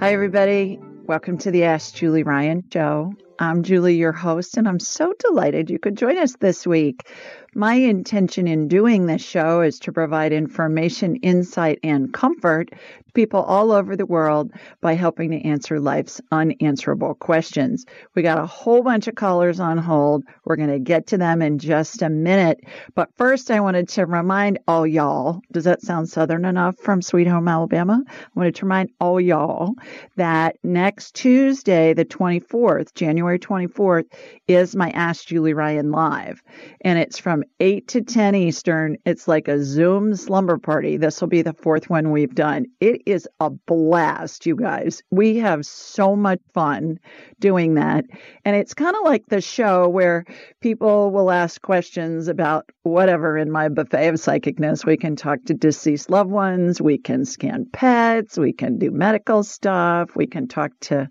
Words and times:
Hi, 0.00 0.14
everybody. 0.14 0.78
Welcome 1.04 1.36
to 1.36 1.50
the 1.50 1.64
Ask 1.64 1.94
Julie 1.94 2.22
Ryan 2.22 2.64
show. 2.72 3.12
I'm 3.38 3.62
Julie, 3.62 3.96
your 3.96 4.12
host, 4.12 4.56
and 4.56 4.66
I'm 4.66 4.80
so 4.80 5.12
delighted 5.18 5.68
you 5.68 5.78
could 5.78 5.98
join 5.98 6.16
us 6.16 6.36
this 6.36 6.66
week. 6.66 7.06
My 7.54 7.74
intention 7.74 8.48
in 8.48 8.66
doing 8.66 9.04
this 9.04 9.20
show 9.20 9.60
is 9.60 9.78
to 9.80 9.92
provide 9.92 10.32
information, 10.32 11.16
insight, 11.16 11.80
and 11.82 12.14
comfort 12.14 12.70
people 13.10 13.42
all 13.42 13.72
over 13.72 13.96
the 13.96 14.06
world 14.06 14.52
by 14.80 14.94
helping 14.94 15.30
to 15.32 15.40
answer 15.42 15.80
life's 15.80 16.20
unanswerable 16.30 17.14
questions. 17.14 17.84
We 18.14 18.22
got 18.22 18.38
a 18.38 18.46
whole 18.46 18.82
bunch 18.82 19.08
of 19.08 19.16
callers 19.16 19.58
on 19.58 19.78
hold. 19.78 20.24
We're 20.44 20.56
going 20.56 20.70
to 20.70 20.78
get 20.78 21.08
to 21.08 21.18
them 21.18 21.42
in 21.42 21.58
just 21.58 22.02
a 22.02 22.08
minute. 22.08 22.60
But 22.94 23.08
first, 23.16 23.50
I 23.50 23.60
wanted 23.60 23.88
to 23.90 24.06
remind 24.06 24.60
all 24.68 24.86
y'all, 24.86 25.40
does 25.50 25.64
that 25.64 25.82
sound 25.82 26.08
southern 26.08 26.44
enough 26.44 26.76
from 26.78 27.02
Sweet 27.02 27.26
Home, 27.26 27.48
Alabama? 27.48 28.02
I 28.08 28.12
wanted 28.34 28.54
to 28.56 28.64
remind 28.64 28.90
all 29.00 29.20
y'all 29.20 29.74
that 30.16 30.56
next 30.62 31.14
Tuesday, 31.14 31.94
the 31.94 32.04
24th, 32.04 32.94
January 32.94 33.38
24th, 33.38 34.04
is 34.46 34.76
my 34.76 34.90
Ask 34.90 35.26
Julie 35.26 35.54
Ryan 35.54 35.90
Live. 35.90 36.42
And 36.82 36.98
it's 36.98 37.18
from 37.18 37.40
from 37.40 37.44
8 37.60 37.88
to 37.88 38.02
10 38.02 38.34
Eastern. 38.34 38.96
It's 39.06 39.28
like 39.28 39.48
a 39.48 39.62
Zoom 39.62 40.14
slumber 40.16 40.58
party. 40.58 40.96
This 40.96 41.20
will 41.20 41.28
be 41.28 41.42
the 41.42 41.52
fourth 41.52 41.88
one 41.88 42.10
we've 42.10 42.34
done. 42.34 42.66
It 42.80 42.99
is 43.06 43.28
a 43.40 43.50
blast, 43.50 44.46
you 44.46 44.56
guys. 44.56 45.02
We 45.10 45.36
have 45.38 45.66
so 45.66 46.16
much 46.16 46.40
fun 46.52 46.98
doing 47.38 47.74
that. 47.74 48.04
And 48.44 48.56
it's 48.56 48.74
kind 48.74 48.96
of 48.96 49.04
like 49.04 49.26
the 49.26 49.40
show 49.40 49.88
where 49.88 50.24
people 50.60 51.10
will 51.10 51.30
ask 51.30 51.60
questions 51.60 52.28
about 52.28 52.70
whatever 52.82 53.36
in 53.36 53.50
my 53.50 53.68
buffet 53.68 54.08
of 54.08 54.14
psychicness. 54.16 54.84
We 54.84 54.96
can 54.96 55.16
talk 55.16 55.44
to 55.46 55.54
deceased 55.54 56.10
loved 56.10 56.30
ones, 56.30 56.80
we 56.80 56.98
can 56.98 57.24
scan 57.24 57.66
pets, 57.72 58.38
we 58.38 58.52
can 58.52 58.78
do 58.78 58.90
medical 58.90 59.42
stuff, 59.42 60.16
we 60.16 60.26
can 60.26 60.48
talk 60.48 60.72
to 60.80 61.08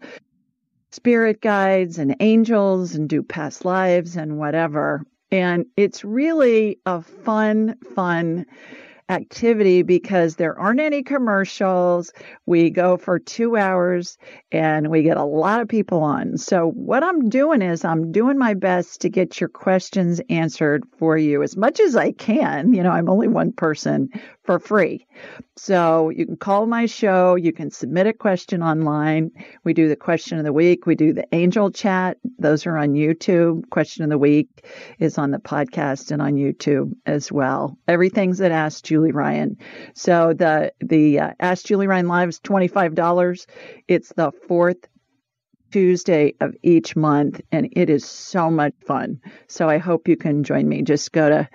spirit 0.92 1.42
guides 1.42 2.00
and 2.00 2.16
angels 2.20 2.96
and 2.96 3.08
do 3.08 3.22
past 3.22 3.66
lives 3.66 4.16
and 4.16 4.38
whatever. 4.38 5.04
And 5.32 5.66
it's 5.78 6.04
really 6.04 6.80
a 6.86 7.02
fun, 7.02 7.76
fun 7.94 8.46
activity 9.10 9.82
because 9.82 10.36
there 10.36 10.58
aren't 10.58 10.80
any 10.80 11.04
commercials. 11.04 12.14
We 12.46 12.70
go 12.70 12.98
for 12.98 13.20
two 13.20 13.58
hours 13.58 14.18
and 14.52 14.90
we 14.90 15.04
get 15.04 15.18
a 15.18 15.24
lot 15.24 15.62
of 15.62 15.68
people 15.68 16.02
on. 16.02 16.38
So, 16.38 16.70
what 16.72 17.04
I'm 17.04 17.30
doing 17.30 17.62
is 17.62 17.84
I'm 17.84 18.12
doing 18.12 18.38
my 18.38 18.54
best 18.54 19.02
to 19.02 19.10
get 19.10 19.40
your 19.40 19.50
questions 19.50 20.22
answered 20.30 20.84
for 20.98 21.18
you 21.18 21.44
as 21.44 21.58
much 21.58 21.80
as 21.80 21.96
I 21.96 22.12
can. 22.12 22.74
You 22.74 22.84
know, 22.84 22.92
I'm 22.92 23.10
only 23.10 23.28
one 23.28 23.52
person 23.52 24.10
for 24.50 24.58
free. 24.58 25.06
So 25.58 26.10
you 26.10 26.26
can 26.26 26.38
call 26.38 26.66
my 26.66 26.88
show. 26.88 27.36
You 27.36 27.54
can 27.54 27.70
submit 27.70 28.08
a 28.08 28.14
question 28.14 28.64
online. 28.64 29.30
We 29.64 29.74
do 29.76 29.88
the 29.88 29.96
question 29.96 30.40
of 30.40 30.44
the 30.44 30.52
week. 30.54 30.88
We 30.88 30.96
do 30.96 31.14
the 31.14 31.28
angel 31.34 31.70
chat. 31.70 32.18
Those 32.40 32.66
are 32.66 32.76
on 32.76 32.94
YouTube. 32.94 33.70
Question 33.70 34.06
of 34.06 34.10
the 34.10 34.18
week 34.18 34.66
is 34.98 35.20
on 35.20 35.30
the 35.30 35.38
podcast 35.38 36.12
and 36.12 36.20
on 36.20 36.34
YouTube 36.34 36.94
as 37.06 37.32
well. 37.32 37.78
Everything's 37.88 38.42
at 38.42 38.52
Ask 38.52 38.86
Julie 39.00 39.14
Ryan. 39.14 39.58
So 39.96 40.34
the 40.34 40.74
the 40.82 41.20
uh, 41.20 41.32
Ask 41.40 41.66
Julie 41.66 41.88
Ryan 41.88 42.10
Live 42.10 42.30
is 42.30 42.40
twenty 42.40 42.68
five 42.68 42.96
dollars. 42.96 43.48
It's 43.88 44.12
the 44.18 44.32
fourth 44.48 44.90
Tuesday 45.72 46.34
of 46.42 46.54
each 46.64 46.98
month, 46.98 47.40
and 47.52 47.70
it 47.72 47.90
is 47.90 48.04
so 48.04 48.52
much 48.52 48.74
fun. 48.86 49.22
So 49.48 49.70
I 49.70 49.78
hope 49.78 50.10
you 50.10 50.18
can 50.18 50.44
join 50.44 50.68
me. 50.68 50.82
Just 50.82 51.14
go 51.14 51.30
to 51.30 51.50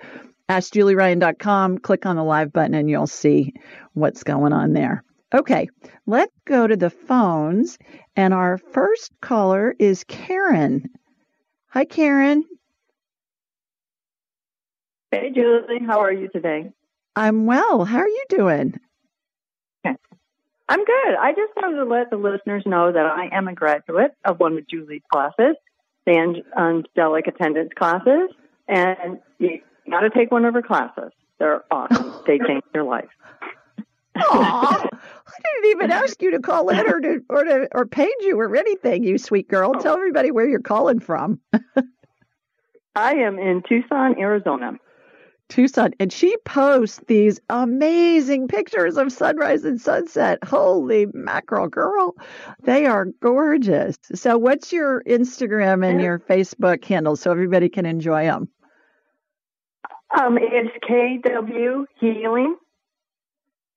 AskJulieRyan.com, 0.49 1.79
click 1.79 2.07
on 2.07 2.15
the 2.15 2.23
live 2.23 2.51
button, 2.51 2.73
and 2.73 2.89
you'll 2.89 3.05
see 3.05 3.53
what's 3.93 4.23
going 4.23 4.53
on 4.53 4.73
there. 4.73 5.03
Okay, 5.33 5.67
let's 6.07 6.33
go 6.45 6.65
to 6.65 6.75
the 6.75 6.89
phones. 6.89 7.77
And 8.15 8.33
our 8.33 8.57
first 8.57 9.11
caller 9.21 9.75
is 9.77 10.03
Karen. 10.05 10.89
Hi, 11.67 11.85
Karen. 11.85 12.43
Hey, 15.11 15.29
Julie. 15.29 15.85
How 15.85 15.99
are 15.99 16.11
you 16.11 16.29
today? 16.29 16.71
I'm 17.15 17.45
well. 17.45 17.85
How 17.85 17.99
are 17.99 18.07
you 18.07 18.25
doing? 18.29 18.79
I'm 20.67 20.83
good. 20.83 21.15
I 21.19 21.31
just 21.31 21.53
wanted 21.55 21.77
to 21.77 21.85
let 21.85 22.09
the 22.09 22.17
listeners 22.17 22.63
know 22.65 22.91
that 22.91 23.05
I 23.05 23.29
am 23.31 23.47
a 23.47 23.53
graduate 23.53 24.11
of 24.23 24.39
one 24.39 24.57
of 24.57 24.67
Julie's 24.67 25.03
classes, 25.11 25.55
the 26.05 26.43
angelic 26.57 27.27
attendance 27.27 27.71
classes, 27.77 28.29
and 28.67 29.19
you 29.37 29.59
got 29.89 30.01
to 30.01 30.09
take 30.09 30.31
one 30.31 30.43
of 30.43 30.55
her 30.55 30.63
classes. 30.63 31.11
They're 31.37 31.63
awesome. 31.69 32.13
they 32.27 32.39
change 32.39 32.63
your 32.73 32.83
life. 32.83 33.09
Aw, 34.17 34.87
I 34.91 35.39
didn't 35.43 35.71
even 35.71 35.91
ask 35.91 36.19
you 36.21 36.31
to 36.31 36.39
call 36.39 36.69
in 36.69 36.79
or 36.79 36.99
to 36.99 37.21
or 37.29 37.43
to 37.43 37.67
or 37.73 37.85
page 37.85 38.09
you 38.21 38.39
or 38.39 38.55
anything, 38.55 39.03
you 39.03 39.17
sweet 39.17 39.47
girl. 39.47 39.73
Oh. 39.75 39.79
Tell 39.79 39.95
everybody 39.95 40.31
where 40.31 40.47
you're 40.47 40.61
calling 40.61 40.99
from. 40.99 41.41
I 42.95 43.15
am 43.15 43.37
in 43.37 43.61
Tucson, 43.67 44.17
Arizona. 44.17 44.79
Tucson, 45.49 45.91
and 45.99 46.11
she 46.11 46.35
posts 46.45 46.99
these 47.07 47.39
amazing 47.49 48.47
pictures 48.47 48.97
of 48.97 49.11
sunrise 49.11 49.63
and 49.63 49.79
sunset. 49.79 50.39
Holy 50.43 51.07
mackerel, 51.13 51.67
girl. 51.67 52.15
They 52.63 52.85
are 52.85 53.05
gorgeous. 53.21 53.97
So, 54.13 54.37
what's 54.37 54.73
your 54.73 55.03
Instagram 55.03 55.87
and 55.87 56.01
your 56.01 56.19
Facebook 56.19 56.83
handle 56.85 57.15
so 57.15 57.31
everybody 57.31 57.69
can 57.69 57.85
enjoy 57.85 58.25
them? 58.25 58.49
Um, 60.17 60.37
it's 60.41 60.75
KW 60.87 61.85
Healing. 61.99 62.55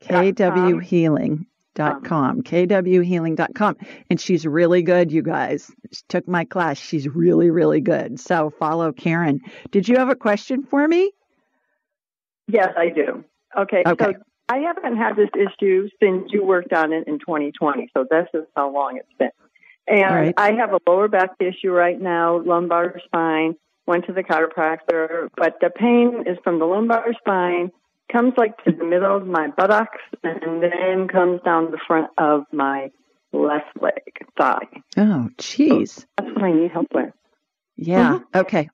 KW 0.02 0.82
Healing. 0.82 1.46
Dot 1.74 2.02
com, 2.02 2.42
kwhealing.com. 2.42 3.76
And 4.10 4.20
she's 4.20 4.44
really 4.44 4.82
good, 4.82 5.12
you 5.12 5.22
guys. 5.22 5.70
She 5.92 6.02
took 6.08 6.26
my 6.26 6.44
class. 6.44 6.76
She's 6.76 7.06
really, 7.06 7.50
really 7.50 7.80
good. 7.80 8.18
So 8.18 8.50
follow 8.58 8.90
Karen. 8.90 9.42
Did 9.70 9.86
you 9.86 9.96
have 9.98 10.08
a 10.08 10.16
question 10.16 10.64
for 10.64 10.88
me? 10.88 11.12
Yes, 12.48 12.70
I 12.76 12.88
do. 12.88 13.24
Okay. 13.56 13.82
Okay. 13.86 14.04
So 14.04 14.12
I 14.48 14.58
haven't 14.58 14.96
had 14.96 15.14
this 15.16 15.30
issue 15.34 15.88
since 16.02 16.32
you 16.32 16.44
worked 16.44 16.72
on 16.72 16.92
it 16.92 17.06
in 17.06 17.18
2020. 17.18 17.90
So 17.94 18.04
this 18.10 18.26
is 18.34 18.44
how 18.56 18.72
long 18.72 18.96
it's 18.96 19.12
been. 19.18 19.30
And 19.86 20.14
right. 20.14 20.34
I 20.36 20.52
have 20.52 20.72
a 20.72 20.80
lower 20.86 21.08
back 21.08 21.30
issue 21.38 21.70
right 21.70 22.00
now, 22.00 22.38
lumbar 22.42 23.00
spine. 23.04 23.54
Went 23.86 24.04
to 24.04 24.12
the 24.12 24.22
chiropractor, 24.22 25.28
but 25.34 25.60
the 25.62 25.70
pain 25.70 26.24
is 26.26 26.36
from 26.44 26.58
the 26.58 26.66
lumbar 26.66 27.06
spine, 27.18 27.70
comes 28.12 28.34
like 28.36 28.62
to 28.64 28.70
the 28.70 28.84
middle 28.84 29.16
of 29.16 29.26
my 29.26 29.48
buttocks, 29.48 30.02
and 30.22 30.62
then 30.62 31.08
comes 31.08 31.40
down 31.42 31.70
the 31.70 31.78
front 31.86 32.10
of 32.18 32.44
my 32.52 32.90
left 33.32 33.80
leg, 33.80 34.12
thigh. 34.36 34.82
Oh, 34.98 35.30
jeez. 35.38 36.04
That's 36.18 36.30
what 36.34 36.44
I 36.44 36.52
need 36.52 36.70
help 36.70 36.88
with. 36.92 37.14
Yeah. 37.76 38.16
Mm-hmm. 38.16 38.38
Okay. 38.40 38.68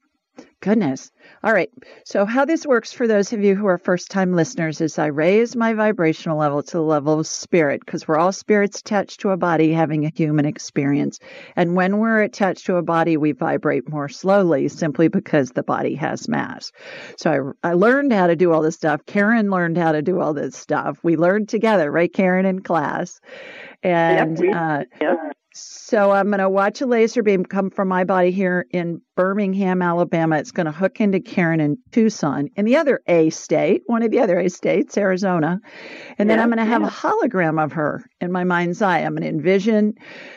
Goodness. 0.65 1.13
All 1.43 1.53
right. 1.53 1.69
So, 2.07 2.25
how 2.25 2.47
this 2.47 2.65
works 2.65 2.91
for 2.91 3.07
those 3.07 3.35
of 3.35 3.45
you 3.45 3.55
who 3.55 3.67
are 3.67 3.77
first 3.77 4.11
time 4.11 4.33
listeners 4.33 4.81
is 4.81 4.99
I 4.99 5.09
raise 5.09 5.55
my 5.55 5.75
vibrational 5.75 6.39
level 6.39 6.63
to 6.63 6.79
the 6.79 6.83
level 6.83 7.21
of 7.21 7.27
spirit 7.27 7.83
because 7.85 8.09
we're 8.09 8.17
all 8.17 8.33
spirits 8.33 8.81
attached 8.81 9.21
to 9.21 9.29
a 9.29 9.37
body 9.37 9.75
having 9.75 10.07
a 10.07 10.13
human 10.17 10.47
experience. 10.47 11.19
And 11.55 11.77
when 11.77 11.99
we're 11.99 12.23
attached 12.23 12.65
to 12.65 12.77
a 12.77 12.83
body, 12.83 13.19
we 13.19 13.33
vibrate 13.33 13.91
more 13.91 14.09
slowly 14.09 14.69
simply 14.69 15.09
because 15.09 15.51
the 15.51 15.63
body 15.63 15.97
has 15.97 16.31
mass. 16.31 16.73
So, 17.19 17.55
I, 17.63 17.69
I 17.69 17.73
learned 17.75 18.15
how 18.15 18.29
to 18.29 18.35
do 18.37 18.51
all 18.51 18.63
this 18.63 18.77
stuff. 18.77 19.03
Karen 19.05 19.51
learned 19.51 19.77
how 19.77 19.93
to 19.93 20.01
do 20.01 20.19
all 20.19 20.33
this 20.33 20.57
stuff. 20.57 20.99
We 21.03 21.19
learned 21.19 21.51
together, 21.51 21.93
right, 21.93 22.11
Karen, 22.11 22.47
in 22.47 22.63
class. 22.63 23.21
And, 23.83 24.39
we- 24.39 24.51
uh, 24.51 24.85
Yes. 24.99 25.19
So 25.57 26.11
I'm 26.11 26.27
going 26.27 26.41
to 26.41 26.51
watch 26.51 26.81
a 26.81 26.87
laser 26.87 27.23
beam 27.23 27.45
come 27.45 27.71
from 27.71 27.87
my 27.87 28.03
body 28.03 28.33
here 28.33 28.67
in 28.71 29.01
Birmingham, 29.15 29.83
Alabama. 29.83 30.39
It's 30.39 30.51
going 30.51 30.67
to 30.67 30.73
hook 30.73 31.01
into 31.01 31.21
Karen 31.21 31.61
in 31.61 31.79
Tucson, 31.93 32.49
in 32.57 32.65
the 32.65 32.77
other 32.77 33.01
A 33.07 33.31
state, 33.31 33.83
one 33.87 34.03
of 34.03 34.11
the 34.11 34.19
other 34.19 34.41
A 34.41 34.51
states, 34.51 34.99
Arizona. 34.99 35.61
And 36.19 36.29
then 36.29 36.41
I'm 36.41 36.49
going 36.49 36.59
to 36.59 36.65
have 36.65 36.83
yeah. 36.83 36.89
a 36.89 36.91
hologram 36.91 37.63
of 37.63 37.73
her 37.75 38.05
in 38.21 38.33
my 38.33 38.43
mind's 38.43 38.83
eye. 38.83 39.01
I'm 39.01 39.15
going 39.15 39.23
to 39.23 39.29
envision 39.29 39.95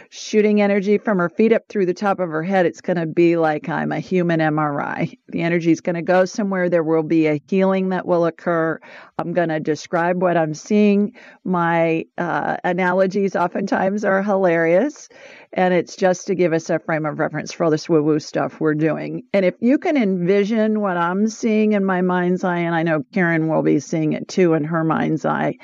shooting 0.09 0.61
energy 0.61 0.99
from 0.99 1.17
her 1.17 1.29
feet 1.29 1.51
up 1.51 1.63
through 1.67 1.87
the 1.87 1.93
top 1.95 2.19
of 2.19 2.29
her 2.29 2.43
head. 2.43 2.67
It's 2.67 2.81
going 2.81 2.97
to 2.97 3.07
be 3.07 3.35
like 3.37 3.67
I'm 3.67 3.91
a 3.91 3.99
human 3.99 4.39
MRI. 4.39 5.17
The 5.29 5.41
energy 5.41 5.71
is 5.71 5.81
going 5.81 5.95
to 5.95 6.03
go 6.03 6.25
somewhere. 6.25 6.69
There 6.69 6.83
will 6.83 7.03
be 7.03 7.25
a 7.25 7.41
healing 7.47 7.89
that 7.89 8.05
will 8.05 8.27
occur. 8.27 8.79
I'm 9.17 9.33
going 9.33 9.49
to 9.49 9.59
describe 9.59 10.21
what 10.21 10.37
I'm 10.37 10.53
seeing. 10.53 11.13
My 11.43 12.05
uh, 12.19 12.57
analogies 12.63 13.35
oftentimes 13.35 14.05
are 14.05 14.21
hilarious. 14.21 15.06
And 15.53 15.73
it's 15.73 15.95
just 15.95 16.27
to 16.27 16.35
give 16.35 16.53
us 16.53 16.69
a 16.69 16.79
frame 16.79 17.05
of 17.05 17.19
reference 17.19 17.53
for 17.53 17.63
all 17.63 17.71
this 17.71 17.89
woo 17.89 18.03
woo 18.03 18.19
stuff 18.19 18.59
we're 18.59 18.75
doing. 18.75 19.23
And 19.33 19.45
if 19.45 19.55
you 19.59 19.77
can 19.77 19.97
envision 19.97 20.81
what 20.81 20.97
I'm 20.97 21.27
seeing 21.27 21.73
in 21.73 21.85
my 21.85 22.01
mind's 22.01 22.43
eye, 22.43 22.59
and 22.59 22.75
I 22.75 22.83
know 22.83 23.03
Karen 23.13 23.47
will 23.47 23.63
be 23.63 23.79
seeing 23.79 24.13
it 24.13 24.27
too 24.27 24.53
in 24.53 24.63
her 24.65 24.83
mind's 24.83 25.25
eye, 25.25 25.55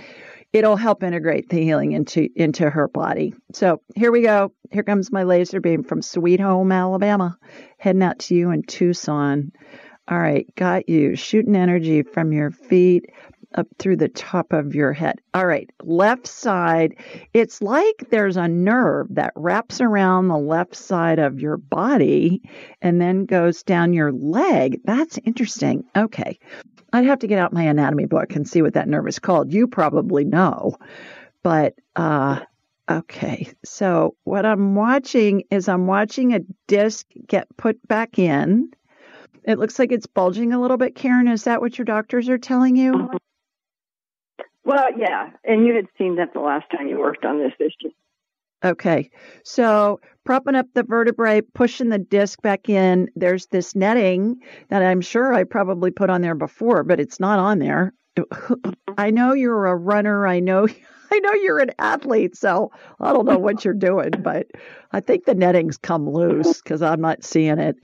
it'll 0.54 0.76
help 0.78 1.04
integrate 1.04 1.50
the 1.50 1.62
healing 1.62 1.92
into 1.92 2.30
into 2.36 2.70
her 2.70 2.88
body. 2.88 3.34
So 3.54 3.82
here 3.96 4.12
we 4.12 4.22
go. 4.22 4.54
Here 4.72 4.84
comes 4.84 5.12
my 5.12 5.24
laser 5.24 5.60
beam 5.60 5.84
from 5.84 6.02
Sweet 6.02 6.40
Home, 6.40 6.72
Alabama, 6.72 7.38
heading 7.78 8.04
out 8.04 8.20
to 8.20 8.36
you 8.36 8.52
in 8.52 8.64
Tucson. 8.64 9.52
All 10.08 10.20
right, 10.20 10.46
got 10.56 10.90
you. 10.90 11.16
Shooting 11.16 11.56
energy 11.56 12.04
from 12.04 12.34
your 12.34 12.52
feet 12.52 13.06
up 13.56 13.68
through 13.80 13.98
the 13.98 14.10
top 14.10 14.54
of 14.54 14.76
your 14.76 14.94
head. 14.94 15.20
All 15.34 15.46
right, 15.46 15.70
left 15.82 16.28
side. 16.28 16.96
It's 17.34 17.62
like 17.62 18.10
there's 18.10 18.38
a 18.38 18.48
nerve 18.48 19.08
that 19.12 19.34
wraps 19.36 19.82
around 19.82 20.28
the 20.28 20.38
left 20.38 20.76
side 20.76 21.20
of 21.20 21.40
your 21.40 21.58
body 21.58 22.42
and 22.82 23.02
then 23.02 23.26
goes 23.26 23.64
down 23.64 23.94
your 23.94 24.12
leg. 24.12 24.80
That's 24.84 25.20
interesting. 25.26 25.84
Okay. 25.96 26.40
I'd 26.92 27.06
have 27.06 27.20
to 27.20 27.28
get 27.28 27.40
out 27.40 27.54
my 27.54 27.64
anatomy 27.64 28.06
book 28.06 28.36
and 28.36 28.48
see 28.48 28.62
what 28.62 28.76
that 28.76 28.88
nerve 28.88 29.08
is 29.08 29.20
called. 29.20 29.52
You 29.52 29.68
probably 29.68 30.26
know. 30.26 30.78
But 31.42 31.74
uh 31.96 32.42
okay. 32.90 33.52
So 33.66 34.16
what 34.24 34.46
I'm 34.46 34.76
watching 34.76 35.44
is 35.50 35.68
I'm 35.68 35.88
watching 35.88 36.34
a 36.34 36.42
disc 36.68 37.08
get 37.28 37.48
put 37.58 37.86
back 37.88 38.20
in. 38.20 38.72
It 39.46 39.60
looks 39.60 39.78
like 39.78 39.92
it's 39.92 40.08
bulging 40.08 40.54
a 40.54 40.62
little 40.62 40.78
bit. 40.78 40.96
Karen, 40.96 41.28
is 41.28 41.44
that 41.46 41.60
what 41.60 41.78
your 41.78 41.86
doctors 41.86 42.30
are 42.30 42.38
telling 42.38 42.76
you? 42.76 43.10
Well, 44.66 44.98
yeah. 44.98 45.32
And 45.44 45.66
you 45.66 45.76
had 45.76 45.88
seen 45.98 46.16
that 46.18 46.34
the 46.34 46.40
last 46.40 46.66
time 46.72 46.88
you 46.88 47.00
worked 47.00 47.26
on 47.26 47.40
this 47.40 47.54
issue. 47.60 47.92
Okay. 48.64 49.10
So 49.44 50.00
propping 50.24 50.56
up 50.56 50.68
the 50.74 50.84
vertebrae, 50.84 51.42
pushing 51.42 51.90
the 51.90 51.98
disc 51.98 52.42
back 52.42 52.70
in. 52.70 53.10
There's 53.16 53.48
this 53.48 53.76
netting 53.76 54.38
that 54.70 54.82
I'm 54.82 55.02
sure 55.02 55.34
I 55.34 55.44
probably 55.44 55.92
put 55.92 56.10
on 56.10 56.22
there 56.22 56.36
before, 56.36 56.84
but 56.84 57.00
it's 57.00 57.20
not 57.20 57.40
on 57.40 57.60
there. 57.60 57.94
I 58.98 59.12
know 59.12 59.34
you're 59.34 59.66
a 59.66 59.76
runner. 59.76 60.26
I 60.28 60.40
know 60.40 60.68
I 61.12 61.20
know 61.20 61.34
you're 61.34 61.60
an 61.60 61.72
athlete, 61.78 62.36
so 62.36 62.72
I 63.00 63.14
don't 63.14 63.26
know 63.26 63.38
what 63.38 63.64
you're 63.64 63.76
doing, 63.76 64.10
but 64.22 64.48
I 64.94 65.00
think 65.00 65.26
the 65.26 65.36
netting's 65.36 65.78
come 65.78 66.10
loose 66.10 66.60
because 66.60 66.82
I'm 66.82 67.02
not 67.02 67.24
seeing 67.24 67.60
it. 67.60 67.76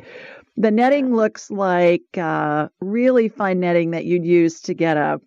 The 0.57 0.71
netting 0.71 1.15
looks 1.15 1.51
like 1.51 2.01
uh, 2.17 2.69
really 2.81 3.29
fine 3.29 3.59
netting 3.59 3.91
that 3.91 4.05
you'd 4.05 4.25
use 4.25 4.61
to 4.61 4.73
get 4.73 4.97
a, 4.97 5.21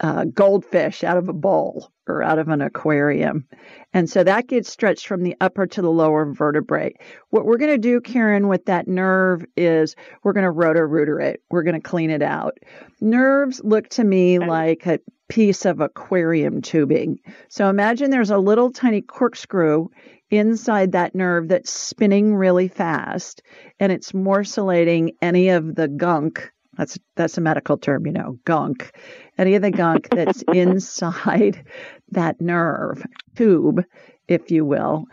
a 0.00 0.26
goldfish 0.26 1.04
out 1.04 1.16
of 1.16 1.28
a 1.28 1.32
bowl 1.32 1.90
or 2.06 2.22
out 2.22 2.38
of 2.38 2.48
an 2.48 2.60
aquarium. 2.60 3.46
And 3.92 4.08
so 4.08 4.24
that 4.24 4.48
gets 4.48 4.70
stretched 4.70 5.06
from 5.06 5.22
the 5.22 5.36
upper 5.40 5.66
to 5.66 5.82
the 5.82 5.90
lower 5.90 6.32
vertebrae. 6.32 6.94
What 7.30 7.44
we're 7.44 7.58
going 7.58 7.72
to 7.72 7.78
do, 7.78 8.00
Karen, 8.00 8.48
with 8.48 8.66
that 8.66 8.88
nerve 8.88 9.44
is 9.56 9.96
we're 10.22 10.32
going 10.32 10.44
to 10.44 10.50
roto 10.50 10.80
rooter 10.80 11.20
it. 11.20 11.42
We're 11.50 11.62
going 11.62 11.80
to 11.80 11.88
clean 11.88 12.10
it 12.10 12.22
out. 12.22 12.58
Nerves 13.00 13.60
look 13.64 13.88
to 13.90 14.04
me 14.04 14.38
like 14.38 14.86
a 14.86 15.00
piece 15.28 15.64
of 15.64 15.80
aquarium 15.80 16.60
tubing. 16.60 17.20
So 17.48 17.68
imagine 17.68 18.10
there's 18.10 18.30
a 18.30 18.38
little 18.38 18.72
tiny 18.72 19.00
corkscrew 19.00 19.88
inside 20.30 20.92
that 20.92 21.14
nerve 21.14 21.48
that's 21.48 21.70
spinning 21.70 22.34
really 22.34 22.68
fast 22.68 23.42
and 23.78 23.90
it's 23.92 24.12
morcellating 24.12 25.14
any 25.20 25.50
of 25.50 25.74
the 25.74 25.88
gunk. 25.88 26.50
That's 26.80 26.98
that's 27.14 27.36
a 27.36 27.42
medical 27.42 27.76
term, 27.76 28.06
you 28.06 28.12
know, 28.12 28.38
gunk. 28.46 28.90
Any 29.36 29.54
of 29.54 29.60
the 29.60 29.70
gunk 29.70 30.08
that's 30.08 30.42
inside 30.54 31.62
that 32.12 32.40
nerve 32.40 33.04
tube, 33.36 33.84
if 34.26 34.50
you 34.50 34.64
will. 34.64 35.04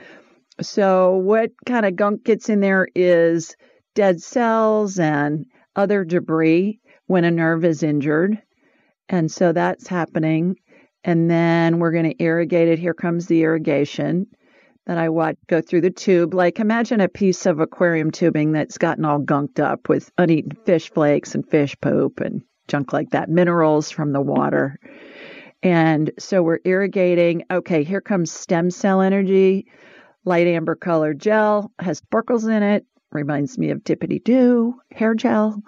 So 0.61 1.17
what 1.17 1.51
kind 1.65 1.85
of 1.85 1.97
gunk 1.97 2.23
gets 2.23 2.47
in 2.47 2.61
there 2.61 2.87
is 2.95 3.53
dead 3.95 4.21
cells 4.21 4.97
and 4.97 5.45
other 5.75 6.05
debris 6.05 6.79
when 7.07 7.25
a 7.25 7.31
nerve 7.31 7.65
is 7.65 7.83
injured. 7.83 8.41
And 9.09 9.29
so 9.29 9.51
that's 9.51 9.87
happening. 9.87 10.55
And 11.03 11.29
then 11.29 11.80
we're 11.80 11.92
going 11.92 12.09
to 12.09 12.23
irrigate 12.23 12.69
it. 12.69 12.80
Here 12.80 12.94
comes 12.94 13.27
the 13.27 13.44
irrigation 13.44 14.27
that 14.87 14.97
I 14.97 15.09
watch 15.09 15.35
go 15.47 15.61
through 15.61 15.81
the 15.81 15.91
tube. 15.91 16.33
Like 16.33 16.59
imagine 16.59 17.01
a 17.01 17.09
piece 17.09 17.45
of 17.45 17.59
aquarium 17.59 18.09
tubing 18.09 18.53
that's 18.53 18.77
gotten 18.77 19.03
all 19.03 19.19
gunked 19.19 19.59
up 19.59 19.89
with 19.89 20.09
uneaten 20.17 20.57
fish 20.65 20.89
flakes 20.89 21.35
and 21.35 21.47
fish 21.47 21.75
poop 21.81 22.21
and 22.21 22.41
junk 22.69 22.94
like 22.94 23.11
that, 23.11 23.29
minerals 23.29 23.91
from 23.91 24.13
the 24.13 24.21
water. 24.21 24.79
And 25.61 26.11
so 26.17 26.41
we're 26.41 26.59
irrigating. 26.63 27.44
Okay, 27.51 27.83
here 27.83 28.01
comes 28.01 28.31
stem 28.31 28.71
cell 28.71 29.01
energy. 29.01 29.67
Light 30.23 30.47
amber 30.47 30.75
colored 30.75 31.19
gel 31.19 31.71
has 31.79 31.97
sparkles 31.97 32.45
in 32.45 32.63
it. 32.63 32.85
Reminds 33.11 33.57
me 33.57 33.71
of 33.71 33.83
Dippity 33.83 34.23
Do 34.23 34.75
hair 34.91 35.15
gel 35.15 35.61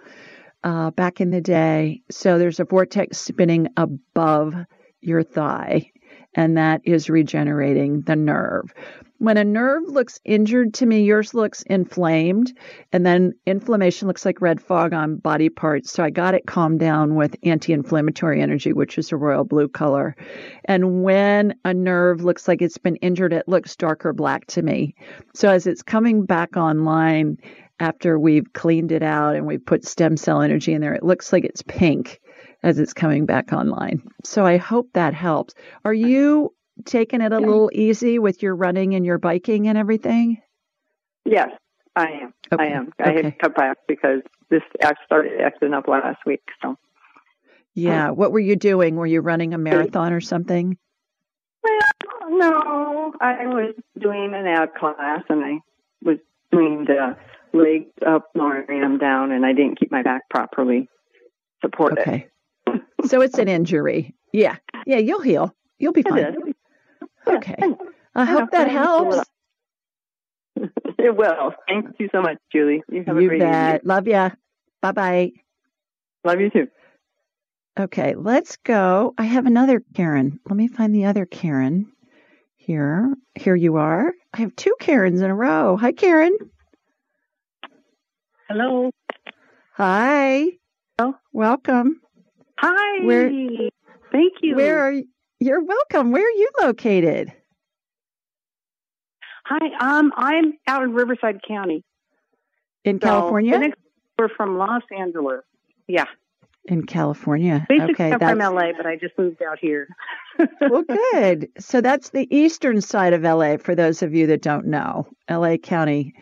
uh, 0.63 0.91
back 0.91 1.19
in 1.19 1.29
the 1.29 1.41
day. 1.41 2.03
So 2.09 2.37
there's 2.37 2.59
a 2.59 2.65
vortex 2.65 3.17
spinning 3.17 3.67
above 3.75 4.55
your 5.01 5.23
thigh, 5.23 5.91
and 6.35 6.57
that 6.57 6.81
is 6.83 7.09
regenerating 7.09 8.01
the 8.01 8.15
nerve. 8.15 8.73
When 9.17 9.35
a 9.35 9.43
nerve 9.43 9.83
looks 9.85 10.21
injured 10.23 10.73
to 10.75 10.85
me, 10.85 11.03
yours 11.03 11.33
looks 11.33 11.61
inflamed, 11.63 12.57
and 12.93 13.05
then 13.05 13.33
inflammation 13.45 14.07
looks 14.07 14.25
like 14.25 14.39
red 14.39 14.61
fog 14.61 14.93
on 14.93 15.17
body 15.17 15.49
parts. 15.49 15.91
So 15.91 16.03
I 16.03 16.09
got 16.09 16.35
it 16.35 16.47
calmed 16.47 16.79
down 16.79 17.15
with 17.15 17.35
anti 17.43 17.73
inflammatory 17.73 18.41
energy, 18.41 18.71
which 18.71 18.97
is 18.97 19.11
a 19.11 19.17
royal 19.17 19.43
blue 19.43 19.67
color. 19.67 20.15
And 20.63 21.03
when 21.03 21.55
a 21.65 21.73
nerve 21.73 22.23
looks 22.23 22.47
like 22.47 22.61
it's 22.61 22.77
been 22.77 22.95
injured, 22.97 23.33
it 23.33 23.49
looks 23.49 23.75
darker 23.75 24.13
black 24.13 24.45
to 24.47 24.61
me. 24.61 24.95
So 25.33 25.49
as 25.49 25.67
it's 25.67 25.83
coming 25.83 26.23
back 26.23 26.55
online, 26.55 27.39
after 27.81 28.17
we've 28.17 28.53
cleaned 28.53 28.91
it 28.91 29.03
out 29.03 29.35
and 29.35 29.45
we've 29.45 29.65
put 29.65 29.85
stem 29.85 30.15
cell 30.15 30.41
energy 30.41 30.73
in 30.73 30.81
there, 30.81 30.93
it 30.93 31.03
looks 31.03 31.33
like 31.33 31.43
it's 31.43 31.61
pink 31.63 32.21
as 32.63 32.79
it's 32.79 32.93
coming 32.93 33.25
back 33.25 33.53
online. 33.53 34.03
So 34.23 34.45
I 34.45 34.57
hope 34.57 34.89
that 34.93 35.13
helps. 35.13 35.53
Are 35.85 35.93
you 35.93 36.53
taking 36.85 37.21
it 37.21 37.31
a 37.31 37.39
little 37.39 37.69
easy 37.73 38.19
with 38.19 38.41
your 38.43 38.55
running 38.55 38.95
and 38.95 39.05
your 39.05 39.17
biking 39.17 39.67
and 39.67 39.77
everything? 39.77 40.41
Yes, 41.25 41.49
I 41.95 42.05
am. 42.23 42.33
Okay. 42.51 42.63
I 42.63 42.67
am. 42.67 42.91
I 42.99 43.03
Okay. 43.11 43.15
had 43.15 43.21
to 43.23 43.31
cut 43.39 43.55
back 43.55 43.77
because 43.87 44.21
this 44.49 44.61
act 44.81 44.99
started 45.05 45.39
acting 45.41 45.73
up 45.73 45.87
last 45.87 46.19
week. 46.25 46.41
So, 46.61 46.75
Yeah. 47.75 48.09
Um, 48.09 48.15
what 48.17 48.31
were 48.31 48.39
you 48.39 48.55
doing? 48.55 48.95
Were 48.95 49.05
you 49.05 49.21
running 49.21 49.53
a 49.53 49.57
marathon 49.69 50.13
or 50.13 50.21
something? 50.21 50.77
well, 51.63 52.29
no, 52.29 53.13
I 53.21 53.45
was 53.47 53.75
doing 53.99 54.33
an 54.33 54.47
ab 54.47 54.73
class 54.75 55.23
and 55.29 55.43
I 55.43 55.59
was 56.03 56.17
doing 56.51 56.85
the 56.85 57.17
legs 57.53 57.91
up, 58.05 58.29
lowering 58.35 58.81
them 58.81 58.97
down, 58.97 59.31
and 59.31 59.45
I 59.45 59.53
didn't 59.53 59.79
keep 59.79 59.91
my 59.91 60.03
back 60.03 60.29
properly 60.29 60.87
supported. 61.61 61.99
Okay. 61.99 62.27
So 63.05 63.21
it's 63.21 63.37
an 63.37 63.47
injury. 63.47 64.15
Yeah. 64.33 64.57
Yeah, 64.85 64.97
you'll 64.97 65.21
heal. 65.21 65.53
You'll 65.79 65.93
be 65.93 66.03
fine. 66.03 66.35
Okay. 67.27 67.55
I 68.15 68.25
hope 68.25 68.51
that 68.51 68.69
helps. 68.69 69.17
It 70.55 71.15
will. 71.17 71.53
Thank 71.67 71.87
you 71.99 72.09
so 72.11 72.21
much, 72.21 72.37
Julie. 72.51 72.81
You 72.91 73.03
have 73.05 73.17
a 73.17 73.21
You 73.21 73.27
great 73.29 73.39
bet. 73.39 73.75
evening. 73.75 73.81
Love 73.85 74.07
ya. 74.07 74.29
Bye 74.81 74.91
bye. 74.91 75.31
Love 76.25 76.39
you 76.41 76.49
too. 76.49 76.67
Okay, 77.79 78.15
let's 78.15 78.57
go. 78.57 79.13
I 79.17 79.23
have 79.23 79.45
another 79.45 79.81
Karen. 79.93 80.39
Let 80.49 80.57
me 80.57 80.67
find 80.67 80.93
the 80.93 81.05
other 81.05 81.25
Karen 81.25 81.91
here. 82.57 83.13
Here 83.35 83.55
you 83.55 83.77
are. 83.77 84.11
I 84.33 84.41
have 84.41 84.55
two 84.57 84.75
Karens 84.81 85.21
in 85.21 85.29
a 85.29 85.35
row. 85.35 85.77
Hi, 85.77 85.93
Karen. 85.93 86.35
Hello. 88.49 88.91
Hi. 89.75 90.45
Hello. 90.97 91.13
Welcome. 91.31 92.01
Hi. 92.61 93.05
Where- 93.05 93.29
Thank 94.11 94.33
you. 94.41 94.55
Where 94.55 94.79
are 94.79 94.91
you? 94.91 95.05
You're 95.39 95.63
welcome. 95.63 96.11
Where 96.11 96.25
are 96.25 96.31
you 96.31 96.49
located? 96.61 97.31
Hi. 99.45 99.69
Um, 99.79 100.11
I'm 100.15 100.53
out 100.67 100.83
in 100.83 100.93
Riverside 100.93 101.39
County. 101.47 101.83
In 102.83 102.99
So, 102.99 103.07
California? 103.07 103.71
we're 104.17 104.29
from 104.29 104.57
Los 104.57 104.81
Angeles. 104.97 105.41
Yeah. 105.87 106.05
In 106.65 106.85
California. 106.85 107.65
Basically, 107.69 107.93
okay, 107.93 108.11
I'm 108.11 108.19
from 108.19 108.39
LA, 108.39 108.73
but 108.75 108.85
I 108.85 108.95
just 108.97 109.17
moved 109.17 109.41
out 109.41 109.57
here. 109.59 109.87
well, 110.61 110.83
good. 111.13 111.49
So 111.57 111.81
that's 111.81 112.09
the 112.09 112.27
eastern 112.35 112.81
side 112.81 113.13
of 113.13 113.23
LA 113.23 113.57
for 113.57 113.75
those 113.75 114.01
of 114.03 114.13
you 114.13 114.27
that 114.27 114.41
don't 114.41 114.65
know. 114.67 115.07
LA 115.29 115.57
County. 115.57 116.13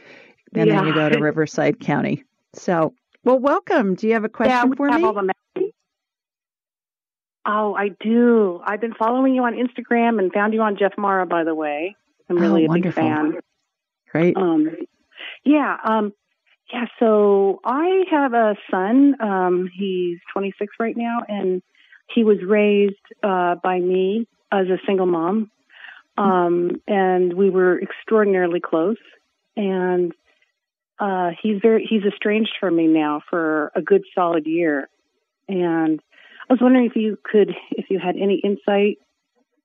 And 0.53 0.70
then 0.70 0.86
you 0.86 0.94
go 0.94 1.10
to 1.10 1.20
Riverside 1.22 1.79
County. 1.79 2.24
So, 2.53 2.94
well, 3.24 3.39
welcome. 3.39 3.96
Do 3.96 4.08
you 4.08 4.13
have 4.13 4.24
a 4.24 4.29
question 4.29 4.51
yeah, 4.56 4.65
we 4.65 4.75
for 4.75 4.89
have 4.89 5.01
me? 5.01 5.08
all 5.08 5.13
the. 5.13 5.34
Oh, 7.48 7.74
I 7.75 7.89
do. 8.01 8.62
I've 8.66 8.82
been 8.82 8.94
following 8.94 9.34
you 9.34 9.44
on 9.44 9.54
Instagram 9.54 10.20
and 10.20 10.32
found 10.34 10.54
you 10.54 10.62
on 10.62 10.77
Jeff 10.77 10.94
Mara, 10.98 11.25
by 11.25 11.44
the 11.46 11.56
way. 11.56 11.96
I'm 12.30 12.38
Oh, 12.38 12.42
really 12.42 12.66
a 12.66 12.68
wonderful. 12.68 13.01
big 13.01 13.10
fan. 13.10 13.34
Great. 14.12 14.36
Um, 14.36 14.70
yeah, 15.46 15.77
um, 15.84 16.12
yeah. 16.74 16.86
So 17.00 17.62
I 17.63 18.04
have 18.12 18.34
a 18.34 18.56
son. 18.70 19.16
Um, 19.22 19.70
he's 19.74 20.18
26 20.34 20.74
right 20.80 20.96
now, 20.98 21.20
and 21.27 21.62
he 22.13 22.25
was 22.25 22.38
raised 22.46 22.96
uh, 23.24 23.56
by 23.56 23.80
me 23.80 24.27
as 24.51 24.68
a 24.68 24.77
single 24.86 25.06
mom, 25.06 25.50
um, 26.18 26.82
and 26.88 27.34
we 27.34 27.50
were 27.50 27.80
extraordinarily 27.82 28.60
close. 28.60 28.98
And 29.56 30.13
uh, 31.00 31.32
he's 31.42 31.60
very 31.62 31.86
he's 31.89 32.04
estranged 32.04 32.54
from 32.60 32.75
me 32.75 32.88
now 32.88 33.22
for 33.30 33.72
a 33.75 33.82
good 33.82 34.04
solid 34.13 34.46
year, 34.46 34.89
and 35.48 36.01
I 36.50 36.54
was 36.54 36.60
wondering 36.62 36.86
if 36.86 36.96
you 36.96 37.18
could 37.24 37.50
if 37.72 37.89
you 37.89 38.00
had 38.00 38.16
any 38.16 38.42
insight 38.44 38.98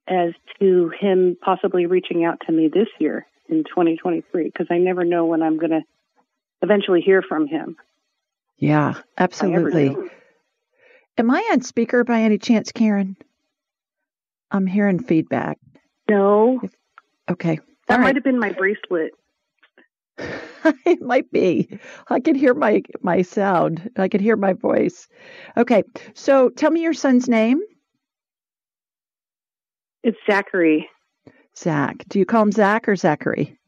as 0.09 0.33
to 0.61 0.91
him 1.01 1.37
possibly 1.41 1.87
reaching 1.87 2.25
out 2.25 2.39
to 2.47 2.53
me 2.53 2.69
this 2.73 2.89
year 2.99 3.27
in 3.49 3.65
2023 3.65 4.45
because 4.45 4.67
I 4.71 4.79
never 4.79 5.05
know 5.05 5.27
when 5.27 5.43
I'm 5.43 5.59
going 5.59 5.71
to 5.71 5.83
eventually 6.61 7.01
hear 7.01 7.23
from 7.23 7.47
him. 7.47 7.77
Yeah, 8.59 8.91
If 8.91 8.99
I 9.19 9.25
absolutely. 9.25 9.97
Am 11.19 11.31
I 11.31 11.49
on 11.53 11.61
speaker 11.61 12.05
by 12.05 12.23
any 12.23 12.39
chance, 12.39 12.73
Karen? 12.73 13.17
I'm 14.51 14.67
hearing 14.67 14.99
feedback. 14.99 15.59
No, 16.09 16.61
Okay. 17.31 17.61
that 17.89 17.95
All 17.95 17.99
might 17.99 18.07
right. 18.07 18.15
have 18.17 18.25
been 18.25 18.39
my 18.39 18.51
bracelet. 18.53 19.13
it 20.87 21.03
might 21.03 21.31
be. 21.31 21.79
I 22.09 22.21
can 22.21 22.35
hear 22.35 22.55
my 22.55 22.83
my 23.01 23.23
sound. 23.23 23.91
I 23.97 24.09
can 24.09 24.21
hear 24.21 24.37
my 24.37 24.53
voice. 24.53 25.09
Okay. 25.57 25.83
So 26.15 26.51
tell 26.51 26.71
me 26.71 26.83
your 26.83 26.95
son's 26.95 27.29
name. 27.29 27.61
It's 30.03 30.19
Zachary. 30.29 30.89
Zach. 31.57 32.05
Do 32.09 32.19
you 32.19 32.27
call 32.27 32.43
him 32.43 32.53
Zach 32.53 32.89
or 32.89 32.97
Zachary? 32.97 33.59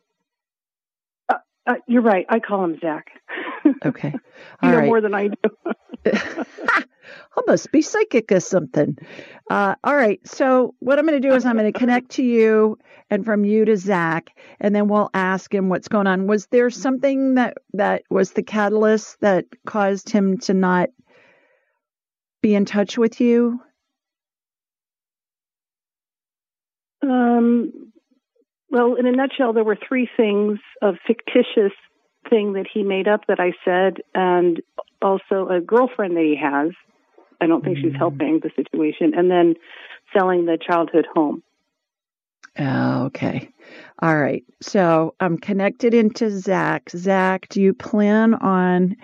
Uh, 1.67 1.75
you're 1.87 2.03
right. 2.03 2.27
I 2.29 2.41
call 2.41 2.65
him 2.65 2.79
Zach. 2.81 3.07
Okay. 3.87 4.13
you 4.63 4.71
know 4.71 4.77
right. 4.77 4.87
more 4.87 5.01
than 5.01 5.15
I 5.15 5.29
do. 5.29 6.13
I 7.37 7.43
must 7.47 7.71
be 7.73 7.83
psychic 7.83 8.33
or 8.33 8.41
something. 8.41 8.99
Uh, 9.51 9.75
all 9.85 9.97
right. 9.97 10.21
So 10.27 10.75
what 10.79 10.99
I'm 10.99 11.07
going 11.07 11.21
to 11.21 11.29
do 11.29 11.35
is 11.35 11.45
I'm 11.45 11.57
going 11.57 11.73
to 11.73 11.79
connect 11.79 12.13
to 12.13 12.23
you 12.23 12.79
and 13.11 13.25
from 13.25 13.45
you 13.45 13.65
to 13.65 13.77
Zach, 13.77 14.31
and 14.61 14.75
then 14.75 14.89
we'll 14.89 15.11
ask 15.13 15.53
him 15.55 15.69
what's 15.69 15.89
going 15.89 16.07
on. 16.07 16.27
Was 16.27 16.47
there 16.47 16.71
something 16.71 17.35
that 17.35 17.59
that 17.75 18.03
was 18.11 18.33
the 18.33 18.43
catalyst 18.43 19.21
that 19.21 19.47
caused 19.67 20.11
him 20.11 20.39
to 20.39 20.55
not 20.55 20.91
be 22.43 22.55
in 22.55 22.65
touch 22.65 22.97
with 22.99 23.21
you? 23.21 23.61
Um, 27.03 27.93
well, 28.71 28.95
in 28.97 29.07
a 29.07 29.13
nutshell, 29.13 29.53
there 29.53 29.65
were 29.65 29.77
three 29.77 30.09
things 30.17 30.59
of 30.83 30.97
fictitious 31.07 31.73
thing 32.29 32.55
that 32.55 32.67
he 32.73 32.83
made 32.83 33.07
up 33.07 33.23
that 33.29 33.39
I 33.41 33.53
said, 33.65 33.99
and 34.15 34.61
also 35.01 35.49
a 35.49 35.61
girlfriend 35.61 36.17
that 36.17 36.25
he 36.25 36.37
has. 36.43 36.73
I 37.41 37.47
don't 37.47 37.65
think 37.65 37.79
she's 37.79 37.93
Mm. 37.93 37.99
helping 37.99 38.41
the 38.41 38.51
situation, 38.57 39.15
and 39.17 39.31
then 39.31 39.55
selling 40.17 40.47
the 40.47 40.59
childhood 40.59 41.07
home. 41.15 41.43
Oh, 42.59 43.05
okay. 43.07 43.49
All 44.01 44.17
right. 44.17 44.45
So 44.63 45.15
I'm 45.19 45.39
connected 45.39 45.95
into 45.95 46.31
Zach. 46.31 46.91
Zach, 46.91 47.49
do 47.49 47.61
you 47.61 47.75
plan 47.75 48.35
on 48.35 48.97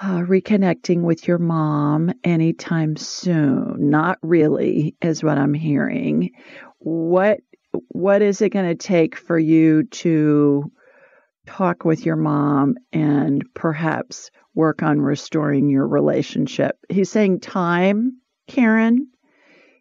uh, 0.00 0.18
reconnecting 0.20 1.02
with 1.02 1.26
your 1.26 1.38
mom 1.38 2.12
anytime 2.24 2.96
soon? 2.96 3.90
Not 3.90 4.18
really, 4.22 4.94
is 5.02 5.22
what 5.24 5.38
I'm 5.38 5.54
hearing. 5.54 6.30
What 6.78 7.40
What 7.88 8.22
is 8.22 8.40
it 8.40 8.50
going 8.50 8.68
to 8.68 8.74
take 8.74 9.16
for 9.16 9.38
you 9.38 9.84
to 9.84 10.70
talk 11.46 11.84
with 11.84 12.06
your 12.06 12.16
mom 12.16 12.76
and 12.92 13.44
perhaps 13.54 14.30
work 14.54 14.82
on 14.82 15.00
restoring 15.00 15.68
your 15.68 15.86
relationship? 15.86 16.76
He's 16.88 17.10
saying 17.10 17.40
time, 17.40 18.18
Karen. 18.46 19.08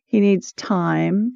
He 0.05 0.19
needs 0.19 0.51
time. 0.53 1.35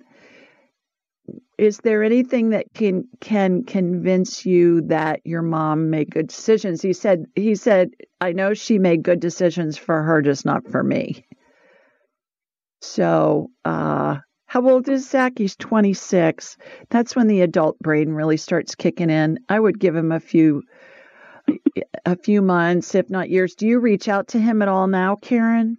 Is 1.57 1.77
there 1.77 2.03
anything 2.03 2.49
that 2.49 2.73
can 2.73 3.07
can 3.21 3.63
convince 3.63 4.45
you 4.45 4.81
that 4.87 5.21
your 5.25 5.43
mom 5.43 5.89
made 5.89 6.09
good 6.11 6.27
decisions? 6.27 6.81
He 6.81 6.93
said 6.93 7.25
he 7.35 7.55
said 7.55 7.91
i 8.19 8.31
know 8.31 8.53
she 8.53 8.79
made 8.79 9.03
good 9.03 9.19
decisions 9.19 9.77
for 9.77 10.01
her 10.01 10.21
just 10.21 10.45
not 10.45 10.67
for 10.69 10.83
me. 10.83 11.25
So 12.81 13.51
uh 13.63 14.17
how 14.45 14.69
old 14.69 14.87
is 14.89 15.09
zach? 15.09 15.33
He's 15.37 15.55
26 15.55 16.57
that's 16.89 17.15
when 17.15 17.27
the 17.27 17.41
adult 17.41 17.79
brain 17.79 18.09
really 18.09 18.37
starts 18.37 18.75
kicking 18.75 19.09
in. 19.09 19.39
I 19.49 19.59
would 19.59 19.79
give 19.79 19.95
him 19.95 20.11
a 20.11 20.19
few 20.19 20.63
a 22.05 22.15
few 22.15 22.41
months 22.41 22.95
if 22.95 23.09
not 23.09 23.29
years 23.29 23.55
do 23.55 23.67
you 23.67 23.79
reach 23.79 24.07
out 24.07 24.27
to 24.29 24.39
him 24.39 24.61
at 24.61 24.67
all 24.67 24.87
now 24.87 25.15
karen 25.15 25.77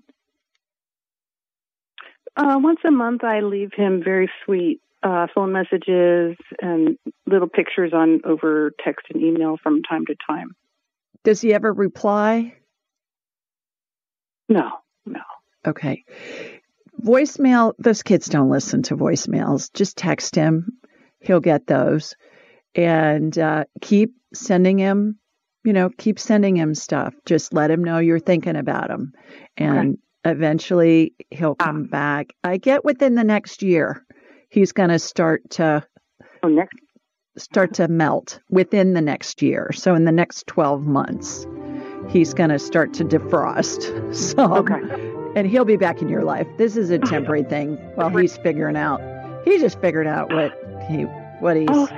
Uh, 2.37 2.59
once 2.61 2.81
a 2.85 2.90
month, 2.90 3.23
I 3.23 3.40
leave 3.43 3.71
him 3.76 4.02
very 4.02 4.28
sweet 4.45 4.81
uh, 5.04 5.28
phone 5.33 5.52
messages 5.52 6.37
and 6.61 6.99
little 7.26 7.49
pictures 7.49 7.93
on 7.93 8.23
over 8.25 8.73
text 8.85 9.07
and 9.12 9.23
email 9.23 9.57
from 9.62 9.83
time 9.83 10.04
to 10.07 10.16
time. 10.26 10.57
does 11.23 11.40
he 11.40 11.54
ever 11.54 11.73
reply 11.73 12.52
No, 14.49 14.71
no. 15.07 15.21
Okay. 15.66 16.04
Voicemail, 17.00 17.75
those 17.78 18.02
kids 18.02 18.28
don't 18.28 18.50
listen 18.50 18.83
to 18.85 18.97
voicemails. 18.97 19.73
Just 19.73 19.97
text 19.97 20.35
him. 20.35 20.78
He'll 21.21 21.40
get 21.40 21.66
those. 21.66 22.14
And 22.75 23.37
uh, 23.38 23.64
keep 23.81 24.14
sending 24.35 24.78
him, 24.78 25.19
you 25.64 25.73
know, 25.73 25.90
keep 25.97 26.18
sending 26.18 26.56
him 26.56 26.75
stuff. 26.75 27.14
Just 27.26 27.52
let 27.54 27.71
him 27.71 27.83
know 27.83 27.99
you're 27.99 28.18
thinking 28.21 28.56
about 28.56 28.90
him. 28.90 29.12
And 29.56 29.99
eventually 30.25 31.14
he'll 31.30 31.56
Ah. 31.59 31.64
come 31.64 31.85
back. 31.85 32.35
I 32.44 32.59
get 32.59 32.85
within 32.85 33.14
the 33.14 33.25
next 33.25 33.62
year, 33.62 34.04
he's 34.50 34.73
going 34.73 34.90
to 34.90 34.99
start 34.99 35.49
to 35.50 35.85
Oh, 36.42 36.49
next. 36.49 36.76
start 37.38 37.75
to 37.75 37.88
melt 37.88 38.40
within 38.50 38.92
the 38.92 39.00
next 39.00 39.42
year. 39.42 39.71
So 39.73 39.94
in 39.94 40.04
the 40.04 40.12
next 40.12 40.47
12 40.47 40.83
months, 40.83 41.47
he's 42.09 42.35
going 42.35 42.50
to 42.50 42.59
start 42.59 42.92
to 42.94 43.04
defrost. 43.04 43.90
So 44.14 44.54
Okay. 44.56 44.80
and 45.35 45.47
he'll 45.49 45.64
be 45.64 45.76
back 45.76 46.00
in 46.02 46.09
your 46.09 46.23
life. 46.25 46.47
This 46.59 46.76
is 46.76 46.90
a 46.90 46.99
temporary 46.99 47.42
thing 47.42 47.76
while 47.97 48.11
he's 48.11 48.37
figuring 48.37 48.76
out. 48.76 49.00
He 49.44 49.59
just 49.59 49.80
figured 49.80 50.06
out 50.06 50.30
what 50.33 50.52
he 50.88 51.02
what 51.40 51.56
he's 51.56 51.68
Oh, 51.71 51.88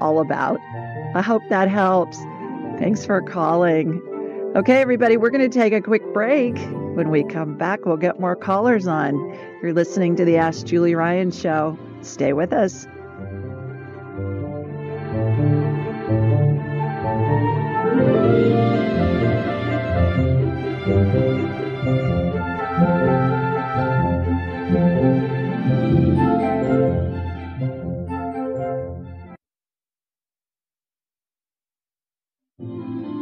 all 0.00 0.20
about. 0.20 0.58
I 1.14 1.22
hope 1.22 1.42
that 1.48 1.68
helps. 1.68 2.18
Thanks 2.78 3.06
for 3.06 3.22
calling. 3.22 4.02
Okay, 4.56 4.80
everybody, 4.80 5.16
we're 5.16 5.30
going 5.30 5.48
to 5.50 5.58
take 5.58 5.72
a 5.72 5.80
quick 5.80 6.02
break. 6.12 6.58
When 6.94 7.10
we 7.10 7.24
come 7.24 7.56
back, 7.56 7.86
we'll 7.86 7.96
get 7.96 8.20
more 8.20 8.36
callers 8.36 8.86
on. 8.86 9.14
You're 9.62 9.72
listening 9.72 10.16
to 10.16 10.24
the 10.24 10.36
Ask 10.36 10.66
Julie 10.66 10.94
Ryan 10.94 11.30
show. 11.30 11.78
Stay 12.02 12.32
with 12.34 12.52
us. 12.52 12.86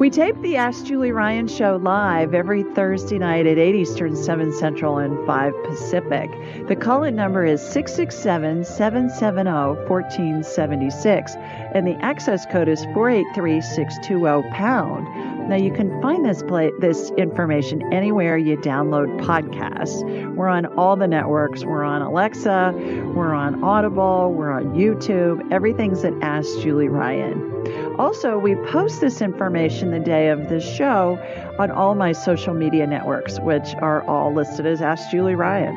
We 0.01 0.09
tape 0.09 0.41
the 0.41 0.57
Ask 0.57 0.87
Julie 0.87 1.13
Ryan 1.13 1.47
show 1.47 1.77
live 1.77 2.33
every 2.33 2.63
Thursday 2.63 3.19
night 3.19 3.47
at 3.47 3.59
8 3.59 3.75
Eastern, 3.75 4.17
7 4.17 4.51
Central, 4.51 4.97
and 4.97 5.27
5 5.27 5.53
Pacific. 5.65 6.31
The 6.69 6.75
call 6.75 7.05
in 7.05 7.15
number 7.15 7.45
is 7.45 7.61
667 7.61 8.65
770 8.65 9.85
1476, 9.91 11.35
and 11.75 11.87
the 11.87 12.03
access 12.03 12.47
code 12.47 12.69
is 12.69 12.83
483 12.95 13.61
620 13.61 14.49
pound. 14.53 15.40
Now 15.51 15.57
you 15.57 15.73
can 15.73 16.01
find 16.01 16.25
this 16.25 16.45
play, 16.45 16.71
this 16.79 17.11
information 17.19 17.93
anywhere 17.93 18.39
you 18.39 18.57
download 18.57 19.21
podcasts. 19.21 20.01
We're 20.37 20.47
on 20.47 20.65
all 20.79 20.95
the 20.95 21.09
networks. 21.09 21.65
We're 21.65 21.83
on 21.83 22.03
Alexa, 22.03 22.73
we're 23.17 23.35
on 23.35 23.65
Audible, 23.65 24.33
we're 24.33 24.53
on 24.53 24.75
YouTube. 24.77 25.51
Everything's 25.51 26.05
at 26.05 26.13
Ask 26.23 26.61
Julie 26.61 26.87
Ryan. 26.87 27.97
Also, 27.99 28.39
we 28.39 28.55
post 28.55 29.01
this 29.01 29.21
information 29.21 29.91
the 29.91 29.99
day 29.99 30.29
of 30.29 30.49
the 30.49 30.61
show 30.61 31.19
on 31.59 31.73
all 31.73 31.97
my 31.97 32.13
social 32.13 32.55
media 32.55 32.87
networks, 32.87 33.41
which 33.41 33.75
are 33.83 34.03
all 34.05 34.33
listed 34.33 34.67
as 34.67 34.81
Ask 34.81 35.11
Julie 35.11 35.35
Ryan. 35.35 35.75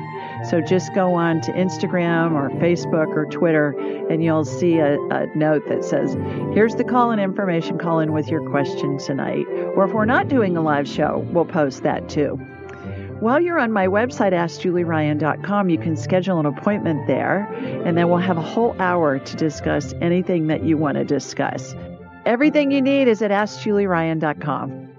So 0.49 0.61
just 0.61 0.93
go 0.93 1.13
on 1.13 1.41
to 1.41 1.51
Instagram 1.53 2.33
or 2.33 2.49
Facebook 2.59 3.15
or 3.15 3.25
Twitter, 3.25 3.71
and 4.09 4.23
you'll 4.23 4.45
see 4.45 4.77
a, 4.77 4.99
a 5.09 5.27
note 5.35 5.67
that 5.69 5.83
says, 5.83 6.15
Here's 6.53 6.75
the 6.75 6.83
call 6.83 7.11
in 7.11 7.19
information. 7.19 7.77
Call 7.77 7.99
in 7.99 8.11
with 8.11 8.27
your 8.27 8.47
question 8.49 8.97
tonight. 8.97 9.47
Or 9.75 9.85
if 9.85 9.93
we're 9.93 10.05
not 10.05 10.27
doing 10.27 10.57
a 10.57 10.61
live 10.61 10.87
show, 10.87 11.25
we'll 11.31 11.45
post 11.45 11.83
that 11.83 12.09
too. 12.09 12.39
While 13.19 13.39
you're 13.39 13.59
on 13.59 13.71
my 13.71 13.87
website, 13.87 14.33
AskJulieRyan.com, 14.33 15.69
you 15.69 15.77
can 15.77 15.95
schedule 15.95 16.41
an 16.41 16.45
appointment 16.45 17.07
there, 17.07 17.45
and 17.85 17.97
then 17.97 18.09
we'll 18.09 18.17
have 18.17 18.37
a 18.37 18.41
whole 18.41 18.75
hour 18.79 19.17
to 19.17 19.35
discuss 19.37 19.93
anything 20.01 20.47
that 20.47 20.65
you 20.65 20.75
want 20.75 20.97
to 20.97 21.05
discuss. 21.05 21.73
Everything 22.25 22.71
you 22.71 22.81
need 22.81 23.07
is 23.07 23.21
at 23.21 23.31
AskJulieRyan.com. 23.31 24.92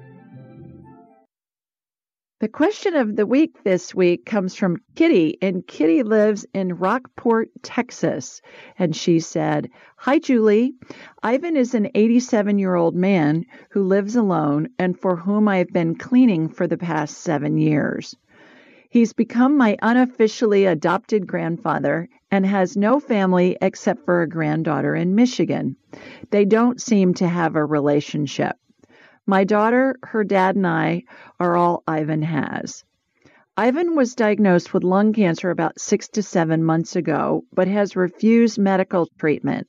The 2.40 2.48
question 2.48 2.96
of 2.96 3.14
the 3.14 3.26
week 3.26 3.62
this 3.62 3.94
week 3.94 4.26
comes 4.26 4.56
from 4.56 4.78
Kitty, 4.96 5.38
and 5.40 5.64
Kitty 5.64 6.02
lives 6.02 6.44
in 6.52 6.74
Rockport, 6.74 7.50
Texas. 7.62 8.42
And 8.76 8.94
she 8.94 9.20
said, 9.20 9.70
Hi, 9.98 10.18
Julie. 10.18 10.74
Ivan 11.22 11.56
is 11.56 11.74
an 11.74 11.90
87 11.94 12.58
year 12.58 12.74
old 12.74 12.96
man 12.96 13.46
who 13.70 13.84
lives 13.84 14.16
alone 14.16 14.70
and 14.80 14.98
for 14.98 15.14
whom 15.14 15.46
I 15.46 15.58
have 15.58 15.72
been 15.72 15.94
cleaning 15.94 16.48
for 16.48 16.66
the 16.66 16.76
past 16.76 17.18
seven 17.18 17.56
years. 17.56 18.16
He's 18.90 19.12
become 19.12 19.56
my 19.56 19.76
unofficially 19.80 20.66
adopted 20.66 21.28
grandfather 21.28 22.08
and 22.32 22.44
has 22.44 22.76
no 22.76 22.98
family 22.98 23.56
except 23.62 24.04
for 24.04 24.22
a 24.22 24.28
granddaughter 24.28 24.96
in 24.96 25.14
Michigan. 25.14 25.76
They 26.30 26.44
don't 26.44 26.80
seem 26.80 27.14
to 27.14 27.28
have 27.28 27.54
a 27.54 27.64
relationship. 27.64 28.56
My 29.26 29.44
daughter, 29.44 29.96
her 30.02 30.22
dad, 30.22 30.56
and 30.56 30.66
I 30.66 31.04
are 31.40 31.56
all 31.56 31.82
Ivan 31.86 32.22
has. 32.22 32.84
Ivan 33.56 33.94
was 33.94 34.14
diagnosed 34.14 34.74
with 34.74 34.84
lung 34.84 35.12
cancer 35.12 35.50
about 35.50 35.80
six 35.80 36.08
to 36.08 36.22
seven 36.22 36.62
months 36.62 36.94
ago, 36.96 37.44
but 37.52 37.68
has 37.68 37.96
refused 37.96 38.58
medical 38.58 39.08
treatment. 39.18 39.68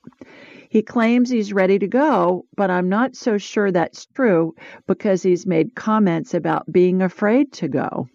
He 0.69 0.81
claims 0.81 1.29
he's 1.29 1.53
ready 1.53 1.79
to 1.79 1.87
go, 1.87 2.45
but 2.57 2.69
I'm 2.69 2.89
not 2.89 3.15
so 3.15 3.37
sure 3.37 3.71
that's 3.71 4.07
true 4.07 4.55
because 4.87 5.23
he's 5.23 5.45
made 5.45 5.75
comments 5.75 6.33
about 6.33 6.69
being 6.69 7.01
afraid 7.01 7.53
to 7.53 7.69
go. 7.69 8.09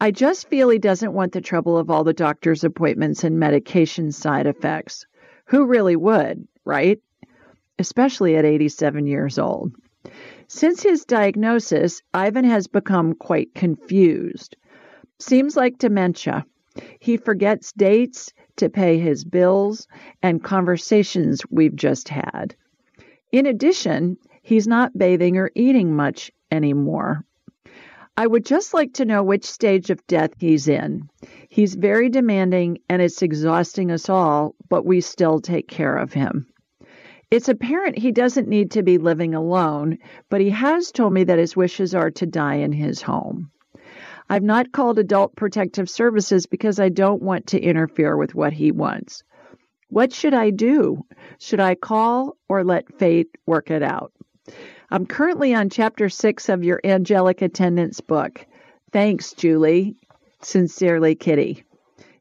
I 0.00 0.10
just 0.10 0.48
feel 0.48 0.70
he 0.70 0.78
doesn't 0.78 1.12
want 1.12 1.32
the 1.32 1.42
trouble 1.42 1.76
of 1.76 1.90
all 1.90 2.04
the 2.04 2.14
doctor's 2.14 2.64
appointments 2.64 3.24
and 3.24 3.38
medication 3.38 4.10
side 4.10 4.46
effects. 4.46 5.04
Who 5.46 5.66
really 5.66 5.96
would, 5.96 6.48
right? 6.64 6.98
Especially 7.78 8.36
at 8.36 8.46
87 8.46 9.06
years 9.06 9.38
old. 9.38 9.72
Since 10.48 10.82
his 10.82 11.04
diagnosis, 11.04 12.02
Ivan 12.14 12.44
has 12.44 12.66
become 12.66 13.14
quite 13.14 13.54
confused. 13.54 14.56
Seems 15.18 15.56
like 15.56 15.78
dementia. 15.78 16.44
He 16.98 17.16
forgets 17.16 17.72
dates 17.72 18.32
to 18.56 18.68
pay 18.68 18.98
his 18.98 19.24
bills 19.24 19.86
and 20.22 20.42
conversations 20.42 21.42
we've 21.50 21.76
just 21.76 22.08
had. 22.08 22.54
In 23.32 23.46
addition, 23.46 24.16
he's 24.42 24.66
not 24.66 24.96
bathing 24.96 25.36
or 25.36 25.50
eating 25.54 25.94
much 25.94 26.30
anymore. 26.50 27.24
I 28.16 28.26
would 28.26 28.44
just 28.44 28.74
like 28.74 28.94
to 28.94 29.04
know 29.04 29.22
which 29.22 29.44
stage 29.44 29.90
of 29.90 30.06
death 30.06 30.32
he's 30.38 30.68
in. 30.68 31.08
He's 31.48 31.74
very 31.74 32.08
demanding 32.08 32.78
and 32.88 33.00
it's 33.00 33.22
exhausting 33.22 33.90
us 33.90 34.08
all, 34.08 34.54
but 34.68 34.84
we 34.84 35.00
still 35.00 35.40
take 35.40 35.68
care 35.68 35.96
of 35.96 36.12
him. 36.12 36.46
It's 37.30 37.48
apparent 37.48 37.96
he 37.96 38.10
doesn't 38.10 38.48
need 38.48 38.72
to 38.72 38.82
be 38.82 38.98
living 38.98 39.34
alone, 39.34 39.98
but 40.28 40.40
he 40.40 40.50
has 40.50 40.90
told 40.90 41.12
me 41.12 41.24
that 41.24 41.38
his 41.38 41.56
wishes 41.56 41.94
are 41.94 42.10
to 42.12 42.26
die 42.26 42.56
in 42.56 42.72
his 42.72 43.02
home. 43.02 43.52
I've 44.28 44.42
not 44.42 44.72
called 44.72 44.98
Adult 44.98 45.36
Protective 45.36 45.88
Services 45.88 46.46
because 46.46 46.80
I 46.80 46.88
don't 46.88 47.22
want 47.22 47.48
to 47.48 47.60
interfere 47.60 48.16
with 48.16 48.34
what 48.34 48.52
he 48.52 48.72
wants. 48.72 49.22
What 49.88 50.12
should 50.12 50.34
I 50.34 50.50
do? 50.50 51.04
Should 51.38 51.60
I 51.60 51.76
call 51.76 52.36
or 52.48 52.64
let 52.64 52.98
fate 52.98 53.28
work 53.46 53.70
it 53.70 53.82
out? 53.82 54.12
I'm 54.90 55.06
currently 55.06 55.54
on 55.54 55.70
chapter 55.70 56.08
six 56.08 56.48
of 56.48 56.64
your 56.64 56.80
angelic 56.82 57.42
attendance 57.42 58.00
book. 58.00 58.44
Thanks, 58.92 59.34
Julie. 59.34 59.94
Sincerely, 60.42 61.14
Kitty. 61.14 61.64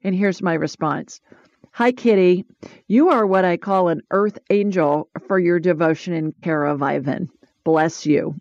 And 0.03 0.13
here's 0.13 0.41
my 0.41 0.53
response 0.53 1.19
Hi, 1.71 1.91
Kitty. 1.91 2.45
You 2.87 3.09
are 3.09 3.25
what 3.25 3.45
I 3.45 3.57
call 3.57 3.87
an 3.87 4.01
earth 4.11 4.39
angel 4.49 5.09
for 5.27 5.39
your 5.39 5.59
devotion 5.59 6.13
and 6.13 6.33
care 6.41 6.65
of 6.65 6.81
Ivan. 6.81 7.29
Bless 7.63 8.05
you. 8.05 8.35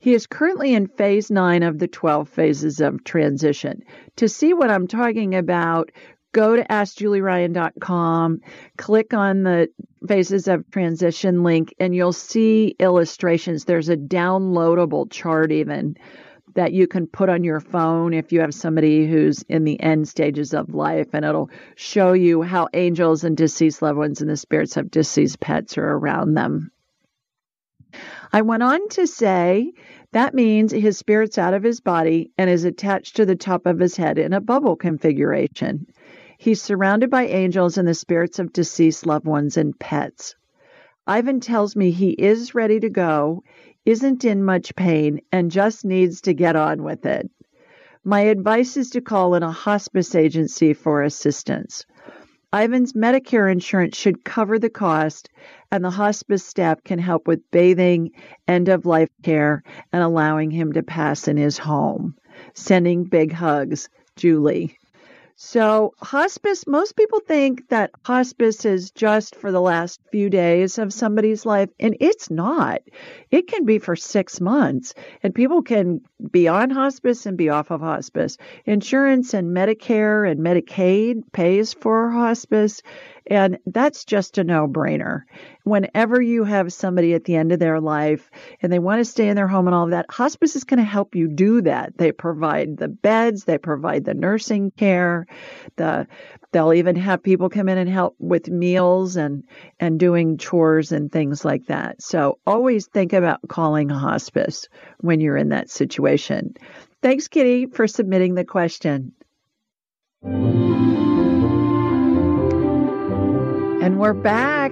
He 0.00 0.12
is 0.12 0.26
currently 0.26 0.74
in 0.74 0.88
phase 0.88 1.30
nine 1.30 1.62
of 1.62 1.78
the 1.78 1.88
12 1.88 2.28
phases 2.28 2.80
of 2.80 3.04
transition. 3.04 3.82
To 4.16 4.28
see 4.28 4.52
what 4.52 4.70
I'm 4.70 4.86
talking 4.86 5.34
about, 5.34 5.92
go 6.32 6.56
to 6.56 6.64
AskJulieRyan.com, 6.64 8.40
click 8.76 9.14
on 9.14 9.42
the 9.44 9.68
phases 10.06 10.48
of 10.48 10.70
transition 10.70 11.42
link, 11.42 11.74
and 11.78 11.94
you'll 11.94 12.12
see 12.12 12.74
illustrations. 12.78 13.64
There's 13.64 13.88
a 13.88 13.96
downloadable 13.96 15.10
chart 15.10 15.52
even 15.52 15.96
that 16.54 16.72
you 16.72 16.86
can 16.86 17.06
put 17.06 17.28
on 17.28 17.44
your 17.44 17.60
phone 17.60 18.12
if 18.14 18.32
you 18.32 18.40
have 18.40 18.54
somebody 18.54 19.06
who's 19.06 19.42
in 19.42 19.64
the 19.64 19.80
end 19.80 20.08
stages 20.08 20.54
of 20.54 20.74
life, 20.74 21.08
and 21.12 21.24
it'll 21.24 21.50
show 21.74 22.12
you 22.12 22.42
how 22.42 22.68
angels 22.74 23.24
and 23.24 23.36
deceased 23.36 23.82
loved 23.82 23.98
ones 23.98 24.20
and 24.20 24.30
the 24.30 24.36
spirits 24.36 24.76
of 24.76 24.90
deceased 24.90 25.40
pets 25.40 25.78
are 25.78 25.92
around 25.92 26.34
them. 26.34 26.70
I 28.32 28.42
went 28.42 28.62
on 28.62 28.88
to 28.90 29.06
say 29.06 29.72
that 30.12 30.34
means 30.34 30.72
his 30.72 30.98
spirit's 30.98 31.38
out 31.38 31.54
of 31.54 31.62
his 31.62 31.80
body 31.80 32.30
and 32.36 32.50
is 32.50 32.64
attached 32.64 33.16
to 33.16 33.26
the 33.26 33.36
top 33.36 33.66
of 33.66 33.78
his 33.78 33.96
head 33.96 34.18
in 34.18 34.32
a 34.32 34.40
bubble 34.40 34.76
configuration. 34.76 35.86
He's 36.38 36.62
surrounded 36.62 37.10
by 37.10 37.26
angels 37.26 37.78
and 37.78 37.88
the 37.88 37.94
spirits 37.94 38.38
of 38.38 38.52
deceased 38.52 39.06
loved 39.06 39.26
ones 39.26 39.56
and 39.56 39.78
pets. 39.78 40.34
Ivan 41.08 41.40
tells 41.40 41.74
me 41.74 41.90
he 41.90 42.10
is 42.10 42.54
ready 42.54 42.78
to 42.80 42.90
go 42.90 43.42
isn't 43.86 44.26
in 44.26 44.44
much 44.44 44.76
pain 44.76 45.22
and 45.32 45.50
just 45.50 45.82
needs 45.82 46.20
to 46.20 46.34
get 46.34 46.54
on 46.54 46.82
with 46.82 47.06
it. 47.06 47.30
My 48.04 48.20
advice 48.20 48.76
is 48.76 48.90
to 48.90 49.00
call 49.00 49.34
in 49.34 49.42
a 49.42 49.50
hospice 49.50 50.14
agency 50.14 50.74
for 50.74 51.02
assistance. 51.02 51.86
Ivan's 52.54 52.92
Medicare 52.92 53.50
insurance 53.50 53.96
should 53.96 54.22
cover 54.22 54.58
the 54.58 54.68
cost, 54.68 55.30
and 55.72 55.82
the 55.82 55.90
hospice 55.90 56.44
staff 56.44 56.84
can 56.84 56.98
help 56.98 57.26
with 57.26 57.50
bathing, 57.50 58.10
end 58.46 58.68
of 58.68 58.84
life 58.84 59.10
care, 59.22 59.62
and 59.92 60.02
allowing 60.02 60.50
him 60.50 60.74
to 60.74 60.82
pass 60.82 61.26
in 61.26 61.38
his 61.38 61.56
home. 61.56 62.16
Sending 62.52 63.04
big 63.04 63.32
hugs, 63.32 63.88
Julie. 64.16 64.77
So, 65.40 65.94
hospice, 66.02 66.66
most 66.66 66.96
people 66.96 67.20
think 67.20 67.68
that 67.68 67.92
hospice 68.04 68.64
is 68.64 68.90
just 68.90 69.36
for 69.36 69.52
the 69.52 69.60
last 69.60 70.00
few 70.10 70.30
days 70.30 70.78
of 70.78 70.92
somebody's 70.92 71.46
life, 71.46 71.68
and 71.78 71.96
it's 72.00 72.28
not. 72.28 72.80
It 73.30 73.46
can 73.46 73.64
be 73.64 73.78
for 73.78 73.94
six 73.94 74.40
months, 74.40 74.94
and 75.22 75.32
people 75.32 75.62
can 75.62 76.00
be 76.32 76.48
on 76.48 76.70
hospice 76.70 77.24
and 77.24 77.38
be 77.38 77.50
off 77.50 77.70
of 77.70 77.82
hospice. 77.82 78.36
Insurance 78.64 79.32
and 79.32 79.56
Medicare 79.56 80.28
and 80.28 80.40
Medicaid 80.40 81.22
pays 81.30 81.72
for 81.72 82.10
hospice, 82.10 82.82
and 83.28 83.58
that's 83.66 84.04
just 84.04 84.38
a 84.38 84.44
no 84.44 84.66
brainer. 84.66 85.22
Whenever 85.64 86.20
you 86.20 86.44
have 86.44 86.72
somebody 86.72 87.12
at 87.12 87.24
the 87.24 87.36
end 87.36 87.52
of 87.52 87.58
their 87.58 87.80
life 87.80 88.30
and 88.62 88.72
they 88.72 88.78
want 88.78 89.00
to 89.00 89.04
stay 89.04 89.28
in 89.28 89.36
their 89.36 89.46
home 89.46 89.66
and 89.66 89.74
all 89.74 89.84
of 89.84 89.90
that, 89.90 90.10
hospice 90.10 90.56
is 90.56 90.64
going 90.64 90.78
to 90.78 90.84
help 90.84 91.14
you 91.14 91.28
do 91.28 91.60
that. 91.62 91.96
They 91.98 92.10
provide 92.10 92.78
the 92.78 92.88
beds, 92.88 93.44
they 93.44 93.58
provide 93.58 94.04
the 94.04 94.14
nursing 94.14 94.70
care, 94.70 95.26
the 95.76 96.06
they'll 96.52 96.72
even 96.72 96.96
have 96.96 97.22
people 97.22 97.50
come 97.50 97.68
in 97.68 97.76
and 97.76 97.90
help 97.90 98.16
with 98.18 98.48
meals 98.48 99.16
and 99.16 99.44
and 99.78 100.00
doing 100.00 100.38
chores 100.38 100.92
and 100.92 101.12
things 101.12 101.44
like 101.44 101.66
that. 101.66 102.00
So 102.00 102.38
always 102.46 102.86
think 102.86 103.12
about 103.12 103.40
calling 103.48 103.90
hospice 103.90 104.68
when 105.00 105.20
you're 105.20 105.36
in 105.36 105.50
that 105.50 105.70
situation. 105.70 106.54
Thanks 107.02 107.28
Kitty 107.28 107.66
for 107.66 107.86
submitting 107.86 108.34
the 108.34 108.44
question. 108.44 109.12
And 113.98 114.04
we're 114.04 114.14
back. 114.14 114.70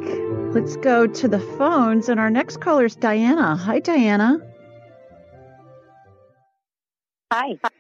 Let's 0.55 0.77
go 0.77 1.09
to 1.09 1.27
the 1.27 1.41
phones, 1.41 2.09
and 2.09 2.21
our 2.21 2.31
next 2.31 2.61
caller 2.61 2.85
is 2.85 2.95
Diana. 2.95 3.57
Hi, 3.57 3.81
Diana. 3.81 4.39
Hi. 7.33 7.59
How, 7.61 7.71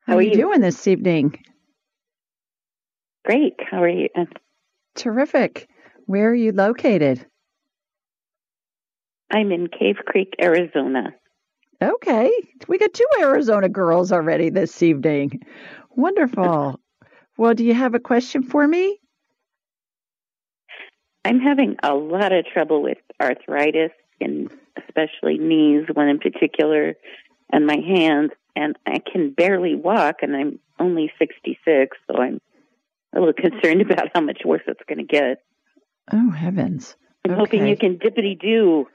How 0.00 0.16
are 0.16 0.22
you? 0.22 0.34
doing 0.34 0.62
this 0.62 0.88
evening? 0.88 1.38
Great. 3.24 3.54
How 3.70 3.84
are 3.84 3.88
you? 3.88 4.08
Uh, 4.18 4.24
Terrific. 4.96 5.68
Where 6.06 6.30
are 6.30 6.34
you 6.34 6.50
located? 6.50 7.24
I'm 9.30 9.52
in 9.52 9.68
Cave 9.68 9.98
Creek, 10.04 10.34
Arizona. 10.42 11.14
Okay. 11.80 12.32
We 12.66 12.78
got 12.78 12.92
two 12.92 13.06
Arizona 13.20 13.68
girls 13.68 14.10
already 14.10 14.50
this 14.50 14.82
evening. 14.82 15.42
Wonderful. 15.90 16.80
Well, 17.38 17.54
do 17.54 17.64
you 17.64 17.72
have 17.72 17.94
a 17.94 18.00
question 18.00 18.42
for 18.42 18.68
me? 18.68 18.99
I'm 21.24 21.40
having 21.40 21.76
a 21.82 21.94
lot 21.94 22.32
of 22.32 22.46
trouble 22.46 22.82
with 22.82 22.98
arthritis 23.20 23.92
and 24.20 24.50
especially 24.76 25.38
knees, 25.38 25.86
one 25.92 26.08
in 26.08 26.18
particular, 26.18 26.94
and 27.52 27.66
my 27.66 27.76
hands, 27.76 28.30
and 28.56 28.76
I 28.86 28.98
can 29.00 29.30
barely 29.30 29.74
walk, 29.74 30.16
and 30.22 30.36
I'm 30.36 30.58
only 30.78 31.12
66, 31.18 31.96
so 32.06 32.20
I'm 32.20 32.40
a 33.14 33.20
little 33.20 33.34
concerned 33.34 33.80
about 33.90 34.08
how 34.14 34.20
much 34.20 34.42
worse 34.44 34.62
it's 34.66 34.82
going 34.88 34.98
to 34.98 35.04
get. 35.04 35.42
Oh, 36.12 36.30
heavens. 36.30 36.96
I'm 37.24 37.36
hoping 37.36 37.66
you 37.66 37.76
can 37.76 37.98
dippity 37.98 38.38
do. 38.38 38.86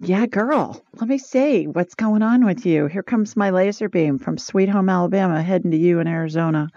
Yeah, 0.00 0.26
girl. 0.26 0.82
Let 0.94 1.08
me 1.08 1.18
see 1.18 1.66
what's 1.66 1.94
going 1.94 2.22
on 2.22 2.44
with 2.44 2.66
you. 2.66 2.86
Here 2.86 3.02
comes 3.02 3.36
my 3.36 3.50
laser 3.50 3.88
beam 3.88 4.18
from 4.18 4.38
Sweet 4.38 4.68
Home, 4.68 4.88
Alabama, 4.88 5.42
heading 5.42 5.70
to 5.70 5.76
you 5.76 6.00
in 6.00 6.08
Arizona. 6.08 6.68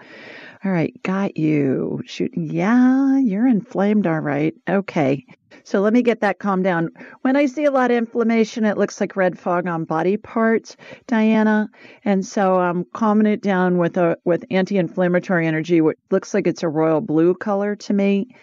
All 0.64 0.72
right, 0.72 0.92
got 1.04 1.36
you. 1.36 2.02
Shooting. 2.04 2.50
Yeah, 2.50 3.18
you're 3.18 3.46
inflamed, 3.46 4.06
all 4.06 4.18
right. 4.20 4.54
Okay. 4.68 5.24
So 5.62 5.80
let 5.80 5.92
me 5.92 6.02
get 6.02 6.20
that 6.20 6.38
calmed 6.38 6.64
down. 6.64 6.90
When 7.22 7.36
I 7.36 7.46
see 7.46 7.64
a 7.64 7.70
lot 7.70 7.90
of 7.90 7.96
inflammation, 7.96 8.64
it 8.64 8.76
looks 8.78 9.00
like 9.00 9.16
red 9.16 9.38
fog 9.38 9.68
on 9.68 9.84
body 9.84 10.16
parts, 10.16 10.76
Diana. 11.06 11.68
And 12.04 12.24
so 12.26 12.56
I'm 12.56 12.84
calming 12.92 13.26
it 13.26 13.40
down 13.42 13.78
with 13.78 13.96
a 13.98 14.18
with 14.24 14.44
anti-inflammatory 14.50 15.46
energy, 15.46 15.80
which 15.80 15.98
looks 16.10 16.34
like 16.34 16.46
it's 16.46 16.62
a 16.62 16.68
royal 16.68 17.00
blue 17.00 17.34
color 17.34 17.76
to 17.76 17.92
me 17.92 18.34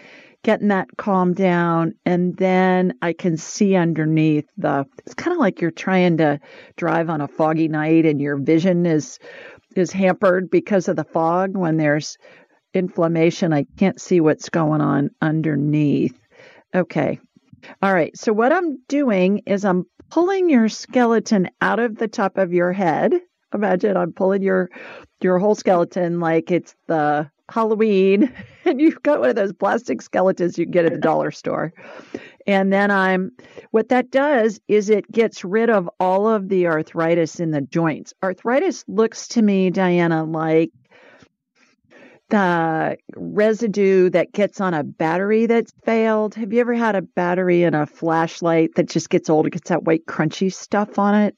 getting 0.44 0.68
that 0.68 0.88
calmed 0.96 1.36
down 1.36 1.96
and 2.06 2.38
then 2.38 2.94
I 3.02 3.14
can 3.14 3.36
see 3.36 3.76
underneath 3.76 4.46
the 4.58 4.86
it's 5.00 5.16
kind 5.16 5.34
of 5.34 5.40
like 5.40 5.60
you're 5.60 5.72
trying 5.72 6.18
to 6.18 6.40
drive 6.78 7.10
on 7.10 7.20
a 7.20 7.28
foggy 7.28 7.68
night 7.68 8.06
and 8.06 8.22
your 8.22 8.38
vision 8.38 8.86
is 8.86 9.18
is 9.76 9.92
hampered 9.92 10.50
because 10.50 10.88
of 10.88 10.96
the 10.96 11.04
fog 11.04 11.56
when 11.56 11.78
there's 11.78 12.18
inflammation 12.74 13.54
I 13.54 13.66
can't 13.78 14.00
see 14.00 14.20
what's 14.20 14.50
going 14.50 14.82
on 14.82 15.10
underneath. 15.22 16.20
Okay. 16.74 17.20
All 17.82 17.94
right. 17.94 18.16
So 18.18 18.34
what 18.34 18.52
I'm 18.52 18.80
doing 18.88 19.42
is 19.46 19.66
I'm 19.66 19.86
pulling 20.10 20.50
your 20.50 20.70
skeleton 20.70 21.50
out 21.62 21.80
of 21.80 21.98
the 21.98 22.08
top 22.08 22.38
of 22.38 22.54
your 22.54 22.74
head. 22.74 23.14
Imagine 23.54 23.98
I'm 23.98 24.14
pulling 24.14 24.44
your 24.44 24.70
your 25.22 25.40
whole 25.40 25.56
skeleton 25.56 26.20
like 26.20 26.52
it's 26.52 26.76
the 26.88 27.30
Halloween 27.50 28.34
and 28.66 28.82
you've 28.82 29.02
got 29.02 29.20
one 29.20 29.30
of 29.30 29.36
those 29.36 29.54
plastic 29.54 30.02
skeletons 30.02 30.58
you 30.58 30.66
get 30.66 30.86
at 30.86 30.94
the 30.94 31.00
dollar 31.00 31.32
store. 31.32 31.74
And 32.48 32.72
then 32.72 32.92
I'm 32.92 33.32
what 33.72 33.90
that 33.90 34.12
does 34.12 34.60
is 34.68 34.90
it 34.90 35.12
gets 35.12 35.44
rid 35.44 35.70
of 35.70 35.90
all 36.00 36.28
of 36.28 36.48
the 36.48 36.68
arthritis 36.68 37.40
in 37.40 37.52
the 37.52 37.62
joints. 37.62 38.14
Arthritis 38.22 38.84
looks 38.88 39.28
to 39.30 39.42
me, 39.42 39.72
Diana, 39.72 40.24
like 40.24 40.72
the 42.30 42.98
residue 43.16 44.10
that 44.10 44.32
gets 44.32 44.60
on 44.60 44.74
a 44.74 44.84
battery 44.84 45.46
that's 45.46 45.72
failed. 45.84 46.36
Have 46.36 46.54
you 46.54 46.60
ever 46.60 46.74
had 46.74 46.96
a 46.96 47.02
battery 47.02 47.64
in 47.64 47.74
a 47.74 47.86
flashlight 47.86 48.72
that 48.76 48.90
just 48.90 49.10
gets 49.10 49.30
old? 49.30 49.48
It 49.48 49.52
gets 49.52 49.70
that 49.70 49.84
white 49.84 50.06
crunchy 50.06 50.54
stuff 50.54 50.98
on 50.98 51.16
it. 51.16 51.36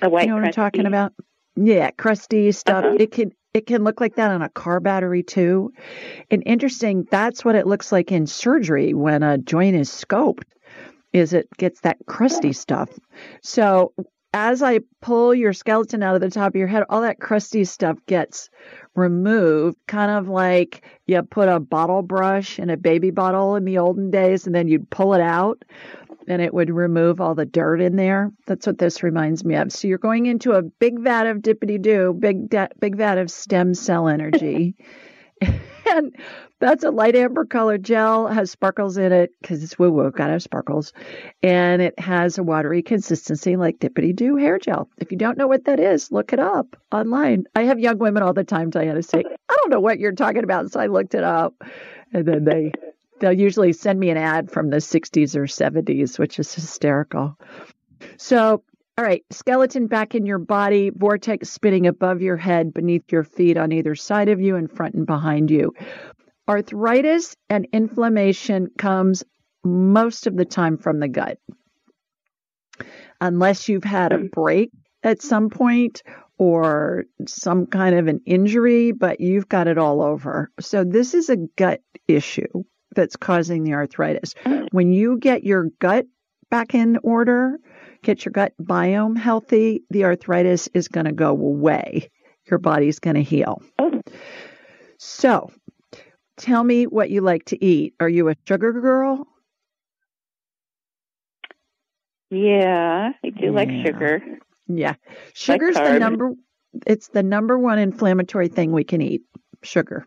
A 0.00 0.08
white 0.08 0.22
you 0.22 0.28
know 0.28 0.36
what 0.36 0.44
I'm 0.44 0.52
talking 0.52 0.86
about? 0.86 1.12
Yeah, 1.56 1.90
crusty 1.90 2.52
stuff. 2.52 2.84
Uh-huh. 2.84 2.96
It 2.98 3.12
can 3.12 3.32
it 3.54 3.66
can 3.66 3.84
look 3.84 4.00
like 4.00 4.16
that 4.16 4.30
on 4.30 4.40
a 4.40 4.48
car 4.48 4.80
battery 4.80 5.22
too. 5.22 5.72
And 6.30 6.42
interesting, 6.46 7.06
that's 7.10 7.44
what 7.44 7.54
it 7.54 7.66
looks 7.66 7.92
like 7.92 8.10
in 8.10 8.26
surgery 8.26 8.94
when 8.94 9.22
a 9.22 9.36
joint 9.36 9.76
is 9.76 9.90
scoped. 9.90 10.44
Is 11.12 11.34
it 11.34 11.48
gets 11.58 11.80
that 11.82 11.98
crusty 12.06 12.54
stuff. 12.54 12.88
So 13.42 13.92
as 14.32 14.62
I 14.62 14.80
pull 15.02 15.34
your 15.34 15.52
skeleton 15.52 16.02
out 16.02 16.14
of 16.14 16.22
the 16.22 16.30
top 16.30 16.52
of 16.52 16.56
your 16.56 16.66
head, 16.66 16.84
all 16.88 17.02
that 17.02 17.20
crusty 17.20 17.64
stuff 17.64 17.98
gets 18.06 18.48
removed, 18.94 19.76
kind 19.86 20.10
of 20.10 20.28
like 20.28 20.84
you 21.06 21.22
put 21.22 21.48
a 21.48 21.60
bottle 21.60 22.00
brush 22.00 22.58
in 22.58 22.70
a 22.70 22.78
baby 22.78 23.10
bottle 23.10 23.56
in 23.56 23.66
the 23.66 23.76
olden 23.76 24.10
days, 24.10 24.46
and 24.46 24.54
then 24.54 24.68
you'd 24.68 24.88
pull 24.88 25.12
it 25.12 25.20
out 25.20 25.62
and 26.28 26.42
it 26.42 26.54
would 26.54 26.70
remove 26.70 27.20
all 27.20 27.34
the 27.34 27.44
dirt 27.44 27.80
in 27.80 27.96
there. 27.96 28.30
That's 28.46 28.66
what 28.66 28.78
this 28.78 29.02
reminds 29.02 29.44
me 29.44 29.54
of. 29.56 29.72
So 29.72 29.88
you're 29.88 29.98
going 29.98 30.26
into 30.26 30.52
a 30.52 30.62
big 30.62 31.00
vat 31.00 31.26
of 31.26 31.38
dippity 31.38 31.80
doo, 31.80 32.14
big 32.18 32.48
da- 32.48 32.68
big 32.80 32.96
vat 32.96 33.18
of 33.18 33.30
stem 33.30 33.74
cell 33.74 34.08
energy. 34.08 34.76
and 35.86 36.14
that's 36.60 36.84
a 36.84 36.90
light 36.90 37.16
amber 37.16 37.44
colored 37.44 37.82
gel, 37.82 38.28
has 38.28 38.50
sparkles 38.50 38.96
in 38.96 39.12
it 39.12 39.32
because 39.40 39.64
it's 39.64 39.78
woo 39.78 39.90
woo, 39.90 40.10
gotta 40.10 40.32
have 40.32 40.42
sparkles. 40.42 40.92
And 41.42 41.82
it 41.82 41.98
has 41.98 42.38
a 42.38 42.42
watery 42.42 42.82
consistency 42.82 43.56
like 43.56 43.78
dippity 43.80 44.14
doo 44.14 44.36
hair 44.36 44.58
gel. 44.58 44.88
If 44.98 45.10
you 45.10 45.18
don't 45.18 45.36
know 45.36 45.48
what 45.48 45.64
that 45.64 45.80
is, 45.80 46.12
look 46.12 46.32
it 46.32 46.38
up 46.38 46.76
online. 46.92 47.44
I 47.56 47.64
have 47.64 47.80
young 47.80 47.98
women 47.98 48.22
all 48.22 48.32
the 48.32 48.44
time, 48.44 48.70
Diana, 48.70 49.02
say, 49.02 49.24
I 49.48 49.56
don't 49.56 49.70
know 49.70 49.80
what 49.80 49.98
you're 49.98 50.12
talking 50.12 50.44
about. 50.44 50.70
So 50.70 50.80
I 50.80 50.86
looked 50.86 51.14
it 51.14 51.24
up. 51.24 51.54
And 52.12 52.26
then 52.26 52.44
they 52.44 52.72
they'll 53.22 53.32
usually 53.32 53.72
send 53.72 54.00
me 54.00 54.10
an 54.10 54.16
ad 54.16 54.50
from 54.50 54.68
the 54.68 54.78
60s 54.78 55.36
or 55.36 55.44
70s, 55.44 56.18
which 56.18 56.40
is 56.40 56.52
hysterical. 56.52 57.38
So, 58.16 58.64
all 58.98 59.04
right, 59.04 59.24
skeleton 59.30 59.86
back 59.86 60.16
in 60.16 60.26
your 60.26 60.40
body, 60.40 60.90
vortex 60.90 61.48
spinning 61.48 61.86
above 61.86 62.20
your 62.20 62.36
head, 62.36 62.74
beneath 62.74 63.12
your 63.12 63.22
feet, 63.22 63.56
on 63.56 63.70
either 63.70 63.94
side 63.94 64.28
of 64.28 64.40
you, 64.40 64.56
in 64.56 64.66
front 64.66 64.96
and 64.96 65.06
behind 65.06 65.52
you. 65.52 65.72
Arthritis 66.48 67.36
and 67.48 67.68
inflammation 67.72 68.70
comes 68.76 69.22
most 69.62 70.26
of 70.26 70.36
the 70.36 70.44
time 70.44 70.76
from 70.76 70.98
the 70.98 71.08
gut. 71.08 71.38
Unless 73.20 73.68
you've 73.68 73.84
had 73.84 74.12
a 74.12 74.18
hmm. 74.18 74.26
break 74.32 74.72
at 75.04 75.22
some 75.22 75.48
point 75.48 76.02
or 76.38 77.04
some 77.28 77.66
kind 77.66 77.96
of 77.96 78.08
an 78.08 78.20
injury, 78.26 78.90
but 78.90 79.20
you've 79.20 79.48
got 79.48 79.68
it 79.68 79.78
all 79.78 80.02
over. 80.02 80.50
So, 80.58 80.82
this 80.82 81.14
is 81.14 81.30
a 81.30 81.36
gut 81.36 81.80
issue 82.08 82.64
that's 82.94 83.16
causing 83.16 83.64
the 83.64 83.74
arthritis. 83.74 84.34
Mm. 84.44 84.68
When 84.72 84.92
you 84.92 85.18
get 85.18 85.44
your 85.44 85.64
gut 85.78 86.06
back 86.50 86.74
in 86.74 86.98
order, 87.02 87.58
get 88.02 88.24
your 88.24 88.32
gut 88.32 88.52
biome 88.60 89.16
healthy, 89.18 89.82
the 89.90 90.04
arthritis 90.04 90.68
is 90.74 90.88
going 90.88 91.06
to 91.06 91.12
go 91.12 91.30
away. 91.30 92.10
Your 92.50 92.58
body's 92.58 92.98
going 92.98 93.16
to 93.16 93.22
heal. 93.22 93.62
Oh. 93.78 94.00
So, 94.98 95.50
tell 96.36 96.62
me 96.62 96.86
what 96.86 97.10
you 97.10 97.20
like 97.20 97.46
to 97.46 97.64
eat. 97.64 97.94
Are 98.00 98.08
you 98.08 98.28
a 98.28 98.36
sugar 98.46 98.72
girl? 98.72 99.26
Yeah, 102.30 103.12
I 103.22 103.28
do 103.28 103.52
like 103.52 103.68
sugar. 103.84 104.22
Yeah. 104.66 104.94
Sugar's 105.34 105.74
the 105.74 105.98
number 105.98 106.32
it's 106.86 107.08
the 107.08 107.22
number 107.22 107.58
one 107.58 107.78
inflammatory 107.78 108.48
thing 108.48 108.72
we 108.72 108.84
can 108.84 109.02
eat. 109.02 109.22
Sugar. 109.62 110.06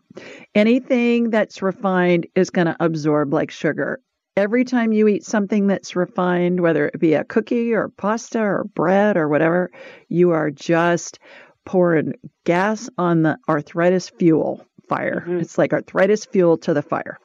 Anything 0.54 1.30
that's 1.30 1.62
refined 1.62 2.26
is 2.34 2.50
going 2.50 2.66
to 2.66 2.76
absorb 2.80 3.32
like 3.32 3.50
sugar. 3.50 4.00
Every 4.36 4.64
time 4.64 4.92
you 4.92 5.08
eat 5.08 5.24
something 5.24 5.66
that's 5.66 5.96
refined, 5.96 6.60
whether 6.60 6.88
it 6.88 7.00
be 7.00 7.14
a 7.14 7.24
cookie 7.24 7.72
or 7.72 7.88
pasta 7.88 8.40
or 8.40 8.64
bread 8.64 9.16
or 9.16 9.28
whatever, 9.28 9.70
you 10.08 10.30
are 10.30 10.50
just 10.50 11.18
pouring 11.64 12.12
gas 12.44 12.90
on 12.98 13.22
the 13.22 13.38
arthritis 13.48 14.10
fuel 14.10 14.64
fire. 14.88 15.24
Mhm. 15.26 15.40
It's 15.40 15.58
like 15.58 15.72
arthritis 15.72 16.26
fuel 16.26 16.58
to 16.58 16.74
the 16.74 16.82
fire. 16.82 17.18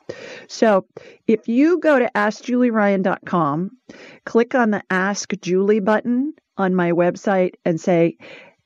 So 0.47 0.85
if 1.27 1.47
you 1.47 1.79
go 1.79 1.99
to 1.99 2.09
askjulieryan.com, 2.15 3.71
click 4.25 4.55
on 4.55 4.71
the 4.71 4.81
Ask 4.89 5.33
Julie 5.41 5.79
button 5.79 6.33
on 6.57 6.75
my 6.75 6.91
website 6.91 7.55
and 7.65 7.79
say, 7.79 8.17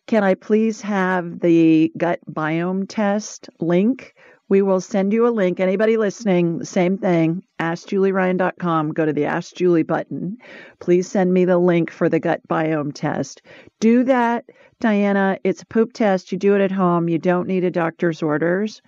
Can 0.07 0.23
I 0.23 0.35
please 0.35 0.81
have 0.81 1.39
the 1.39 1.91
gut 1.97 2.19
biome 2.31 2.85
test 2.87 3.49
link? 3.59 4.13
We 4.47 4.61
will 4.61 4.79
send 4.79 5.11
you 5.13 5.27
a 5.27 5.29
link. 5.29 5.59
Anybody 5.59 5.97
listening, 5.97 6.63
same 6.63 6.99
thing, 6.99 7.41
askjulieryan.com, 7.59 8.91
go 8.91 9.03
to 9.03 9.13
the 9.13 9.25
Ask 9.25 9.55
Julie 9.55 9.81
button. 9.81 10.37
Please 10.79 11.07
send 11.09 11.33
me 11.33 11.45
the 11.45 11.57
link 11.57 11.89
for 11.89 12.07
the 12.07 12.19
gut 12.19 12.41
biome 12.47 12.93
test. 12.93 13.41
Do 13.79 14.03
that, 14.03 14.45
Diana. 14.79 15.39
It's 15.43 15.63
a 15.63 15.65
poop 15.65 15.93
test. 15.93 16.31
You 16.31 16.37
do 16.37 16.53
it 16.53 16.61
at 16.61 16.71
home. 16.71 17.09
You 17.09 17.17
don't 17.17 17.47
need 17.47 17.63
a 17.63 17.71
doctor's 17.71 18.21
orders. 18.21 18.83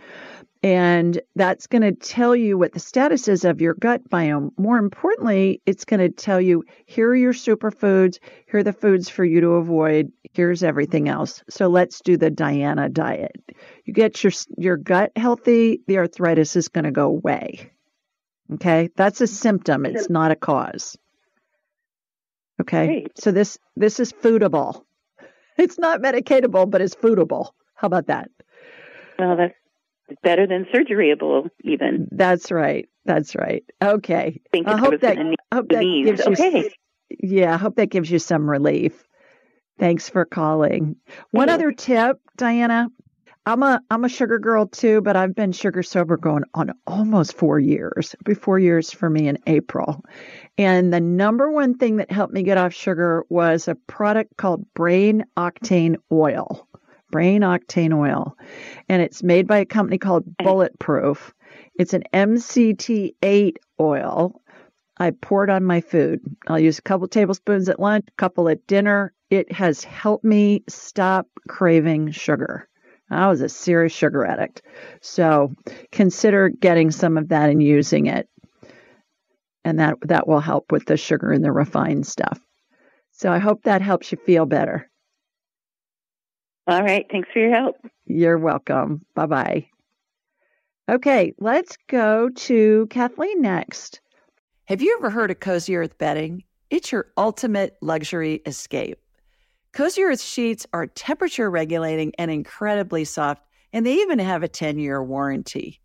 And 0.64 1.22
that's 1.36 1.68
going 1.68 1.84
to 1.84 1.92
tell 1.92 2.36
you 2.36 2.58
what 2.58 2.74
the 2.74 2.80
status 2.80 3.28
is 3.28 3.46
of 3.46 3.62
your 3.62 3.76
gut 3.76 4.10
biome. 4.10 4.52
More 4.58 4.78
importantly, 4.78 5.62
it's 5.66 5.86
going 5.86 6.00
to 6.00 6.10
tell 6.10 6.42
you 6.42 6.64
here 6.86 7.10
are 7.10 7.16
your 7.16 7.34
superfoods, 7.34 8.20
here 8.50 8.62
are 8.62 8.64
the 8.64 8.74
foods 8.74 9.08
for 9.08 9.24
you 9.24 9.42
to 9.42 9.50
avoid, 9.50 10.12
here's 10.34 10.64
everything 10.64 11.10
else. 11.10 11.44
So 11.50 11.68
let's 11.68 12.02
do 12.02 12.18
the 12.18 12.32
Diana 12.32 12.90
diet. 12.90 13.36
You 13.86 13.94
get 13.94 14.24
your 14.24 14.34
your 14.58 14.78
gut 14.78 15.12
healthy, 15.16 15.82
the 15.88 16.00
arthritis 16.00 16.56
is 16.56 16.70
going 16.70 16.86
to 16.86 16.92
go 16.92 17.06
away. 17.06 17.72
Okay, 18.54 18.90
that's 18.96 19.22
a 19.22 19.28
symptom. 19.28 19.86
It's 19.86 20.10
not 20.10 20.32
a 20.32 20.36
cause. 20.36 20.98
Okay, 22.62 22.86
Great. 22.86 23.20
so 23.20 23.32
this 23.32 23.60
this 23.76 24.00
is 24.00 24.12
foodable. 24.12 24.84
It's 25.60 25.80
not 25.80 26.04
medicatable, 26.04 26.70
but 26.70 26.82
it's 26.82 26.94
foodable. 26.94 27.50
How 27.74 27.88
about 27.88 28.06
that? 28.08 28.30
Well, 29.18 29.36
that's 29.36 29.56
better 30.24 30.48
than 30.48 30.66
surgeryable, 30.66 31.50
even. 31.64 32.08
That's 32.12 32.52
right. 32.52 32.88
That's 33.06 33.36
right. 33.36 33.64
Okay. 33.82 34.42
I 34.54 34.62
I 34.66 34.78
hope 34.78 35.00
that 35.02 35.16
gonna 35.16 35.30
need 35.30 35.40
I 35.52 35.56
hope 35.56 35.70
that 35.70 35.82
gives 35.84 36.26
you 36.26 36.34
Okay. 36.34 36.70
yeah, 37.10 37.54
I 37.54 37.58
hope 37.58 37.76
that 37.78 37.90
gives 37.90 38.10
you 38.12 38.20
some 38.20 38.50
relief. 38.50 39.04
Thanks 39.80 40.10
for 40.10 40.26
calling. 40.26 40.96
One 41.32 41.50
other 41.50 41.72
tip, 41.72 42.20
Diana. 42.36 42.88
I'm 43.46 43.64
a 43.64 43.80
I'm 43.90 44.04
a 44.04 44.10
sugar 44.10 44.40
girl 44.40 44.68
too, 44.68 45.00
but 45.00 45.16
I've 45.16 45.34
been 45.34 45.54
sugar 45.54 45.82
sober 45.82 46.18
going 46.18 46.44
on 46.54 46.74
almost 46.86 47.34
four 47.34 47.60
years. 47.60 48.14
It'll 48.14 48.26
be 48.26 48.34
four 48.34 48.60
years 48.60 48.92
for 48.92 49.10
me 49.10 49.30
in 49.30 49.38
April. 49.48 50.04
And 50.58 50.92
the 50.92 51.00
number 51.00 51.50
one 51.50 51.76
thing 51.76 51.96
that 51.98 52.12
helped 52.12 52.34
me 52.34 52.44
get 52.44 52.58
off 52.58 52.74
sugar 52.74 53.24
was 53.30 53.70
a 53.70 53.76
product 53.76 54.36
called 54.36 54.66
Brain 54.74 55.24
Octane 55.38 55.96
Oil. 56.12 56.68
Brain 57.12 57.42
Octane 57.42 57.94
Oil. 57.94 58.36
And 58.90 59.02
it's 59.02 59.24
made 59.24 59.48
by 59.48 59.60
a 59.60 59.66
company 59.66 59.98
called 59.98 60.26
Bulletproof. 60.38 61.34
It's 61.78 61.94
an 61.94 62.04
MCT8 62.14 63.58
oil. 63.80 64.42
I 65.00 65.12
pour 65.12 65.44
it 65.44 65.50
on 65.50 65.64
my 65.64 65.82
food. 65.82 66.22
I'll 66.48 66.60
use 66.60 66.80
a 66.80 66.84
couple 66.84 67.08
tablespoons 67.08 67.70
at 67.70 67.80
lunch, 67.80 68.06
a 68.08 68.12
couple 68.18 68.50
at 68.50 68.66
dinner. 68.66 69.14
It 69.30 69.52
has 69.52 69.84
helped 69.84 70.24
me 70.24 70.64
stop 70.68 71.28
craving 71.48 72.12
sugar. 72.12 72.68
I 73.10 73.30
was 73.30 73.42
a 73.42 73.50
serious 73.50 73.94
sugar 73.94 74.26
addict. 74.26 74.62
So 75.02 75.54
consider 75.92 76.50
getting 76.50 76.92
some 76.92 77.18
of 77.18 77.30
that 77.30 77.50
and 77.50 77.62
using 77.62 78.08
it. 78.08 78.28
And 79.64 79.80
that 79.80 79.96
that 80.04 80.28
will 80.28 80.40
help 80.40 80.72
with 80.72 80.86
the 80.86 80.98
sugar 80.98 81.32
and 81.32 81.44
the 81.44 81.52
refined 81.52 82.08
stuff. 82.08 82.40
So 83.12 83.32
I 83.32 83.40
hope 83.40 83.64
that 83.64 83.82
helps 83.82 84.12
you 84.12 84.18
feel 84.26 84.46
better. 84.46 84.90
All 86.68 86.84
right. 86.84 87.06
Thanks 87.10 87.30
for 87.32 87.40
your 87.40 87.54
help. 87.54 87.78
You're 88.06 88.38
welcome. 88.38 89.02
Bye 89.16 89.26
bye. 89.26 89.68
Okay, 90.90 91.34
let's 91.40 91.78
go 91.88 92.30
to 92.30 92.88
Kathleen 92.90 93.42
next. 93.42 94.00
Have 94.66 94.82
you 94.82 94.96
ever 95.00 95.10
heard 95.10 95.32
of 95.32 95.40
Cozy 95.40 95.76
Earth 95.76 95.98
bedding? 95.98 96.44
It's 96.70 96.92
your 96.92 97.08
ultimate 97.18 97.78
luxury 97.82 98.42
escape. 98.46 99.00
Cozy 99.74 100.04
Earth 100.04 100.22
sheets 100.22 100.66
are 100.74 100.88
temperature 100.88 101.50
regulating 101.50 102.14
and 102.18 102.32
incredibly 102.32 103.06
soft, 103.06 103.44
and 103.74 103.86
they 103.86 103.96
even 103.96 104.20
have 104.20 104.44
a 104.44 104.48
10 104.48 104.80
year 104.80 105.04
warranty. 105.04 105.80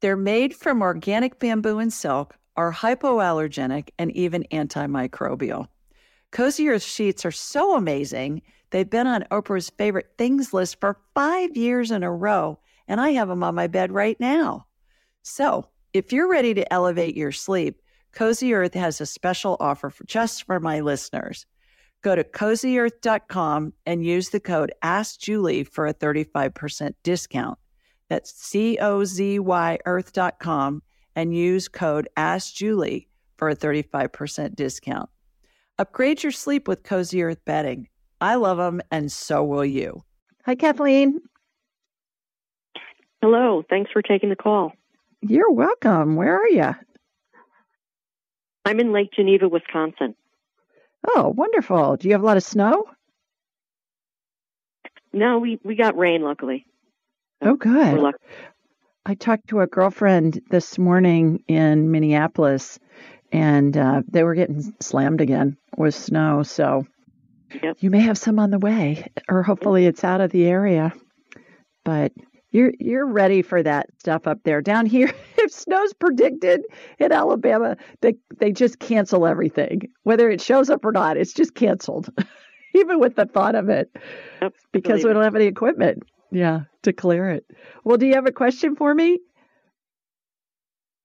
They're 0.00 0.16
made 0.16 0.54
from 0.54 0.80
organic 0.82 1.38
bamboo 1.38 1.78
and 1.78 1.92
silk, 1.92 2.36
are 2.56 2.72
hypoallergenic, 2.72 3.90
and 3.98 4.10
even 4.12 4.44
antimicrobial. 4.52 5.66
Cozy 6.32 6.68
Earth 6.68 6.82
sheets 6.82 7.24
are 7.24 7.32
so 7.32 7.76
amazing, 7.76 8.42
they've 8.70 8.88
been 8.88 9.06
on 9.06 9.24
Oprah's 9.32 9.70
favorite 9.70 10.12
things 10.16 10.52
list 10.52 10.78
for 10.78 10.98
five 11.14 11.56
years 11.56 11.90
in 11.90 12.02
a 12.02 12.12
row, 12.12 12.58
and 12.86 13.00
I 13.00 13.10
have 13.10 13.28
them 13.28 13.42
on 13.42 13.54
my 13.54 13.66
bed 13.66 13.90
right 13.90 14.18
now. 14.20 14.66
So, 15.22 15.66
if 15.92 16.12
you're 16.12 16.30
ready 16.30 16.54
to 16.54 16.72
elevate 16.72 17.16
your 17.16 17.32
sleep, 17.32 17.82
Cozy 18.12 18.54
Earth 18.54 18.74
has 18.74 19.00
a 19.00 19.06
special 19.06 19.56
offer 19.58 19.90
for 19.90 20.04
just 20.04 20.44
for 20.44 20.60
my 20.60 20.80
listeners. 20.80 21.46
Go 22.02 22.14
to 22.14 22.24
cozyearth.com 22.24 23.72
and 23.84 24.04
use 24.04 24.30
the 24.30 24.40
code 24.40 24.72
AskJulie 24.82 25.68
for 25.68 25.86
a 25.86 25.94
35% 25.94 26.94
discount. 27.02 27.58
That's 28.08 28.32
C 28.32 28.78
O 28.80 29.04
Z 29.04 29.38
Y 29.38 29.78
earth.com 29.84 30.82
and 31.14 31.36
use 31.36 31.68
code 31.68 32.08
AskJulie 32.16 33.06
for 33.36 33.50
a 33.50 33.56
35% 33.56 34.54
discount. 34.56 35.10
Upgrade 35.80 36.22
your 36.22 36.30
sleep 36.30 36.68
with 36.68 36.82
Cozy 36.82 37.22
Earth 37.22 37.42
bedding. 37.46 37.88
I 38.20 38.34
love 38.34 38.58
them, 38.58 38.82
and 38.90 39.10
so 39.10 39.42
will 39.42 39.64
you. 39.64 40.02
Hi, 40.44 40.54
Kathleen. 40.54 41.22
Hello. 43.22 43.62
Thanks 43.70 43.90
for 43.90 44.02
taking 44.02 44.28
the 44.28 44.36
call. 44.36 44.72
You're 45.22 45.50
welcome. 45.50 46.16
Where 46.16 46.36
are 46.36 46.48
you? 46.50 46.74
I'm 48.66 48.78
in 48.78 48.92
Lake 48.92 49.08
Geneva, 49.16 49.48
Wisconsin. 49.48 50.14
Oh, 51.16 51.32
wonderful. 51.34 51.96
Do 51.96 52.08
you 52.08 52.12
have 52.12 52.22
a 52.22 52.26
lot 52.26 52.36
of 52.36 52.42
snow? 52.42 52.84
No, 55.14 55.38
we 55.38 55.60
we 55.64 55.76
got 55.76 55.96
rain 55.96 56.20
luckily. 56.20 56.66
Oh, 57.40 57.56
good. 57.56 57.94
We're 57.94 58.00
lucky. 58.00 58.18
I 59.06 59.14
talked 59.14 59.48
to 59.48 59.60
a 59.60 59.66
girlfriend 59.66 60.42
this 60.50 60.78
morning 60.78 61.42
in 61.48 61.90
Minneapolis, 61.90 62.78
and 63.32 63.76
uh, 63.76 64.02
they 64.08 64.24
were 64.24 64.34
getting 64.34 64.74
slammed 64.80 65.20
again 65.20 65.56
with 65.76 65.94
snow. 65.94 66.42
So 66.42 66.86
Yep. 67.62 67.78
you 67.80 67.90
may 67.90 68.00
have 68.00 68.16
some 68.16 68.38
on 68.38 68.50
the 68.50 68.58
way, 68.60 69.10
or 69.28 69.42
hopefully 69.42 69.86
it's 69.86 70.04
out 70.04 70.20
of 70.20 70.30
the 70.30 70.46
area. 70.46 70.92
But 71.84 72.12
you're 72.52 72.72
you're 72.78 73.06
ready 73.06 73.42
for 73.42 73.60
that 73.62 73.86
stuff 73.98 74.26
up 74.28 74.38
there. 74.44 74.60
Down 74.62 74.86
here, 74.86 75.12
if 75.38 75.50
snow's 75.52 75.92
predicted 75.94 76.62
in 76.98 77.10
Alabama, 77.12 77.76
they 78.02 78.14
they 78.38 78.52
just 78.52 78.78
cancel 78.78 79.26
everything, 79.26 79.82
whether 80.04 80.30
it 80.30 80.40
shows 80.40 80.70
up 80.70 80.84
or 80.84 80.92
not. 80.92 81.16
It's 81.16 81.32
just 81.32 81.54
canceled, 81.54 82.08
even 82.74 83.00
with 83.00 83.16
the 83.16 83.26
thought 83.26 83.54
of 83.56 83.68
it, 83.68 83.90
Yep, 84.42 84.54
because 84.72 85.02
we 85.04 85.12
don't 85.12 85.24
have 85.24 85.34
any 85.36 85.46
equipment. 85.46 86.02
Yeah, 86.30 86.60
to 86.84 86.92
clear 86.92 87.30
it. 87.30 87.44
Well, 87.82 87.96
do 87.96 88.06
you 88.06 88.14
have 88.14 88.26
a 88.26 88.32
question 88.32 88.76
for 88.76 88.94
me? 88.94 89.18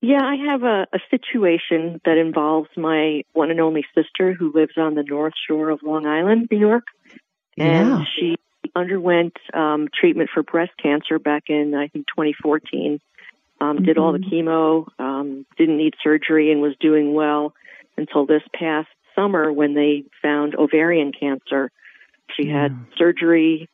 Yeah, 0.07 0.21
I 0.21 0.35
have 0.51 0.61
a, 0.61 0.85
a 0.93 0.99
situation 1.09 1.99
that 2.05 2.19
involves 2.19 2.69
my 2.77 3.23
one 3.33 3.49
and 3.49 3.59
only 3.59 3.83
sister 3.95 4.35
who 4.35 4.51
lives 4.53 4.73
on 4.77 4.93
the 4.93 5.01
North 5.01 5.33
Shore 5.47 5.71
of 5.71 5.81
Long 5.81 6.05
Island, 6.05 6.49
New 6.51 6.59
York. 6.59 6.83
And 7.57 7.89
Yeah. 7.89 8.05
she 8.15 8.35
underwent 8.75 9.33
um, 9.51 9.87
treatment 9.99 10.29
for 10.31 10.43
breast 10.43 10.73
cancer 10.81 11.17
back 11.17 11.45
in, 11.47 11.73
I 11.73 11.87
think, 11.87 12.05
2014. 12.15 12.99
Um, 13.59 13.81
Did 13.81 13.97
all 13.97 14.11
the 14.11 14.19
chemo, 14.19 14.87
um, 14.99 15.47
didn't 15.57 15.77
need 15.77 15.95
surgery, 16.03 16.51
and 16.51 16.61
was 16.61 16.75
doing 16.79 17.15
well 17.15 17.55
until 17.97 18.27
this 18.27 18.43
past 18.53 18.89
summer 19.15 19.51
when 19.51 19.73
they 19.73 20.03
found 20.21 20.53
ovarian 20.53 21.13
cancer. 21.19 21.71
She 22.35 22.47
had 22.47 22.77
surgery. 22.95 23.69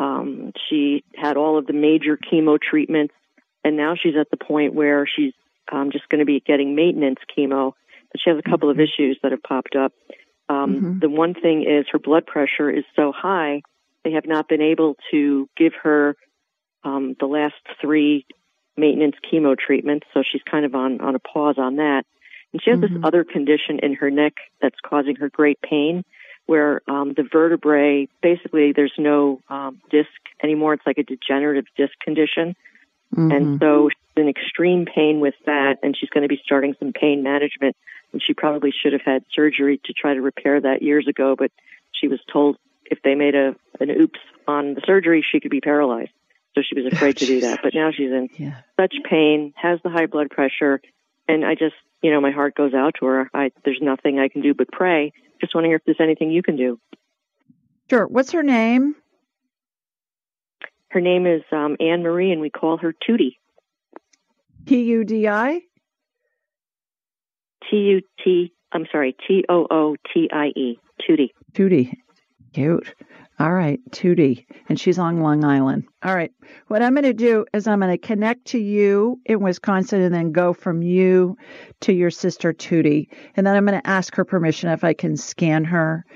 Um, 0.00 0.52
she 0.68 1.04
had 1.14 1.36
all 1.36 1.58
of 1.58 1.66
the 1.66 1.74
major 1.74 2.16
chemo 2.16 2.58
treatments, 2.60 3.14
and 3.62 3.76
now 3.76 3.94
she's 3.94 4.16
at 4.18 4.30
the 4.30 4.36
point 4.36 4.74
where 4.74 5.06
she's 5.06 5.32
um, 5.72 5.90
just 5.90 6.08
going 6.08 6.20
to 6.20 6.24
be 6.24 6.40
getting 6.40 6.74
maintenance 6.74 7.20
chemo. 7.36 7.72
But 8.12 8.20
she 8.22 8.30
has 8.30 8.38
a 8.38 8.48
couple 8.48 8.70
of 8.70 8.78
issues 8.78 9.18
that 9.22 9.32
have 9.32 9.42
popped 9.42 9.76
up. 9.76 9.92
Um, 10.48 10.80
Mhm. 10.80 11.00
The 11.00 11.08
one 11.08 11.34
thing 11.34 11.64
is 11.64 11.86
her 11.90 11.98
blood 11.98 12.26
pressure 12.26 12.70
is 12.70 12.84
so 12.94 13.12
high, 13.12 13.62
they 14.04 14.12
have 14.12 14.26
not 14.26 14.48
been 14.48 14.62
able 14.62 14.96
to 15.10 15.48
give 15.56 15.72
her 15.82 16.16
um, 16.84 17.16
the 17.18 17.26
last 17.26 17.56
three 17.80 18.24
maintenance 18.76 19.16
chemo 19.24 19.58
treatments. 19.58 20.06
So 20.14 20.22
she's 20.22 20.42
kind 20.48 20.64
of 20.64 20.74
on, 20.74 21.00
on 21.00 21.14
a 21.16 21.18
pause 21.18 21.56
on 21.58 21.76
that. 21.76 22.04
And 22.52 22.62
she 22.62 22.70
has 22.70 22.80
this 22.80 22.92
Mhm. 22.92 23.04
other 23.04 23.24
condition 23.24 23.80
in 23.80 23.94
her 23.94 24.10
neck 24.10 24.34
that's 24.60 24.78
causing 24.80 25.16
her 25.16 25.28
great 25.28 25.60
pain, 25.62 26.04
where 26.46 26.82
um, 26.86 27.14
the 27.14 27.24
vertebrae 27.24 28.06
basically 28.22 28.72
there's 28.72 28.94
no 28.98 29.40
um, 29.48 29.80
disc 29.90 30.10
anymore. 30.42 30.74
It's 30.74 30.86
like 30.86 30.98
a 30.98 31.02
degenerative 31.02 31.66
disc 31.76 31.98
condition. 32.00 32.54
Mhm. 33.14 33.36
And 33.36 33.60
so 33.60 33.88
she's 33.88 34.22
in 34.22 34.28
extreme 34.28 34.86
pain 34.86 35.20
with 35.20 35.34
that, 35.46 35.78
and 35.82 35.96
she's 35.96 36.10
going 36.10 36.22
to 36.22 36.28
be 36.28 36.40
starting 36.44 36.74
some 36.78 36.92
pain 36.92 37.22
management. 37.22 37.76
And 38.12 38.22
she 38.22 38.34
probably 38.34 38.72
should 38.72 38.92
have 38.92 39.02
had 39.02 39.24
surgery 39.32 39.80
to 39.84 39.92
try 39.92 40.14
to 40.14 40.22
repair 40.22 40.60
that 40.60 40.82
years 40.82 41.06
ago, 41.08 41.36
but 41.36 41.50
she 41.92 42.08
was 42.08 42.20
told 42.32 42.56
if 42.84 43.02
they 43.02 43.14
made 43.14 43.34
a 43.34 43.56
an 43.80 43.90
oops 43.90 44.20
on 44.46 44.74
the 44.74 44.80
surgery, 44.86 45.24
she 45.28 45.40
could 45.40 45.50
be 45.50 45.60
paralyzed. 45.60 46.12
So 46.54 46.62
she 46.62 46.80
was 46.80 46.86
afraid 46.92 47.16
to 47.18 47.26
do 47.26 47.40
that. 47.42 47.60
But 47.62 47.74
now 47.74 47.90
she's 47.90 48.10
in 48.10 48.30
yeah. 48.36 48.60
such 48.80 48.94
pain, 49.04 49.52
has 49.56 49.80
the 49.82 49.90
high 49.90 50.06
blood 50.06 50.30
pressure, 50.30 50.80
and 51.28 51.44
I 51.44 51.54
just, 51.54 51.74
you 52.02 52.10
know, 52.10 52.20
my 52.20 52.30
heart 52.30 52.54
goes 52.54 52.74
out 52.74 52.94
to 53.00 53.06
her. 53.06 53.30
I, 53.34 53.50
there's 53.64 53.80
nothing 53.82 54.18
I 54.18 54.28
can 54.28 54.40
do 54.40 54.54
but 54.54 54.70
pray. 54.70 55.12
Just 55.40 55.54
wondering 55.54 55.74
if 55.74 55.82
there's 55.84 56.00
anything 56.00 56.30
you 56.30 56.42
can 56.42 56.56
do. 56.56 56.78
Sure. 57.90 58.06
What's 58.06 58.32
her 58.32 58.42
name? 58.42 58.94
Her 60.90 61.00
name 61.00 61.26
is 61.26 61.42
um, 61.52 61.76
Anne 61.80 62.02
Marie, 62.02 62.32
and 62.32 62.40
we 62.40 62.50
call 62.50 62.78
her 62.78 62.92
Tootie. 62.92 63.36
P 64.66 64.82
U 64.84 65.04
D 65.04 65.28
I. 65.28 65.60
T 67.70 67.76
U 67.76 68.00
T. 68.24 68.52
I'm 68.72 68.86
sorry, 68.90 69.16
T 69.26 69.44
O 69.48 69.66
O 69.70 69.96
T 70.12 70.28
I 70.32 70.46
E. 70.56 70.78
Tootie. 71.08 71.30
Tootie. 71.52 71.96
Cute. 72.52 72.94
All 73.38 73.52
right, 73.52 73.78
Tootie. 73.90 74.46
And 74.68 74.80
she's 74.80 74.98
on 74.98 75.20
Long 75.20 75.44
Island. 75.44 75.84
All 76.02 76.14
right. 76.14 76.32
What 76.68 76.80
I'm 76.80 76.94
going 76.94 77.04
to 77.04 77.12
do 77.12 77.44
is 77.52 77.66
I'm 77.66 77.80
going 77.80 77.90
to 77.92 77.98
connect 77.98 78.46
to 78.46 78.58
you 78.58 79.20
in 79.26 79.40
Wisconsin 79.40 80.00
and 80.00 80.14
then 80.14 80.32
go 80.32 80.54
from 80.54 80.80
you 80.80 81.36
to 81.82 81.92
your 81.92 82.10
sister 82.10 82.54
Tootie. 82.54 83.08
And 83.34 83.46
then 83.46 83.54
I'm 83.54 83.66
going 83.66 83.78
to 83.78 83.86
ask 83.86 84.14
her 84.14 84.24
permission 84.24 84.70
if 84.70 84.84
I 84.84 84.94
can 84.94 85.18
scan 85.18 85.64
her. 85.64 86.06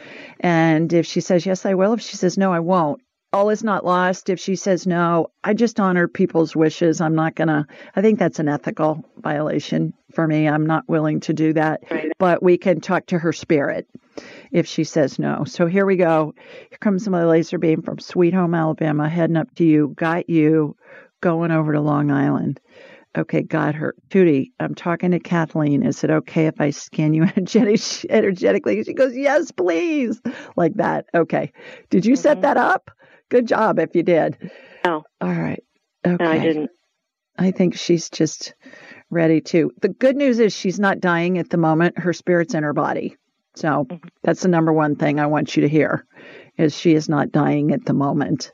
And 0.40 0.90
if 0.94 1.04
she 1.04 1.20
says 1.20 1.44
yes, 1.44 1.66
I 1.66 1.74
will. 1.74 1.92
If 1.92 2.00
she 2.00 2.16
says 2.16 2.38
no, 2.38 2.54
I 2.54 2.60
won't. 2.60 3.02
All 3.32 3.50
is 3.50 3.62
not 3.62 3.84
lost 3.84 4.28
if 4.28 4.40
she 4.40 4.56
says 4.56 4.86
no. 4.86 5.28
I 5.44 5.54
just 5.54 5.78
honor 5.78 6.08
people's 6.08 6.56
wishes. 6.56 7.00
I'm 7.00 7.14
not 7.14 7.36
going 7.36 7.48
to, 7.48 7.66
I 7.94 8.02
think 8.02 8.18
that's 8.18 8.38
an 8.40 8.48
ethical 8.48 9.04
violation 9.18 9.94
for 10.12 10.26
me. 10.26 10.48
I'm 10.48 10.66
not 10.66 10.88
willing 10.88 11.20
to 11.20 11.32
do 11.32 11.52
that. 11.52 11.82
Right. 11.90 12.10
But 12.18 12.42
we 12.42 12.58
can 12.58 12.80
talk 12.80 13.06
to 13.06 13.18
her 13.18 13.32
spirit 13.32 13.86
if 14.50 14.66
she 14.66 14.82
says 14.84 15.18
no. 15.18 15.44
So 15.44 15.66
here 15.66 15.86
we 15.86 15.96
go. 15.96 16.34
Here 16.70 16.78
comes 16.80 17.08
my 17.08 17.24
laser 17.24 17.58
beam 17.58 17.82
from 17.82 18.00
Sweet 18.00 18.34
Home, 18.34 18.54
Alabama, 18.54 19.08
heading 19.08 19.36
up 19.36 19.54
to 19.56 19.64
you. 19.64 19.94
Got 19.96 20.28
you 20.28 20.76
going 21.20 21.52
over 21.52 21.72
to 21.72 21.80
Long 21.80 22.10
Island. 22.10 22.58
Okay, 23.16 23.42
got 23.42 23.74
her. 23.74 23.94
Tootie, 24.10 24.52
I'm 24.60 24.74
talking 24.74 25.10
to 25.10 25.18
Kathleen. 25.18 25.84
Is 25.84 26.04
it 26.04 26.10
okay 26.10 26.46
if 26.46 26.60
I 26.60 26.70
scan 26.70 27.12
you 27.12 27.22
energetic, 27.36 27.80
energetically? 28.10 28.82
She 28.84 28.94
goes, 28.94 29.16
Yes, 29.16 29.50
please. 29.50 30.20
Like 30.56 30.74
that. 30.74 31.06
Okay. 31.14 31.52
Did 31.90 32.06
you 32.06 32.14
set 32.16 32.38
Mhm. 32.38 32.42
that 32.42 32.56
up? 32.56 32.90
Good 33.30 33.46
job 33.48 33.78
if 33.78 33.94
you 33.94 34.02
did. 34.02 34.36
No. 34.84 35.04
All 35.20 35.28
right. 35.28 35.62
Okay. 36.06 36.22
No, 36.24 36.30
I 36.30 36.38
didn't. 36.38 36.70
I 37.38 37.50
think 37.52 37.76
she's 37.76 38.10
just 38.10 38.54
ready 39.08 39.40
to. 39.42 39.70
The 39.80 39.88
good 39.88 40.16
news 40.16 40.38
is 40.40 40.52
she's 40.54 40.78
not 40.78 41.00
dying 41.00 41.38
at 41.38 41.48
the 41.48 41.56
moment. 41.56 41.98
Her 41.98 42.12
spirit's 42.12 42.54
in 42.54 42.62
her 42.64 42.72
body. 42.74 43.16
So 43.54 43.86
Mhm. 43.88 44.00
that's 44.22 44.42
the 44.42 44.48
number 44.48 44.72
one 44.72 44.96
thing 44.96 45.18
I 45.18 45.26
want 45.26 45.56
you 45.56 45.62
to 45.62 45.68
hear 45.68 46.06
is 46.58 46.76
she 46.76 46.94
is 46.94 47.08
not 47.08 47.32
dying 47.32 47.72
at 47.72 47.84
the 47.84 47.94
moment. 47.94 48.52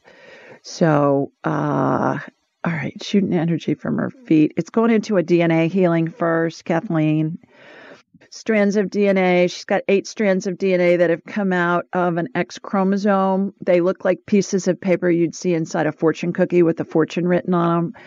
So, 0.63 1.33
uh, 1.45 2.19
all 2.65 2.73
right, 2.73 3.03
shooting 3.03 3.33
energy 3.35 3.75
from 3.75 3.99
her 3.99 4.11
feet. 4.11 4.53
It's 4.57 4.71
going 4.71 4.91
into 4.91 5.17
a 5.17 5.23
DNA 5.23 5.69
healing 5.69 6.09
first, 6.09 6.65
Kathleen. 6.65 7.39
Strands 8.37 8.77
of 8.77 8.91
DNA. 8.91 9.51
She's 9.51 9.65
got 9.65 9.81
eight 9.89 10.07
strands 10.07 10.47
of 10.47 10.59
DNA 10.59 10.99
that 10.99 11.09
have 11.09 11.25
come 11.25 11.55
out 11.55 11.87
of 11.95 12.19
an 12.19 12.29
X 12.35 12.59
chromosome. 12.59 13.55
They 13.63 13.81
look 13.81 14.05
like 14.05 14.27
pieces 14.27 14.69
of 14.69 14.79
paper 14.79 15.09
you'd 15.09 15.35
see 15.35 15.55
inside 15.55 15.87
a 15.87 15.93
fortune 15.93 16.35
cookie 16.35 16.63
with 16.63 16.79
a 16.79 16.85
fortune 16.85 17.27
written 17.27 17.55
on 17.55 17.77
them. 17.77 18.03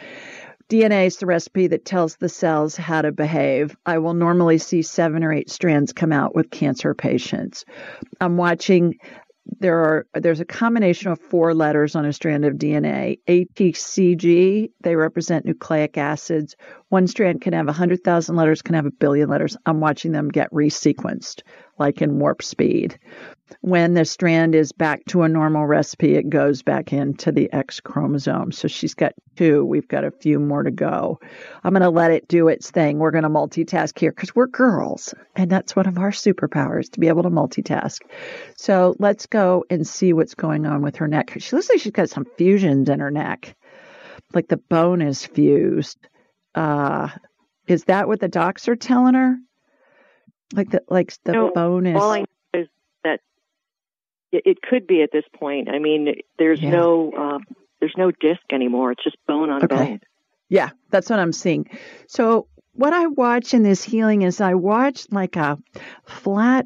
DNA 0.69 1.07
is 1.07 1.17
the 1.17 1.25
recipe 1.25 1.65
that 1.65 1.83
tells 1.83 2.15
the 2.15 2.29
cells 2.29 2.75
how 2.75 3.01
to 3.01 3.11
behave. 3.11 3.75
I 3.87 3.97
will 3.97 4.13
normally 4.13 4.59
see 4.59 4.83
seven 4.83 5.23
or 5.23 5.33
eight 5.33 5.49
strands 5.49 5.93
come 5.93 6.11
out 6.11 6.35
with 6.35 6.51
cancer 6.51 6.93
patients. 6.93 7.65
I'm 8.21 8.37
watching 8.37 8.99
there 9.59 9.77
are 9.79 10.07
there's 10.13 10.39
a 10.39 10.45
combination 10.45 11.11
of 11.11 11.19
four 11.19 11.53
letters 11.53 11.95
on 11.95 12.05
a 12.05 12.13
strand 12.13 12.45
of 12.45 12.55
DNA. 12.55 13.19
ATCG, 13.27 14.71
they 14.81 14.95
represent 14.95 15.45
nucleic 15.45 15.97
acids. 15.97 16.55
One 16.89 17.07
strand 17.07 17.41
can 17.41 17.53
have 17.53 17.65
100,000 17.65 18.35
letters, 18.35 18.61
can 18.61 18.75
have 18.75 18.85
a 18.85 18.91
billion 18.91 19.29
letters. 19.29 19.57
I'm 19.65 19.79
watching 19.79 20.11
them 20.11 20.29
get 20.29 20.51
resequenced 20.51 21.41
like 21.79 22.01
in 22.01 22.19
warp 22.19 22.43
speed. 22.43 22.99
When 23.61 23.95
the 23.95 24.05
strand 24.05 24.53
is 24.53 24.71
back 24.71 25.05
to 25.05 25.23
a 25.23 25.29
normal 25.29 25.65
recipe, 25.65 26.15
it 26.15 26.29
goes 26.29 26.61
back 26.61 26.93
into 26.93 27.31
the 27.31 27.51
X 27.51 27.79
chromosome. 27.79 28.51
So 28.51 28.67
she's 28.67 28.93
got 28.93 29.13
two. 29.37 29.65
We've 29.65 29.87
got 29.87 30.03
a 30.03 30.11
few 30.11 30.39
more 30.39 30.61
to 30.61 30.71
go. 30.71 31.19
I'm 31.63 31.73
going 31.73 31.81
to 31.81 31.89
let 31.89 32.11
it 32.11 32.27
do 32.27 32.47
its 32.47 32.69
thing. 32.69 32.99
We're 32.99 33.11
going 33.11 33.23
to 33.23 33.29
multitask 33.29 33.97
here 33.97 34.11
because 34.11 34.35
we're 34.35 34.47
girls. 34.47 35.15
And 35.35 35.49
that's 35.49 35.75
one 35.75 35.87
of 35.87 35.97
our 35.97 36.11
superpowers 36.11 36.91
to 36.91 36.99
be 36.99 37.07
able 37.07 37.23
to 37.23 37.31
multitask. 37.31 38.01
So 38.55 38.95
let's 38.99 39.25
go 39.25 39.65
and 39.69 39.87
see 39.87 40.13
what's 40.13 40.35
going 40.35 40.67
on 40.67 40.83
with 40.83 40.97
her 40.97 41.07
neck. 41.07 41.35
She 41.39 41.55
looks 41.55 41.69
like 41.69 41.79
she's 41.79 41.91
got 41.91 42.09
some 42.09 42.27
fusions 42.37 42.87
in 42.87 42.99
her 42.99 43.11
neck, 43.11 43.55
like 44.33 44.47
the 44.47 44.57
bone 44.57 45.01
is 45.01 45.25
fused. 45.25 45.97
Uh, 46.53 47.09
is 47.67 47.85
that 47.85 48.07
what 48.07 48.19
the 48.19 48.27
docs 48.27 48.67
are 48.67 48.75
telling 48.75 49.15
her? 49.15 49.37
Like 50.53 50.71
the 50.71 50.81
like 50.89 51.13
the 51.23 51.51
bone 51.53 51.85
is. 51.85 52.01
All 52.01 52.11
I 52.11 52.19
know 52.19 52.25
is 52.61 52.67
that 53.03 53.19
it, 54.31 54.61
could 54.61 54.87
be 54.87 55.01
at 55.01 55.11
this 55.11 55.25
point. 55.35 55.69
I 55.69 55.79
mean, 55.79 56.15
there's 56.37 56.61
Yeah. 56.61 56.71
no 56.71 57.11
um, 57.13 57.43
there's 57.79 57.95
no 57.97 58.11
disc 58.11 58.41
anymore. 58.51 58.91
It's 58.91 59.03
just 59.03 59.17
bone 59.27 59.49
on 59.49 59.63
Okay. 59.63 59.75
bone. 59.75 59.99
Yeah, 60.49 60.69
that's 60.89 61.09
what 61.09 61.19
I'm 61.19 61.31
seeing. 61.33 61.69
So 62.07 62.47
what 62.73 62.93
I 62.93 63.07
watch 63.07 63.53
in 63.53 63.63
this 63.63 63.83
healing 63.83 64.23
is 64.23 64.41
I 64.41 64.55
watch 64.55 65.05
like 65.11 65.35
a 65.35 65.57
flat, 66.05 66.65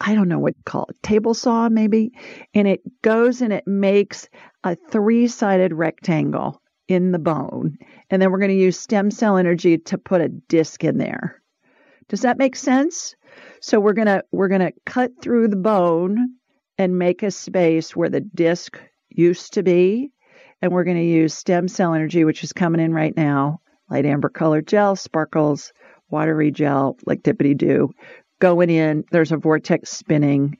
I 0.00 0.14
don't 0.14 0.28
know 0.28 0.38
what 0.38 0.56
to 0.56 0.62
call 0.64 0.86
it, 0.90 1.02
table 1.02 1.32
saw 1.32 1.68
maybe, 1.68 2.12
and 2.54 2.68
it 2.68 2.82
goes 3.02 3.40
and 3.40 3.52
it 3.52 3.66
makes 3.66 4.28
a 4.64 4.76
three-sided 4.76 5.72
rectangle 5.72 6.60
in 6.88 7.12
the 7.12 7.18
bone, 7.18 7.78
and 8.10 8.20
then 8.20 8.30
we're 8.30 8.38
going 8.38 8.50
to 8.50 8.56
use 8.56 8.78
stem 8.78 9.10
cell 9.10 9.36
energy 9.36 9.78
to 9.78 9.98
put 9.98 10.20
a 10.20 10.28
disc 10.28 10.84
in 10.84 10.98
there. 10.98 11.40
Does 12.08 12.22
that 12.22 12.38
make 12.38 12.56
sense? 12.56 13.14
So 13.60 13.80
we're 13.80 13.92
gonna 13.92 14.22
we're 14.32 14.48
gonna 14.48 14.72
cut 14.86 15.12
through 15.22 15.48
the 15.48 15.56
bone 15.56 16.34
and 16.78 16.98
make 16.98 17.22
a 17.22 17.30
space 17.30 17.94
where 17.94 18.08
the 18.08 18.20
disc 18.20 18.80
used 19.10 19.54
to 19.54 19.62
be, 19.62 20.12
and 20.62 20.72
we're 20.72 20.84
going 20.84 20.96
to 20.96 21.02
use 21.02 21.34
stem 21.34 21.68
cell 21.68 21.92
energy, 21.92 22.24
which 22.24 22.44
is 22.44 22.52
coming 22.52 22.80
in 22.80 22.94
right 22.94 23.16
now, 23.16 23.60
light 23.90 24.06
amber 24.06 24.28
colored 24.28 24.66
gel, 24.66 24.96
sparkles, 24.96 25.72
watery 26.08 26.50
gel, 26.50 26.96
like 27.04 27.22
dippity 27.22 27.56
do, 27.56 27.90
going 28.40 28.70
in. 28.70 29.04
There's 29.10 29.32
a 29.32 29.36
vortex 29.36 29.90
spinning 29.90 30.56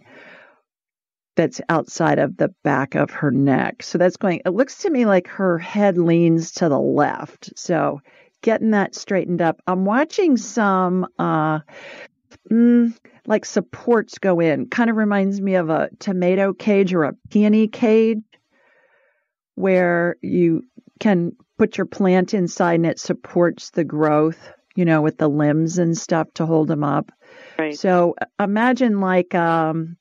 that's 1.37 1.61
outside 1.69 2.19
of 2.19 2.37
the 2.37 2.53
back 2.65 2.97
of 2.97 3.11
her 3.11 3.31
neck. 3.31 3.85
So 3.85 3.97
that's 3.97 4.17
going, 4.17 4.43
it 4.45 4.51
looks 4.51 4.79
to 4.79 4.91
me 4.91 5.07
like 5.07 5.29
her 5.29 5.57
head 5.57 5.97
leans 5.97 6.51
to 6.53 6.69
the 6.69 6.81
left. 6.81 7.53
So 7.57 8.01
getting 8.43 8.71
that 8.71 8.95
straightened 8.95 9.43
up. 9.43 9.61
I'm 9.67 9.85
watching 9.85 10.37
some, 10.37 11.07
uh, 11.19 11.61
mm, 12.51 12.97
like 13.27 13.45
supports 13.45 14.19
go 14.19 14.41
in. 14.41 14.69
Kind 14.69 14.91
of 14.91 14.97
reminds 14.97 15.41
me 15.41 15.57
of 15.57 15.71
a 15.71 15.91
tomato 15.99 16.53
cage 16.53 16.95
or 16.95 17.05
a 17.05 17.15
peony 17.31 17.69
cage 17.69 18.23
where 19.55 20.17
you 20.23 20.63
can 21.01 21.33
put 21.59 21.77
your 21.77 21.87
plant 21.87 22.35
inside 22.35 22.75
and 22.75 22.87
it 22.87 23.01
supports 23.01 23.71
the 23.71 23.85
growth, 23.85 24.53
you 24.77 24.85
know, 24.85 25.03
with 25.03 25.19
the 25.19 25.29
limbs 25.29 25.79
and 25.79 25.99
stuff 25.99 26.29
to 26.35 26.47
hold 26.47 26.69
them 26.69 26.85
up. 26.85 27.11
Right. 27.59 27.77
So 27.77 28.15
uh, 28.21 28.27
imagine 28.45 29.01
like 29.01 29.35
um, 29.35 29.97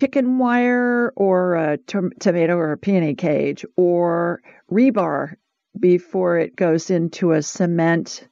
chicken 0.00 0.38
wire 0.38 1.12
or 1.16 1.54
a 1.54 1.78
to- 1.78 2.12
tomato 2.20 2.56
or 2.56 2.72
a 2.72 2.78
peony 2.78 3.14
cage 3.14 3.64
or 3.76 4.40
rebar 4.70 5.34
before 5.78 6.38
it 6.38 6.56
goes 6.56 6.90
into 6.90 7.32
a 7.32 7.42
cement 7.42 8.28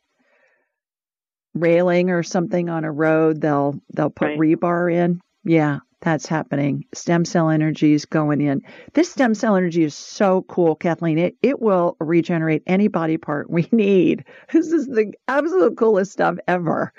railing 1.55 2.11
or 2.11 2.23
something 2.23 2.69
on 2.69 2.85
a 2.85 2.93
road. 2.93 3.41
They'll 3.41 3.81
they'll 3.95 4.11
put 4.11 4.31
Right. 4.31 4.39
rebar 4.39 4.93
in. 4.93 5.21
Yeah, 5.45 5.79
that's 6.01 6.27
happening. 6.27 6.85
Stem 6.95 7.25
cell 7.25 7.51
energy 7.51 7.93
is 7.93 8.05
going 8.07 8.41
in. 8.41 8.63
This 8.95 9.11
stem 9.11 9.35
cell 9.35 9.57
energy 9.57 9.85
is 9.85 9.95
so 9.95 10.43
cool, 10.49 10.75
Kathleen. 10.75 11.19
It 11.19 11.37
it 11.43 11.61
will 11.61 11.97
regenerate 12.01 12.63
any 12.67 12.89
body 12.89 13.17
part 13.19 13.51
we 13.51 13.69
need. 13.73 14.25
This 14.53 14.73
is 14.73 14.87
the 14.87 15.13
absolute 15.29 15.77
coolest 15.77 16.13
stuff 16.13 16.37
ever. 16.49 16.93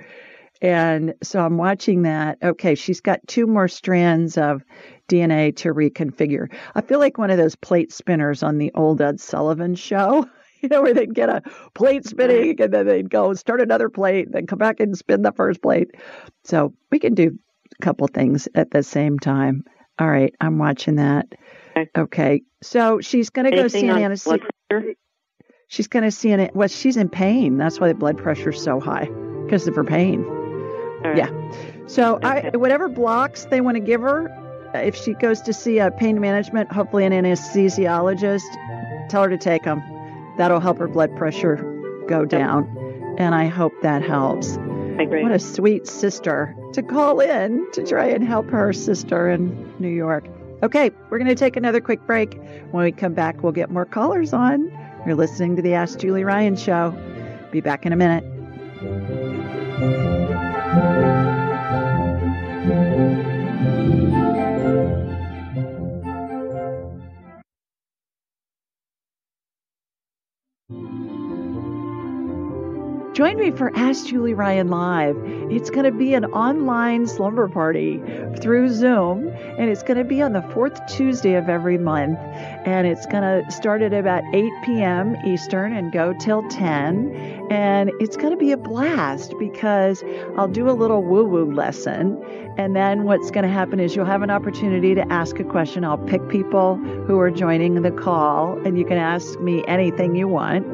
And 0.61 1.13
so 1.21 1.39
I'm 1.39 1.57
watching 1.57 2.03
that. 2.03 2.37
Okay, 2.41 2.75
she's 2.75 3.01
got 3.01 3.19
two 3.27 3.45
more 3.45 3.67
strands 3.67 4.37
of 4.37 4.63
DNA 5.07 5.55
to 5.57 5.73
reconfigure. 5.73 6.47
I 6.73 6.81
feel 6.81 6.99
like 6.99 7.17
one 7.17 7.29
of 7.29 7.37
those 7.37 7.55
plate 7.55 7.91
spinners 7.91 8.41
on 8.41 8.57
the 8.57 8.71
old 8.73 9.01
Ed 9.01 9.19
Sullivan 9.19 9.75
show, 9.75 10.27
you 10.61 10.69
know, 10.69 10.81
where 10.81 10.93
they'd 10.93 11.13
get 11.13 11.29
a 11.29 11.41
plate 11.73 12.05
spinning 12.05 12.59
and 12.61 12.73
then 12.73 12.85
they'd 12.87 13.09
go 13.09 13.33
start 13.33 13.61
another 13.61 13.89
plate, 13.89 14.31
then 14.31 14.47
come 14.47 14.59
back 14.59 14.79
and 14.79 14.97
spin 14.97 15.21
the 15.21 15.31
first 15.33 15.61
plate. 15.61 15.91
So 16.43 16.73
we 16.91 16.99
can 16.99 17.13
do 17.13 17.37
a 17.79 17.83
couple 17.83 18.07
things 18.07 18.47
at 18.55 18.71
the 18.71 18.83
same 18.83 19.19
time. 19.19 19.63
All 19.99 20.09
right, 20.09 20.33
I'm 20.41 20.57
watching 20.57 20.95
that. 20.95 21.27
Okay. 21.77 21.89
Okay, 21.97 22.41
so 22.63 23.01
she's 23.01 23.29
going 23.29 23.49
to 23.51 23.55
go 23.55 23.67
see 23.67 23.87
an 23.87 23.91
on 23.91 24.11
anesthesi- 24.11 24.23
blood 24.25 24.41
pressure? 24.69 24.93
She's 25.67 25.87
going 25.87 26.03
to 26.03 26.11
see 26.11 26.31
an 26.31 26.49
well. 26.53 26.67
She's 26.67 26.95
in 26.95 27.09
pain. 27.09 27.57
That's 27.57 27.79
why 27.79 27.87
the 27.87 27.95
blood 27.95 28.17
pressure's 28.17 28.61
so 28.61 28.79
high 28.79 29.09
because 29.45 29.67
of 29.67 29.75
her 29.75 29.83
pain. 29.83 30.44
Right. 31.09 31.17
Yeah. 31.17 31.87
So 31.87 32.19
I, 32.23 32.49
whatever 32.55 32.89
blocks 32.89 33.45
they 33.45 33.61
want 33.61 33.75
to 33.75 33.81
give 33.81 34.01
her, 34.01 34.29
uh, 34.73 34.79
if 34.79 34.95
she 34.95 35.13
goes 35.13 35.41
to 35.41 35.53
see 35.53 35.79
a 35.79 35.91
pain 35.91 36.19
management, 36.19 36.71
hopefully 36.71 37.05
an 37.05 37.13
anesthesiologist, 37.13 39.09
tell 39.09 39.23
her 39.23 39.29
to 39.29 39.37
take 39.37 39.63
them. 39.63 39.81
That'll 40.37 40.59
help 40.59 40.79
her 40.79 40.87
blood 40.87 41.15
pressure 41.15 41.55
go 42.07 42.25
down, 42.25 42.67
and 43.17 43.33
I 43.35 43.45
hope 43.45 43.73
that 43.81 44.01
helps. 44.01 44.57
I 44.57 45.03
agree. 45.03 45.23
What 45.23 45.31
a 45.31 45.39
sweet 45.39 45.87
sister 45.87 46.55
to 46.73 46.81
call 46.81 47.19
in 47.19 47.69
to 47.73 47.85
try 47.85 48.05
and 48.07 48.23
help 48.23 48.49
her 48.49 48.73
sister 48.73 49.29
in 49.29 49.73
New 49.79 49.89
York. 49.89 50.27
Okay, 50.63 50.91
we're 51.09 51.19
going 51.19 51.29
to 51.29 51.35
take 51.35 51.55
another 51.55 51.81
quick 51.81 52.05
break. 52.07 52.39
When 52.71 52.83
we 52.83 52.91
come 52.91 53.13
back, 53.13 53.43
we'll 53.43 53.51
get 53.51 53.69
more 53.69 53.85
callers 53.85 54.33
on. 54.33 54.71
You're 55.05 55.15
listening 55.15 55.55
to 55.57 55.61
the 55.61 55.73
Ask 55.73 55.99
Julie 55.99 56.23
Ryan 56.23 56.55
show. 56.55 56.91
Be 57.51 57.61
back 57.61 57.85
in 57.85 57.93
a 57.93 57.95
minute. 57.95 58.23
Música 60.75 61.15
Join 73.15 73.39
me 73.39 73.49
for 73.49 73.71
Ask 73.77 74.07
Julie 74.07 74.33
Ryan 74.33 74.67
Live. 74.67 75.15
It's 75.49 75.69
going 75.69 75.85
to 75.85 75.97
be 75.97 76.15
an 76.15 76.25
online 76.25 77.07
slumber 77.07 77.47
party 77.47 78.03
through 78.41 78.67
Zoom, 78.67 79.29
and 79.29 79.69
it's 79.69 79.83
going 79.83 79.97
to 79.97 80.03
be 80.03 80.21
on 80.21 80.33
the 80.33 80.41
fourth 80.53 80.85
Tuesday 80.87 81.35
of 81.35 81.47
every 81.47 81.77
month. 81.77 82.19
And 82.19 82.85
it's 82.85 83.05
going 83.05 83.23
to 83.23 83.49
start 83.49 83.81
at 83.81 83.93
about 83.93 84.25
8 84.33 84.51
p.m. 84.65 85.15
Eastern 85.25 85.71
and 85.71 85.93
go 85.93 86.13
till 86.19 86.45
10. 86.49 87.47
And 87.49 87.89
it's 88.01 88.17
going 88.17 88.31
to 88.31 88.37
be 88.37 88.51
a 88.51 88.57
blast 88.57 89.33
because 89.39 90.03
I'll 90.35 90.49
do 90.49 90.69
a 90.69 90.75
little 90.75 91.01
woo 91.01 91.23
woo 91.23 91.49
lesson. 91.49 92.21
And 92.57 92.75
then 92.75 93.03
what's 93.03 93.31
going 93.31 93.45
to 93.45 93.49
happen 93.49 93.79
is 93.79 93.95
you'll 93.95 94.05
have 94.05 94.23
an 94.23 94.29
opportunity 94.29 94.93
to 94.93 95.09
ask 95.09 95.39
a 95.39 95.45
question. 95.45 95.85
I'll 95.85 95.97
pick 95.97 96.27
people 96.27 96.75
who 96.75 97.17
are 97.19 97.31
joining 97.31 97.81
the 97.81 97.91
call, 97.91 98.59
and 98.65 98.77
you 98.77 98.83
can 98.83 98.97
ask 98.97 99.39
me 99.39 99.63
anything 99.69 100.15
you 100.15 100.27
want. 100.27 100.65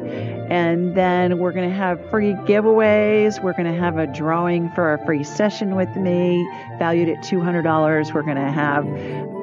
And 0.52 0.94
then 0.94 1.38
we're 1.38 1.52
going 1.52 1.66
to 1.66 1.74
have 1.74 1.98
free 2.10 2.34
giveaways. 2.34 3.42
We're 3.42 3.54
going 3.54 3.72
to 3.72 3.80
have 3.80 3.96
a 3.96 4.06
drawing 4.06 4.70
for 4.72 4.92
a 4.92 5.02
free 5.06 5.24
session 5.24 5.76
with 5.76 5.88
me, 5.96 6.46
valued 6.78 7.08
at 7.08 7.24
$200. 7.24 8.12
We're 8.12 8.20
going 8.20 8.36
to 8.36 8.52
have 8.52 8.84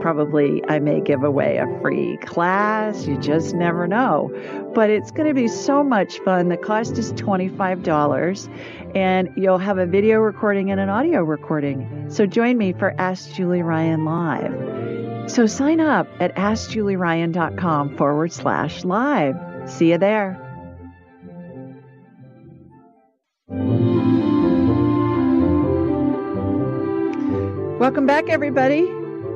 probably, 0.02 0.64
I 0.70 0.78
may 0.78 1.02
give 1.02 1.24
away 1.24 1.58
a 1.58 1.66
free 1.82 2.18
class. 2.18 3.08
You 3.08 3.18
just 3.18 3.56
never 3.56 3.88
know. 3.88 4.30
But 4.76 4.92
it's 4.92 5.10
going 5.10 5.28
to 5.28 5.34
be 5.34 5.48
so 5.48 5.84
much 5.84 6.20
fun. 6.20 6.50
The 6.50 6.58
cost 6.58 7.00
is 7.00 7.12
$25, 7.14 8.96
and 8.96 9.32
you'll 9.36 9.58
have 9.58 9.80
a 9.80 9.88
video 9.88 10.20
recording 10.20 10.70
and 10.70 10.80
an 10.80 10.90
audio 10.90 11.24
recording. 11.24 12.06
So 12.12 12.28
join 12.28 12.56
me 12.56 12.74
for 12.74 12.94
Ask 13.00 13.34
Julie 13.34 13.64
Ryan 13.64 14.06
Live. 14.06 15.32
So 15.32 15.48
sign 15.48 15.80
up 15.80 16.08
at 16.20 16.36
AskJulieRyan.com 16.36 17.98
forward 17.98 18.32
slash 18.32 18.86
live. 18.86 19.36
See 19.66 19.90
you 19.90 19.98
there. 19.98 20.49
Welcome 27.80 28.06
back, 28.06 28.28
everybody. 28.28 28.82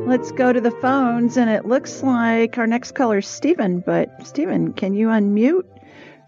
Let's 0.06 0.34
go 0.34 0.52
to 0.52 0.60
the 0.60 0.70
phones, 0.70 1.38
and 1.38 1.50
it 1.50 1.66
looks 1.66 2.04
like 2.04 2.58
our 2.58 2.68
next 2.68 2.92
caller 2.92 3.20
is 3.20 3.28
Stephen. 3.28 3.80
But 3.80 4.28
Stephen, 4.28 4.74
can 4.74 4.94
you 4.94 5.08
unmute? 5.08 5.64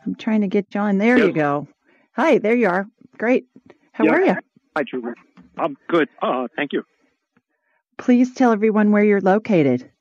I'm 0.05 0.15
trying 0.15 0.39
to 0.39 0.47
get 0.47 0.69
John. 0.69 0.97
There 0.97 1.17
yes. 1.17 1.27
you 1.27 1.33
go. 1.33 1.67
Hi, 2.13 2.37
there 2.37 2.55
you 2.55 2.69
are. 2.69 2.87
Great. 3.17 3.47
How 3.91 4.05
yeah. 4.05 4.11
are 4.11 4.21
you? 4.21 4.35
Hi, 4.77 4.83
Julie. 4.83 5.11
I'm 5.57 5.75
good. 5.89 6.07
Uh, 6.21 6.47
thank 6.55 6.71
you. 6.71 6.83
Please 7.97 8.33
tell 8.33 8.53
everyone 8.53 8.93
where 8.93 9.03
you're 9.03 9.19
located. 9.19 9.91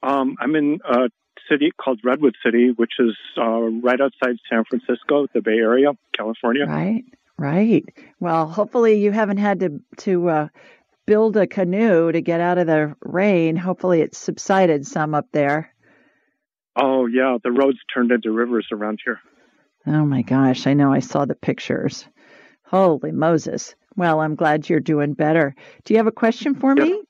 Um, 0.00 0.36
I'm 0.38 0.54
in 0.54 0.78
a 0.88 1.08
city 1.50 1.72
called 1.76 1.98
Redwood 2.04 2.36
City, 2.46 2.70
which 2.70 2.92
is 3.00 3.16
uh, 3.36 3.42
right 3.42 4.00
outside 4.00 4.36
San 4.48 4.62
Francisco, 4.70 5.26
the 5.34 5.42
Bay 5.42 5.58
Area, 5.58 5.88
California. 6.16 6.66
Right. 6.66 7.02
Right. 7.36 7.84
Well, 8.20 8.46
hopefully 8.46 9.00
you 9.02 9.10
haven't 9.10 9.38
had 9.38 9.58
to 9.58 9.80
to 9.98 10.28
uh, 10.28 10.48
build 11.06 11.36
a 11.36 11.46
canoe 11.46 12.10
to 12.12 12.20
get 12.20 12.40
out 12.40 12.58
of 12.58 12.66
the 12.66 12.94
rain. 13.00 13.56
Hopefully 13.56 14.00
it's 14.00 14.18
subsided 14.18 14.86
some 14.86 15.14
up 15.14 15.26
there. 15.32 15.72
Oh 16.76 17.06
yeah, 17.06 17.38
the 17.42 17.52
roads 17.52 17.78
turned 17.92 18.10
into 18.10 18.32
rivers 18.32 18.66
around 18.72 19.00
here. 19.04 19.20
Oh 19.86 20.04
my 20.04 20.22
gosh, 20.22 20.66
I 20.66 20.74
know. 20.74 20.92
I 20.92 21.00
saw 21.00 21.24
the 21.24 21.34
pictures. 21.34 22.06
Holy 22.64 23.12
Moses. 23.12 23.74
Well, 23.96 24.20
I'm 24.20 24.34
glad 24.34 24.68
you're 24.68 24.80
doing 24.80 25.14
better. 25.14 25.54
Do 25.84 25.94
you 25.94 25.98
have 25.98 26.08
a 26.08 26.12
question 26.12 26.54
for 26.56 26.74
me? 26.74 27.02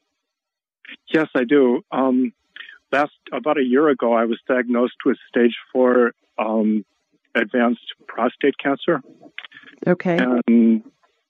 Yes, 1.13 1.29
I 1.35 1.45
do. 1.45 1.81
Um, 1.91 2.33
last 2.93 3.13
about 3.33 3.59
a 3.59 3.63
year 3.63 3.89
ago, 3.89 4.13
I 4.13 4.25
was 4.25 4.39
diagnosed 4.47 4.97
with 5.07 5.17
stage 5.29 5.57
four 5.73 6.13
um, 6.39 6.85
advanced 7.35 7.95
prostate 8.07 8.59
cancer. 8.59 9.01
Okay. 9.87 10.19
And 10.19 10.83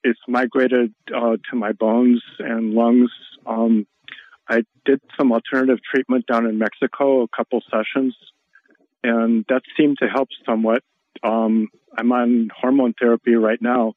it's 0.04 0.20
migrated 0.28 0.94
uh, 1.14 1.36
to 1.50 1.56
my 1.56 1.72
bones 1.72 2.22
and 2.38 2.74
lungs. 2.74 3.10
Um, 3.46 3.86
I 4.48 4.62
did 4.84 5.00
some 5.18 5.32
alternative 5.32 5.78
treatment 5.82 6.26
down 6.26 6.46
in 6.46 6.58
Mexico, 6.58 7.22
a 7.22 7.28
couple 7.28 7.62
sessions, 7.70 8.14
and 9.02 9.46
that 9.48 9.62
seemed 9.76 9.98
to 9.98 10.06
help 10.06 10.28
somewhat. 10.46 10.82
Um, 11.22 11.68
I'm 11.96 12.12
on 12.12 12.50
hormone 12.54 12.92
therapy 13.00 13.34
right 13.34 13.60
now, 13.60 13.94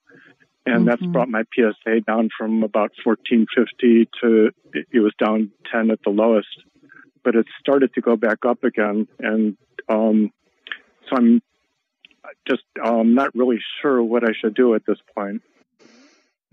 and 0.66 0.76
mm-hmm. 0.76 0.86
that's 0.86 1.06
brought 1.08 1.28
my 1.28 1.44
PSA 1.54 2.02
down 2.08 2.30
from 2.38 2.64
about 2.64 2.92
1450 3.04 4.10
to 4.22 4.52
it 4.74 5.00
was 5.00 5.14
down 5.20 5.52
10 5.72 5.92
at 5.92 6.00
the 6.06 6.10
lowest. 6.10 6.48
But 7.24 7.36
it 7.36 7.46
started 7.60 7.94
to 7.96 8.02
go 8.02 8.16
back 8.16 8.46
up 8.48 8.64
again, 8.64 9.10
and 9.20 9.58
um, 9.90 10.32
so 11.10 11.18
I'm 11.18 11.42
just 12.48 12.64
um, 12.82 13.16
not 13.16 13.36
really 13.36 13.60
sure 13.82 14.02
what 14.02 14.24
I 14.24 14.32
should 14.40 14.54
do 14.54 14.76
at 14.76 14.84
this 14.88 15.00
point. 15.14 15.42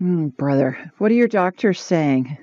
Mm, 0.01 0.35
brother, 0.35 0.91
what 0.97 1.11
are 1.11 1.15
your 1.15 1.27
doctors 1.27 1.79
saying? 1.79 2.37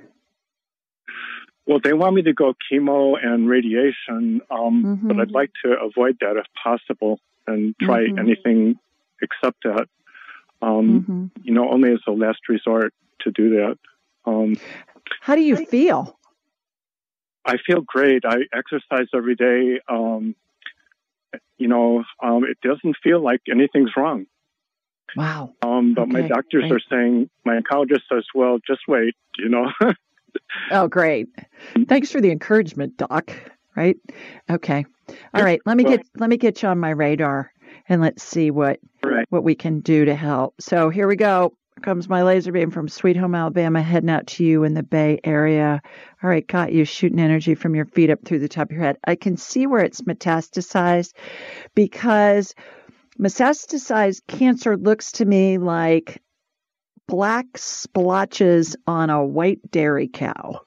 Well, 1.67 1.81
they 1.83 1.93
want 1.93 2.15
me 2.17 2.23
to 2.23 2.33
go 2.33 2.55
chemo 2.71 3.15
and 3.23 3.49
radiation, 3.49 4.41
um, 4.51 4.85
mm-hmm. 4.85 5.09
but 5.09 5.21
I'd 5.21 5.31
like 5.31 5.51
to 5.65 5.77
avoid 5.81 6.19
that 6.21 6.37
if 6.37 6.47
possible 6.63 7.21
and 7.47 7.75
try 7.81 8.01
mm-hmm. 8.01 8.19
anything 8.19 8.79
except 9.21 9.63
that. 9.65 9.87
Um, 10.61 11.03
mm-hmm. 11.03 11.27
You 11.43 11.55
know, 11.55 11.71
only 11.71 11.93
as 11.93 12.01
a 12.09 12.13
last 12.13 12.41
resort 12.49 12.93
to 13.21 13.31
do 13.31 13.51
that. 13.51 13.79
Um, 14.25 14.57
How 15.21 15.35
do 15.35 15.43
you 15.43 15.57
feel? 15.67 16.19
I 17.45 17.57
feel 17.65 17.81
great. 17.81 18.25
I 18.25 18.39
exercise 18.53 19.09
every 19.15 19.35
day. 19.35 19.81
Um, 19.89 20.35
you 21.59 21.69
know, 21.69 22.05
um, 22.23 22.45
it 22.45 22.59
doesn't 22.61 22.97
feel 23.03 23.21
like 23.21 23.41
anything's 23.51 23.91
wrong. 23.97 24.27
Wow. 25.17 25.53
Um, 25.63 25.95
but 25.95 26.03
okay. 26.03 26.13
my 26.13 26.29
doctors 26.29 26.71
are 26.71 26.81
saying, 26.91 27.29
my 27.45 27.59
oncologist 27.59 28.03
says, 28.11 28.25
well, 28.35 28.59
just 28.67 28.81
wait, 28.89 29.15
you 29.39 29.49
know. 29.49 29.71
oh, 30.71 30.89
great. 30.89 31.29
Thanks 31.89 32.11
for 32.11 32.21
the 32.21 32.31
encouragement, 32.31 32.97
doc. 32.97 33.33
Right? 33.77 33.97
Okay. 34.51 34.85
All 35.35 35.43
right. 35.43 35.61
Let 35.65 35.77
me 35.77 35.85
well, 35.85 35.97
get 35.97 36.07
let 36.17 36.29
me 36.29 36.37
get 36.37 36.63
you 36.63 36.69
on 36.69 36.79
my 36.79 36.91
radar 36.91 37.51
and 37.89 38.03
let's 38.03 38.23
see 38.23 38.51
what 38.51 38.81
right. 39.03 39.27
what 39.31 39.45
we 39.45 39.55
can 39.55 39.81
do 39.81 40.05
to 40.05 40.15
help. 40.15 40.61
So 40.61 40.91
here 40.91 41.09
we 41.09 41.17
go 41.17 41.55
comes 41.83 42.09
my 42.09 42.23
laser 42.23 42.53
beam 42.53 42.71
from 42.71 42.89
Sweet 42.89 43.17
Home, 43.17 43.35
Alabama, 43.35 43.83
heading 43.83 44.11
out 44.11 44.27
to 44.29 44.45
you 44.45 44.65
in 44.65 44.75
the 44.75 44.83
Bay 44.83 45.21
Area. 45.25 45.83
All 46.23 46.31
right, 46.31 46.47
got 46.47 46.73
you 46.73 46.85
shooting 46.85 47.19
energy 47.19 47.55
from 47.55 47.75
your 47.75 47.87
feet 47.87 48.11
up 48.11 48.25
through 48.25 48.39
the 48.39 48.49
top 48.49 48.71
of 48.71 48.73
your 48.73 48.83
head. 48.83 48.99
I 49.05 49.17
can 49.17 49.37
see 49.37 49.67
where 49.67 49.85
it's 49.85 50.03
metastasized 50.03 51.13
because 51.75 52.55
metastasized 53.19 54.23
cancer 54.27 54.77
looks 54.77 55.13
to 55.13 55.25
me 55.25 55.59
like 55.59 56.23
black 57.07 57.47
splotches 57.57 58.77
on 58.87 59.11
a 59.11 59.25
white 59.25 59.71
dairy 59.71 60.09
cow. 60.09 60.61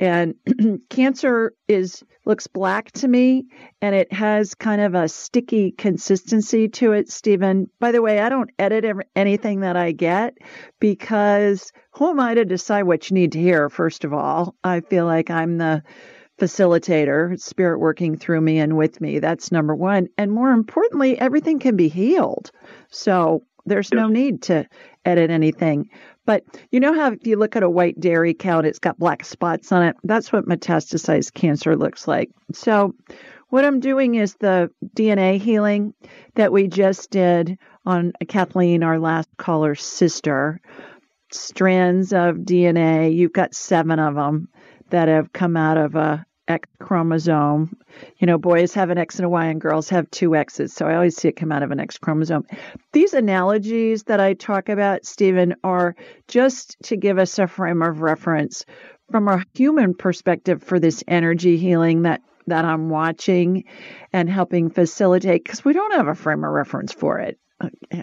And 0.00 0.34
cancer 0.90 1.54
is 1.68 2.02
looks 2.26 2.46
black 2.46 2.90
to 2.92 3.06
me 3.06 3.44
and 3.82 3.94
it 3.94 4.12
has 4.12 4.54
kind 4.54 4.80
of 4.80 4.94
a 4.94 5.08
sticky 5.08 5.72
consistency 5.72 6.68
to 6.68 6.92
it 6.92 7.08
stephen. 7.10 7.70
By 7.80 7.92
the 7.92 8.02
way 8.02 8.18
i 8.18 8.28
don't 8.28 8.50
edit 8.58 8.84
anything 9.14 9.60
that 9.60 9.76
i 9.76 9.92
get 9.92 10.38
because 10.80 11.70
who 11.92 12.10
am 12.10 12.20
i 12.20 12.34
to 12.34 12.44
decide 12.44 12.84
what 12.84 13.10
you 13.10 13.14
need 13.14 13.32
to 13.32 13.40
hear 13.40 13.68
first 13.68 14.04
of 14.04 14.12
all? 14.12 14.54
I 14.64 14.80
feel 14.80 15.06
like 15.06 15.30
i'm 15.30 15.58
the 15.58 15.82
facilitator 16.38 17.38
spirit 17.40 17.78
working 17.78 18.16
through 18.16 18.40
me 18.40 18.58
and 18.58 18.76
with 18.76 19.00
me. 19.00 19.18
That's 19.18 19.52
number 19.52 19.74
one. 19.74 20.08
And 20.18 20.32
more 20.32 20.50
importantly 20.50 21.18
everything 21.18 21.58
can 21.58 21.76
be 21.76 21.88
healed. 21.88 22.50
So 22.90 23.42
there's 23.66 23.92
no 23.92 24.08
need 24.08 24.42
to 24.42 24.66
edit 25.04 25.30
anything. 25.30 25.88
But 26.26 26.44
you 26.70 26.80
know 26.80 26.94
how 26.94 27.12
if 27.12 27.26
you 27.26 27.36
look 27.36 27.56
at 27.56 27.62
a 27.62 27.70
white 27.70 27.98
dairy 28.00 28.34
cow 28.34 28.58
and 28.58 28.66
it's 28.66 28.78
got 28.78 28.98
black 28.98 29.24
spots 29.24 29.72
on 29.72 29.82
it, 29.82 29.96
that's 30.04 30.32
what 30.32 30.46
metastasized 30.46 31.34
cancer 31.34 31.76
looks 31.76 32.08
like. 32.08 32.30
So 32.52 32.94
what 33.50 33.64
I'm 33.64 33.80
doing 33.80 34.16
is 34.16 34.34
the 34.34 34.70
DNA 34.96 35.38
healing 35.40 35.94
that 36.34 36.52
we 36.52 36.66
just 36.66 37.10
did 37.10 37.58
on 37.86 38.12
Kathleen, 38.26 38.82
our 38.82 38.98
last 38.98 39.28
caller's 39.36 39.82
sister. 39.82 40.60
Strands 41.30 42.12
of 42.12 42.36
DNA, 42.36 43.14
you've 43.14 43.32
got 43.32 43.54
seven 43.54 43.98
of 43.98 44.14
them 44.14 44.48
that 44.90 45.08
have 45.08 45.32
come 45.32 45.56
out 45.56 45.76
of 45.76 45.94
a 45.94 46.24
X 46.46 46.68
chromosome. 46.78 47.76
You 48.18 48.26
know, 48.26 48.38
boys 48.38 48.74
have 48.74 48.90
an 48.90 48.98
X 48.98 49.16
and 49.16 49.26
a 49.26 49.28
Y, 49.28 49.46
and 49.46 49.60
girls 49.60 49.88
have 49.88 50.10
two 50.10 50.36
X's. 50.36 50.72
So 50.72 50.86
I 50.86 50.94
always 50.94 51.16
see 51.16 51.28
it 51.28 51.36
come 51.36 51.52
out 51.52 51.62
of 51.62 51.70
an 51.70 51.80
X 51.80 51.98
chromosome. 51.98 52.44
These 52.92 53.14
analogies 53.14 54.04
that 54.04 54.20
I 54.20 54.34
talk 54.34 54.68
about, 54.68 55.06
Stephen, 55.06 55.54
are 55.64 55.96
just 56.28 56.76
to 56.84 56.96
give 56.96 57.18
us 57.18 57.38
a 57.38 57.46
frame 57.46 57.82
of 57.82 58.02
reference 58.02 58.64
from 59.10 59.28
a 59.28 59.44
human 59.54 59.94
perspective 59.94 60.62
for 60.62 60.78
this 60.78 61.02
energy 61.08 61.56
healing 61.56 62.02
that 62.02 62.20
that 62.46 62.66
I'm 62.66 62.90
watching 62.90 63.64
and 64.12 64.28
helping 64.28 64.68
facilitate 64.68 65.44
because 65.44 65.64
we 65.64 65.72
don't 65.72 65.94
have 65.94 66.08
a 66.08 66.14
frame 66.14 66.44
of 66.44 66.50
reference 66.50 66.92
for 66.92 67.18
it. 67.18 67.38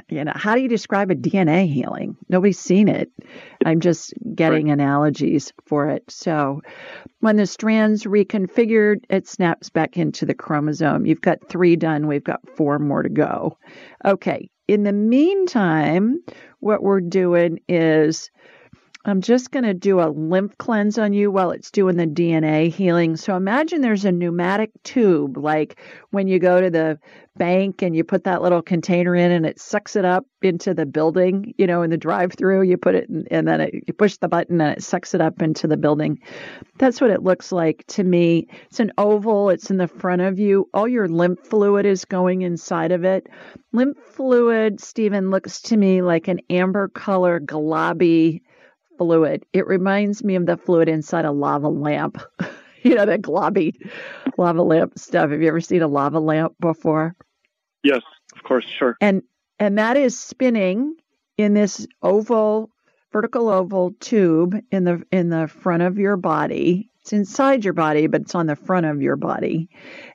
You 0.10 0.24
know, 0.26 0.34
how 0.36 0.56
do 0.56 0.62
you 0.62 0.68
describe 0.70 1.12
a 1.12 1.16
DNA 1.16 1.72
healing? 1.72 2.18
Nobody's 2.30 2.60
seen 2.60 2.88
it. 2.88 3.12
I'm 3.66 3.80
just 3.80 4.14
getting 4.36 4.68
right. 4.68 4.74
analogies 4.74 5.54
for 5.66 5.90
it. 5.90 6.04
So, 6.10 6.62
when 7.20 7.38
the 7.38 7.46
strand's 7.46 8.04
reconfigured, 8.04 9.04
it 9.10 9.28
snaps 9.28 9.70
back 9.70 9.98
into 9.98 10.26
the 10.26 10.34
chromosome. 10.34 11.06
You've 11.06 11.22
got 11.22 11.48
three 11.50 11.76
done. 11.76 12.08
We've 12.08 12.24
got 12.24 12.48
four 12.56 12.80
more 12.80 13.04
to 13.04 13.10
go. 13.10 13.58
Okay. 14.06 14.50
in 14.68 14.84
the 14.84 14.94
meantime, 14.94 16.24
what 16.60 16.82
we're 16.82 17.02
doing 17.02 17.60
is 17.68 18.32
I'm 19.04 19.22
just 19.22 19.50
going 19.50 19.64
to 19.64 19.74
do 19.74 20.00
a 20.00 20.10
lymph 20.10 20.56
cleanse 20.60 21.00
on 21.00 21.12
you 21.14 21.32
while 21.32 21.50
it's 21.50 21.72
doing 21.72 21.98
the 21.98 22.06
DNA 22.06 22.72
healing. 22.72 23.16
So 23.18 23.36
imagine 23.36 23.82
there's 23.82 24.06
a 24.06 24.12
pneumatic 24.12 24.70
tube, 24.84 25.38
like 25.38 25.80
when 26.12 26.28
you 26.28 26.38
go 26.38 26.62
to 26.62 26.70
the 26.70 27.00
bank 27.36 27.82
and 27.82 27.96
you 27.96 28.04
put 28.04 28.26
that 28.26 28.44
little 28.44 28.62
container 28.62 29.16
in 29.16 29.32
and 29.32 29.44
it 29.44 29.60
sucks 29.60 29.96
it 29.96 30.06
up 30.06 30.26
into 30.44 30.76
the 30.76 30.86
building, 30.86 31.56
you 31.58 31.66
know, 31.66 31.82
in 31.82 31.90
the 31.90 31.98
drive 31.98 32.34
through, 32.34 32.62
you 32.62 32.78
put 32.78 32.94
it 32.94 33.10
in, 33.10 33.26
and 33.32 33.48
then 33.48 33.62
it, 33.62 33.74
you 33.88 33.94
push 33.94 34.18
the 34.18 34.28
button 34.28 34.62
and 34.62 34.78
it 34.78 34.84
sucks 34.84 35.16
it 35.16 35.22
up 35.22 35.42
into 35.42 35.66
the 35.66 35.78
building. 35.78 36.20
That's 36.78 37.02
what 37.02 37.10
it 37.10 37.24
looks 37.24 37.52
like 37.52 37.84
to 37.88 38.04
me. 38.04 38.50
It's 38.68 38.80
an 38.80 38.92
oval, 39.00 39.50
it's 39.50 39.72
in 39.72 39.78
the 39.78 39.88
front 39.88 40.22
of 40.22 40.38
you. 40.38 40.70
All 40.76 40.88
your 40.88 41.08
lymph 41.08 41.40
fluid 41.48 41.88
is 41.88 42.06
going 42.06 42.44
inside 42.44 42.92
of 42.92 43.04
it. 43.04 43.26
Lymph 43.72 43.98
fluid, 43.98 44.80
Stephen, 44.80 45.32
looks 45.32 45.62
to 45.64 45.78
me 45.78 46.04
like 46.04 46.28
an 46.28 46.42
amber 46.52 46.88
color, 46.88 47.40
globby 47.40 48.42
fluid. 49.02 49.44
It 49.52 49.66
reminds 49.66 50.24
me 50.24 50.36
of 50.36 50.46
the 50.46 50.58
fluid 50.58 50.88
inside 50.88 51.26
a 51.26 51.32
lava 51.32 51.70
lamp. 51.70 52.22
you 52.84 52.94
know, 52.94 53.06
that 53.08 53.24
globby 53.24 53.74
lava 54.38 54.62
lamp 54.62 55.00
stuff. 55.00 55.32
Have 55.32 55.42
you 55.42 55.48
ever 55.48 55.60
seen 55.60 55.82
a 55.82 55.88
lava 55.88 56.20
lamp 56.20 56.54
before? 56.60 57.16
Yes, 57.84 58.02
of 58.36 58.44
course, 58.44 58.66
sure. 58.66 58.98
And 59.02 59.24
and 59.58 59.80
that 59.80 59.98
is 59.98 60.20
spinning 60.20 60.96
in 61.36 61.56
this 61.56 61.88
oval 62.04 62.70
vertical 63.12 63.50
oval 63.50 63.96
tube 64.00 64.56
in 64.72 64.84
the 64.84 65.02
in 65.12 65.30
the 65.30 65.48
front 65.48 65.82
of 65.82 65.98
your 65.98 66.16
body. 66.16 66.92
It's 67.02 67.14
inside 67.14 67.66
your 67.66 67.74
body, 67.74 68.06
but 68.06 68.22
it's 68.22 68.36
on 68.36 68.46
the 68.46 68.56
front 68.56 68.86
of 68.86 69.02
your 69.02 69.16
body. 69.16 69.70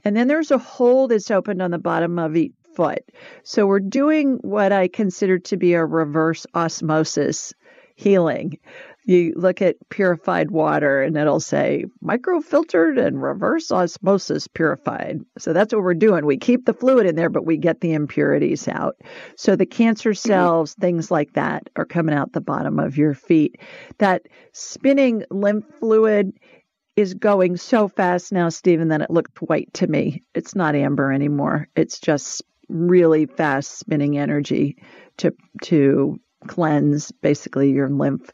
And 0.04 0.16
then 0.16 0.28
there's 0.28 0.52
a 0.52 0.58
hole 0.58 1.08
that's 1.08 1.32
opened 1.32 1.60
on 1.60 1.72
the 1.72 1.78
bottom 1.78 2.20
of 2.20 2.36
each 2.36 2.52
foot. 2.76 3.02
So 3.42 3.66
we're 3.66 3.80
doing 3.80 4.38
what 4.42 4.70
I 4.70 4.86
consider 4.86 5.40
to 5.40 5.56
be 5.56 5.74
a 5.74 5.84
reverse 5.84 6.46
osmosis 6.54 7.52
healing. 7.96 8.58
You 9.04 9.32
look 9.36 9.62
at 9.62 9.76
purified 9.88 10.50
water 10.50 11.02
and 11.02 11.16
it'll 11.16 11.40
say 11.40 11.86
microfiltered 12.04 13.04
and 13.04 13.22
reverse 13.22 13.70
osmosis 13.72 14.48
purified. 14.48 15.20
So 15.38 15.52
that's 15.52 15.72
what 15.72 15.82
we're 15.82 15.94
doing. 15.94 16.26
We 16.26 16.36
keep 16.36 16.66
the 16.66 16.74
fluid 16.74 17.06
in 17.06 17.16
there, 17.16 17.30
but 17.30 17.46
we 17.46 17.56
get 17.56 17.80
the 17.80 17.94
impurities 17.94 18.68
out. 18.68 18.96
So 19.36 19.56
the 19.56 19.66
cancer 19.66 20.10
mm-hmm. 20.10 20.28
cells, 20.28 20.72
mm-hmm. 20.72 20.82
things 20.82 21.10
like 21.10 21.32
that, 21.34 21.70
are 21.76 21.86
coming 21.86 22.14
out 22.14 22.32
the 22.32 22.40
bottom 22.40 22.78
of 22.78 22.96
your 22.96 23.14
feet. 23.14 23.60
That 23.98 24.22
spinning 24.52 25.24
lymph 25.30 25.66
fluid 25.78 26.32
is 26.96 27.14
going 27.14 27.56
so 27.56 27.88
fast 27.88 28.32
now, 28.32 28.48
Stephen, 28.48 28.88
that 28.88 29.02
it 29.02 29.10
looked 29.10 29.40
white 29.42 29.72
to 29.74 29.86
me. 29.86 30.22
It's 30.34 30.54
not 30.54 30.74
amber 30.74 31.12
anymore. 31.12 31.68
It's 31.76 32.00
just 32.00 32.42
really 32.68 33.26
fast 33.26 33.78
spinning 33.78 34.18
energy 34.18 34.76
to 35.18 35.32
to 35.62 36.18
cleanse 36.46 37.12
basically 37.12 37.70
your 37.70 37.88
lymph 37.88 38.30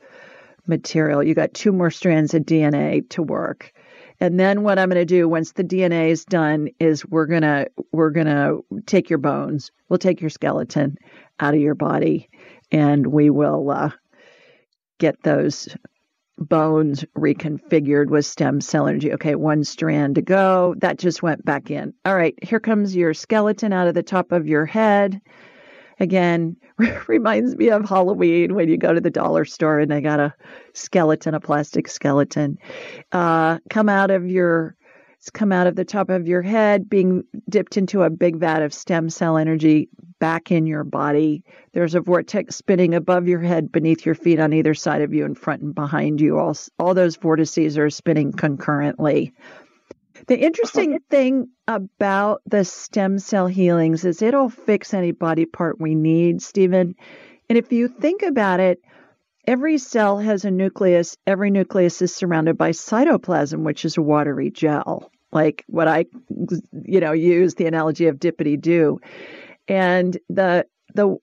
material. 0.66 1.22
You 1.22 1.34
got 1.34 1.54
two 1.54 1.72
more 1.72 1.90
strands 1.90 2.34
of 2.34 2.42
DNA 2.42 3.08
to 3.10 3.22
work. 3.22 3.72
And 4.20 4.38
then 4.38 4.62
what 4.62 4.78
I'm 4.78 4.88
going 4.88 5.00
to 5.00 5.04
do 5.04 5.28
once 5.28 5.52
the 5.52 5.64
DNA 5.64 6.10
is 6.10 6.24
done 6.24 6.68
is 6.78 7.04
we're 7.04 7.26
going 7.26 7.42
to 7.42 7.68
we're 7.90 8.10
going 8.10 8.26
to 8.26 8.62
take 8.86 9.10
your 9.10 9.18
bones. 9.18 9.72
We'll 9.88 9.98
take 9.98 10.20
your 10.20 10.30
skeleton 10.30 10.96
out 11.40 11.54
of 11.54 11.60
your 11.60 11.74
body 11.74 12.28
and 12.70 13.06
we 13.06 13.30
will 13.30 13.70
uh, 13.70 13.90
get 14.98 15.20
those 15.24 15.68
bones 16.38 17.04
reconfigured 17.16 18.08
with 18.08 18.24
stem 18.24 18.60
cell 18.60 18.86
energy. 18.86 19.12
Okay, 19.12 19.34
one 19.34 19.64
strand 19.64 20.14
to 20.16 20.22
go. 20.22 20.74
That 20.78 20.98
just 20.98 21.22
went 21.22 21.44
back 21.44 21.70
in. 21.70 21.92
All 22.04 22.14
right, 22.14 22.34
here 22.42 22.60
comes 22.60 22.94
your 22.94 23.14
skeleton 23.14 23.72
out 23.72 23.88
of 23.88 23.94
the 23.94 24.02
top 24.02 24.32
of 24.32 24.46
your 24.46 24.66
head 24.66 25.20
again 26.02 26.56
reminds 27.06 27.56
me 27.56 27.70
of 27.70 27.88
Halloween 27.88 28.54
when 28.54 28.68
you 28.68 28.76
go 28.76 28.92
to 28.92 29.00
the 29.00 29.10
dollar 29.10 29.44
store 29.44 29.78
and 29.78 29.90
they 29.90 30.00
got 30.00 30.20
a 30.20 30.34
skeleton, 30.74 31.34
a 31.34 31.40
plastic 31.40 31.88
skeleton, 31.88 32.58
uh, 33.12 33.58
come 33.70 33.88
out 33.88 34.10
of 34.10 34.26
your 34.26 34.76
it's 35.22 35.30
come 35.30 35.52
out 35.52 35.68
of 35.68 35.76
the 35.76 35.84
top 35.84 36.10
of 36.10 36.26
your 36.26 36.42
head, 36.42 36.90
being 36.90 37.22
dipped 37.48 37.76
into 37.76 38.02
a 38.02 38.10
big 38.10 38.34
vat 38.34 38.60
of 38.60 38.74
stem 38.74 39.08
cell 39.08 39.36
energy 39.36 39.88
back 40.18 40.50
in 40.50 40.66
your 40.66 40.82
body. 40.82 41.44
There's 41.74 41.94
a 41.94 42.00
vortex 42.00 42.56
spinning 42.56 42.92
above 42.92 43.28
your 43.28 43.38
head, 43.38 43.70
beneath 43.70 44.04
your 44.04 44.16
feet, 44.16 44.40
on 44.40 44.52
either 44.52 44.74
side 44.74 45.00
of 45.00 45.14
you, 45.14 45.24
in 45.24 45.36
front 45.36 45.62
and 45.62 45.76
behind 45.76 46.20
you. 46.20 46.40
All, 46.40 46.56
all 46.80 46.92
those 46.92 47.14
vortices 47.14 47.78
are 47.78 47.88
spinning 47.88 48.32
concurrently. 48.32 49.32
The 50.32 50.40
interesting 50.40 50.98
thing 51.10 51.50
about 51.68 52.40
the 52.46 52.64
stem 52.64 53.18
cell 53.18 53.46
healings 53.46 54.06
is 54.06 54.22
it'll 54.22 54.48
fix 54.48 54.94
any 54.94 55.12
body 55.12 55.44
part 55.44 55.78
we 55.78 55.94
need, 55.94 56.40
Stephen. 56.40 56.94
And 57.50 57.58
if 57.58 57.70
you 57.70 57.86
think 57.86 58.22
about 58.22 58.58
it, 58.58 58.80
every 59.46 59.76
cell 59.76 60.16
has 60.16 60.46
a 60.46 60.50
nucleus. 60.50 61.18
Every 61.26 61.50
nucleus 61.50 62.00
is 62.00 62.14
surrounded 62.14 62.56
by 62.56 62.70
cytoplasm, 62.70 63.62
which 63.62 63.84
is 63.84 63.98
a 63.98 64.02
watery 64.02 64.50
gel, 64.50 65.10
like 65.32 65.64
what 65.66 65.86
I, 65.86 66.06
you 66.30 67.00
know, 67.00 67.12
use 67.12 67.54
the 67.54 67.66
analogy 67.66 68.06
of 68.06 68.16
dippity 68.18 68.58
do. 68.58 69.00
And 69.68 70.16
the 70.30 70.64
the 70.94 71.18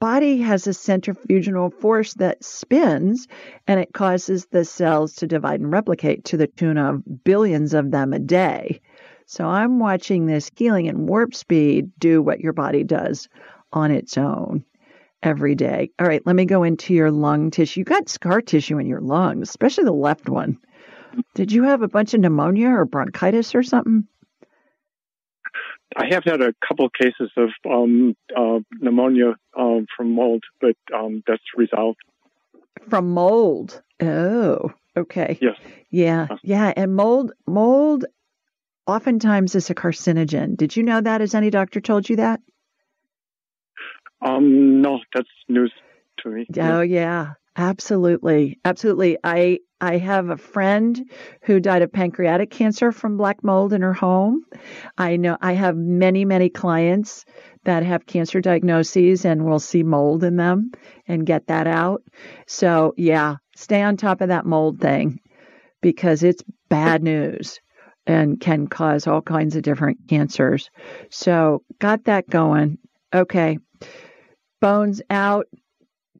body 0.00 0.38
has 0.38 0.66
a 0.66 0.74
centrifugal 0.74 1.70
force 1.70 2.14
that 2.14 2.44
spins 2.44 3.28
and 3.66 3.80
it 3.80 3.92
causes 3.92 4.46
the 4.46 4.64
cells 4.64 5.14
to 5.14 5.26
divide 5.26 5.60
and 5.60 5.72
replicate 5.72 6.24
to 6.24 6.36
the 6.36 6.46
tune 6.46 6.78
of 6.78 7.02
billions 7.24 7.74
of 7.74 7.90
them 7.90 8.12
a 8.12 8.18
day. 8.18 8.80
So 9.26 9.44
I'm 9.44 9.78
watching 9.78 10.26
this 10.26 10.50
healing 10.54 10.88
and 10.88 11.08
warp 11.08 11.34
speed 11.34 11.90
do 11.98 12.22
what 12.22 12.40
your 12.40 12.52
body 12.52 12.84
does 12.84 13.28
on 13.72 13.90
its 13.90 14.16
own 14.16 14.64
every 15.22 15.54
day. 15.54 15.90
All 15.98 16.06
right, 16.06 16.24
let 16.24 16.36
me 16.36 16.44
go 16.44 16.62
into 16.62 16.94
your 16.94 17.10
lung 17.10 17.50
tissue. 17.50 17.80
You 17.80 17.84
got 17.84 18.08
scar 18.08 18.40
tissue 18.40 18.78
in 18.78 18.86
your 18.86 19.00
lungs, 19.00 19.48
especially 19.48 19.84
the 19.84 19.92
left 19.92 20.28
one. 20.28 20.58
Did 21.34 21.50
you 21.50 21.64
have 21.64 21.82
a 21.82 21.88
bunch 21.88 22.14
of 22.14 22.20
pneumonia 22.20 22.68
or 22.68 22.84
bronchitis 22.84 23.54
or 23.54 23.62
something? 23.62 24.06
I 25.96 26.06
have 26.10 26.24
had 26.24 26.42
a 26.42 26.52
couple 26.66 26.90
cases 26.90 27.30
of 27.36 27.50
um, 27.68 28.14
uh, 28.36 28.58
pneumonia 28.80 29.34
um, 29.58 29.86
from 29.96 30.12
mold, 30.12 30.44
but 30.60 30.76
um, 30.94 31.22
that's 31.26 31.42
resolved. 31.56 31.98
From 32.90 33.10
mold. 33.10 33.82
Oh, 34.00 34.72
okay. 34.96 35.38
Yes. 35.40 35.56
Yeah, 35.90 36.26
uh. 36.30 36.36
yeah, 36.42 36.72
and 36.76 36.94
mold 36.94 37.32
mold 37.46 38.04
oftentimes 38.86 39.54
is 39.54 39.70
a 39.70 39.74
carcinogen. 39.74 40.56
Did 40.56 40.76
you 40.76 40.82
know 40.82 41.00
that? 41.00 41.22
Has 41.22 41.34
any 41.34 41.48
doctor 41.48 41.80
told 41.80 42.08
you 42.08 42.16
that? 42.16 42.40
Um, 44.20 44.82
no, 44.82 45.00
that's 45.14 45.28
news 45.48 45.72
to 46.18 46.28
me. 46.28 46.46
Oh 46.60 46.82
yeah, 46.82 47.34
absolutely, 47.56 48.58
absolutely. 48.64 49.18
I 49.24 49.58
I 49.80 49.98
have 49.98 50.30
a 50.30 50.36
friend 50.36 51.10
who 51.42 51.60
died 51.60 51.82
of 51.82 51.92
pancreatic 51.92 52.50
cancer 52.50 52.92
from 52.92 53.18
black 53.18 53.44
mold 53.44 53.72
in 53.72 53.82
her 53.82 53.92
home. 53.92 54.42
I 54.96 55.16
know 55.16 55.36
I 55.40 55.52
have 55.52 55.76
many, 55.76 56.24
many 56.24 56.48
clients 56.48 57.26
that 57.64 57.82
have 57.82 58.06
cancer 58.06 58.40
diagnoses 58.40 59.24
and 59.26 59.44
will 59.44 59.58
see 59.58 59.82
mold 59.82 60.24
in 60.24 60.36
them 60.36 60.70
and 61.06 61.26
get 61.26 61.48
that 61.48 61.66
out. 61.66 62.02
So, 62.46 62.94
yeah, 62.96 63.36
stay 63.54 63.82
on 63.82 63.96
top 63.96 64.22
of 64.22 64.28
that 64.28 64.46
mold 64.46 64.80
thing 64.80 65.20
because 65.82 66.22
it's 66.22 66.42
bad 66.70 67.02
news 67.02 67.60
and 68.06 68.40
can 68.40 68.68
cause 68.68 69.06
all 69.06 69.20
kinds 69.20 69.56
of 69.56 69.62
different 69.62 69.98
cancers. 70.08 70.70
So, 71.10 71.62
got 71.80 72.04
that 72.04 72.30
going. 72.30 72.78
Okay. 73.12 73.58
Bones 74.60 75.02
out, 75.10 75.46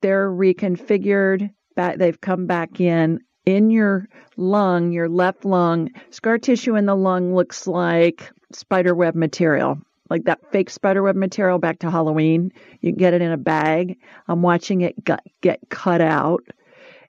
they're 0.00 0.30
reconfigured. 0.30 1.50
Back, 1.74 1.98
they've 1.98 2.20
come 2.20 2.46
back 2.46 2.80
in 2.80 3.20
in 3.46 3.70
your 3.70 4.08
lung, 4.36 4.92
your 4.92 5.08
left 5.08 5.44
lung, 5.44 5.90
scar 6.10 6.36
tissue 6.36 6.74
in 6.74 6.84
the 6.84 6.96
lung 6.96 7.34
looks 7.34 7.66
like 7.66 8.30
spiderweb 8.52 9.14
material, 9.14 9.78
like 10.10 10.24
that 10.24 10.50
fake 10.50 10.68
spiderweb 10.68 11.16
material 11.16 11.58
back 11.58 11.78
to 11.78 11.90
Halloween. 11.90 12.52
You 12.80 12.92
can 12.92 12.98
get 12.98 13.14
it 13.14 13.22
in 13.22 13.30
a 13.30 13.36
bag. 13.36 13.98
I'm 14.28 14.42
watching 14.42 14.80
it 14.80 15.02
get, 15.02 15.20
get 15.40 15.60
cut 15.70 16.00
out. 16.00 16.44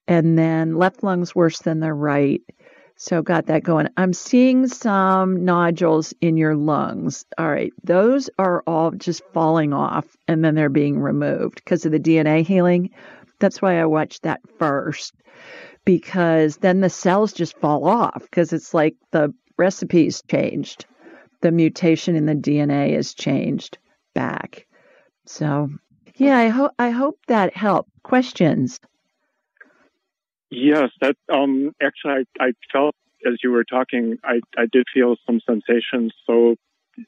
And 0.08 0.38
then 0.38 0.76
left 0.76 1.04
lung's 1.04 1.36
worse 1.36 1.60
than 1.60 1.80
the 1.80 1.92
right. 1.92 2.42
So 3.00 3.22
got 3.22 3.46
that 3.46 3.64
going. 3.64 3.90
I'm 3.96 4.12
seeing 4.12 4.68
some 4.68 5.46
nodules 5.46 6.16
in 6.20 6.36
your 6.36 6.56
lungs. 6.56 7.26
All 7.38 7.50
right. 7.50 7.72
Those 7.84 8.28
are 8.40 8.64
all 8.66 8.90
just 8.90 9.22
falling 9.34 9.72
off 9.72 10.06
and 10.28 10.44
then 10.44 10.56
they're 10.56 10.70
being 10.70 11.00
removed 11.00 11.56
because 11.56 11.86
of 11.86 11.92
the 11.92 12.00
DNA 12.00 12.46
healing. 12.46 12.90
That's 13.40 13.62
why 13.62 13.80
I 13.80 13.86
watched 13.86 14.24
that 14.24 14.42
first 14.58 15.14
because 15.86 16.58
then 16.58 16.82
the 16.82 16.90
cells 16.90 17.34
just 17.34 17.58
fall 17.60 17.86
off 17.86 18.22
because 18.22 18.52
it's 18.52 18.74
like 18.74 18.96
the 19.12 19.32
recipe's 19.58 20.24
changed. 20.24 20.88
The 21.42 21.52
mutation 21.52 22.16
in 22.16 22.26
the 22.26 22.34
DNA 22.34 22.98
is 22.98 23.14
changed 23.14 23.78
back. 24.16 24.66
So, 25.26 25.70
yeah, 26.16 26.38
I 26.38 26.48
hope 26.48 26.72
I 26.80 26.90
hope 26.90 27.20
that 27.28 27.56
helped. 27.56 27.92
Questions? 28.02 28.80
Yes, 30.50 30.90
that 31.02 31.16
um 31.32 31.76
actually 31.82 32.26
I, 32.40 32.46
I 32.46 32.52
felt 32.72 32.96
as 33.26 33.36
you 33.44 33.52
were 33.52 33.64
talking, 33.64 34.18
I, 34.24 34.42
I 34.58 34.66
did 34.72 34.86
feel 34.94 35.16
some 35.26 35.40
sensations. 35.46 36.14
So, 36.26 36.56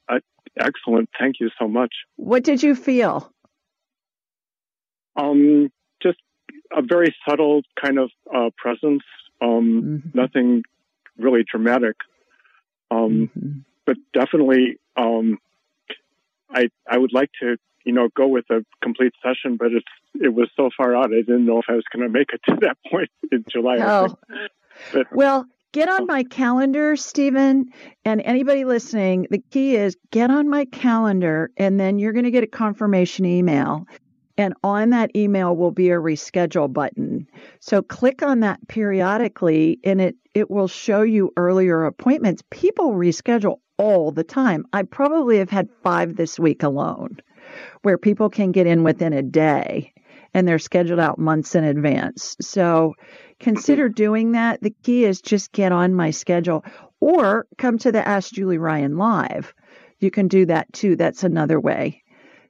uh, 0.07 0.19
excellent. 0.59 1.09
Thank 1.19 1.35
you 1.39 1.49
so 1.59 1.67
much. 1.67 1.93
What 2.15 2.43
did 2.43 2.63
you 2.63 2.75
feel? 2.75 3.31
Um, 5.15 5.69
just 6.01 6.17
a 6.75 6.81
very 6.81 7.15
subtle 7.27 7.61
kind 7.81 7.99
of 7.99 8.09
uh, 8.33 8.49
presence. 8.57 9.03
Um, 9.41 10.01
mm-hmm. 10.03 10.19
Nothing 10.19 10.63
really 11.17 11.43
dramatic. 11.49 11.95
Um, 12.91 13.29
mm-hmm. 13.37 13.59
But 13.85 13.97
definitely, 14.13 14.79
um, 14.95 15.37
I 16.49 16.69
I 16.87 16.97
would 16.97 17.13
like 17.13 17.29
to 17.41 17.57
you 17.85 17.93
know 17.93 18.09
go 18.15 18.27
with 18.27 18.45
a 18.49 18.65
complete 18.81 19.13
session, 19.23 19.57
but 19.57 19.67
it's 19.71 19.85
it 20.15 20.33
was 20.33 20.49
so 20.55 20.69
far 20.75 20.95
out. 20.95 21.13
I 21.13 21.21
didn't 21.21 21.45
know 21.45 21.59
if 21.59 21.65
I 21.69 21.73
was 21.73 21.85
going 21.93 22.05
to 22.05 22.11
make 22.11 22.29
it 22.33 22.41
to 22.49 22.57
that 22.61 22.77
point 22.91 23.09
in 23.31 23.43
July. 23.49 23.77
Oh. 23.79 24.15
But, 24.93 25.07
well, 25.11 25.45
get 25.71 25.89
on 25.89 26.03
oh. 26.03 26.05
my 26.05 26.23
calendar, 26.23 26.95
Stephen, 26.95 27.67
and 28.05 28.21
anybody 28.21 28.65
listening. 28.65 29.27
The 29.29 29.43
key 29.51 29.75
is 29.75 29.97
get 30.11 30.31
on 30.31 30.49
my 30.49 30.65
calendar, 30.65 31.51
and 31.57 31.79
then 31.79 31.99
you're 31.99 32.13
going 32.13 32.25
to 32.25 32.31
get 32.31 32.43
a 32.43 32.47
confirmation 32.47 33.25
email. 33.25 33.85
And 34.37 34.53
on 34.63 34.91
that 34.91 35.13
email 35.17 35.53
will 35.53 35.71
be 35.71 35.89
a 35.89 35.97
reschedule 35.97 36.71
button. 36.71 37.27
So 37.59 37.81
click 37.81 38.23
on 38.23 38.39
that 38.39 38.65
periodically 38.69 39.79
and 39.83 39.99
it, 39.99 40.15
it 40.33 40.49
will 40.49 40.69
show 40.69 41.01
you 41.01 41.33
earlier 41.35 41.83
appointments. 41.83 42.41
People 42.49 42.93
reschedule 42.93 43.57
all 43.77 44.11
the 44.11 44.23
time. 44.23 44.65
I 44.71 44.83
probably 44.83 45.39
have 45.39 45.49
had 45.49 45.67
five 45.83 46.15
this 46.15 46.39
week 46.39 46.63
alone 46.63 47.17
where 47.81 47.97
people 47.97 48.29
can 48.29 48.51
get 48.51 48.67
in 48.67 48.83
within 48.83 49.13
a 49.13 49.21
day 49.21 49.93
and 50.33 50.47
they're 50.47 50.59
scheduled 50.59 50.99
out 50.99 51.17
months 51.17 51.55
in 51.55 51.63
advance. 51.63 52.37
So 52.41 52.93
consider 53.39 53.89
doing 53.89 54.33
that. 54.33 54.61
The 54.61 54.75
key 54.83 55.05
is 55.05 55.21
just 55.21 55.51
get 55.51 55.71
on 55.71 55.93
my 55.93 56.11
schedule 56.11 56.63
or 56.99 57.47
come 57.57 57.77
to 57.79 57.91
the 57.91 58.07
Ask 58.07 58.33
Julie 58.33 58.57
Ryan 58.57 58.97
live. 58.97 59.53
You 59.99 60.11
can 60.11 60.27
do 60.27 60.45
that 60.45 60.71
too. 60.73 60.95
That's 60.95 61.23
another 61.23 61.59
way 61.59 62.03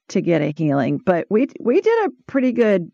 to 0.09 0.21
get 0.21 0.41
a 0.41 0.53
healing. 0.55 0.97
But 0.97 1.27
we 1.29 1.47
we 1.59 1.81
did 1.81 2.05
a 2.05 2.11
pretty 2.27 2.51
good 2.51 2.91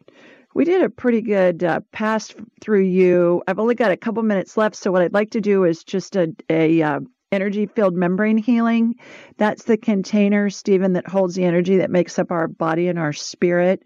we 0.54 0.64
did 0.64 0.84
a 0.84 0.90
pretty 0.90 1.22
good 1.22 1.64
uh, 1.64 1.82
pass 1.92 2.34
through 2.62 2.84
you. 2.84 3.44
I've 3.48 3.60
only 3.60 3.76
got 3.76 3.92
a 3.92 3.98
couple 3.98 4.24
minutes 4.24 4.56
left, 4.56 4.78
so 4.78 4.92
what 4.92 5.02
I'd 5.02 5.14
like 5.14 5.32
to 5.32 5.42
do 5.42 5.66
is 5.66 5.84
just 5.84 6.16
a 6.16 6.34
a 6.50 6.82
uh, 6.82 7.00
energy 7.36 7.68
field 7.68 7.94
membrane 7.96 8.38
healing. 8.38 8.96
That's 9.38 9.64
the 9.64 9.78
container, 9.78 10.50
Stephen, 10.50 10.94
that 10.94 11.08
holds 11.08 11.36
the 11.36 11.44
energy 11.44 11.78
that 11.78 11.92
makes 11.92 12.18
up 12.18 12.32
our 12.32 12.48
body 12.48 12.88
and 12.88 12.98
our 12.98 13.14
spirit. 13.14 13.84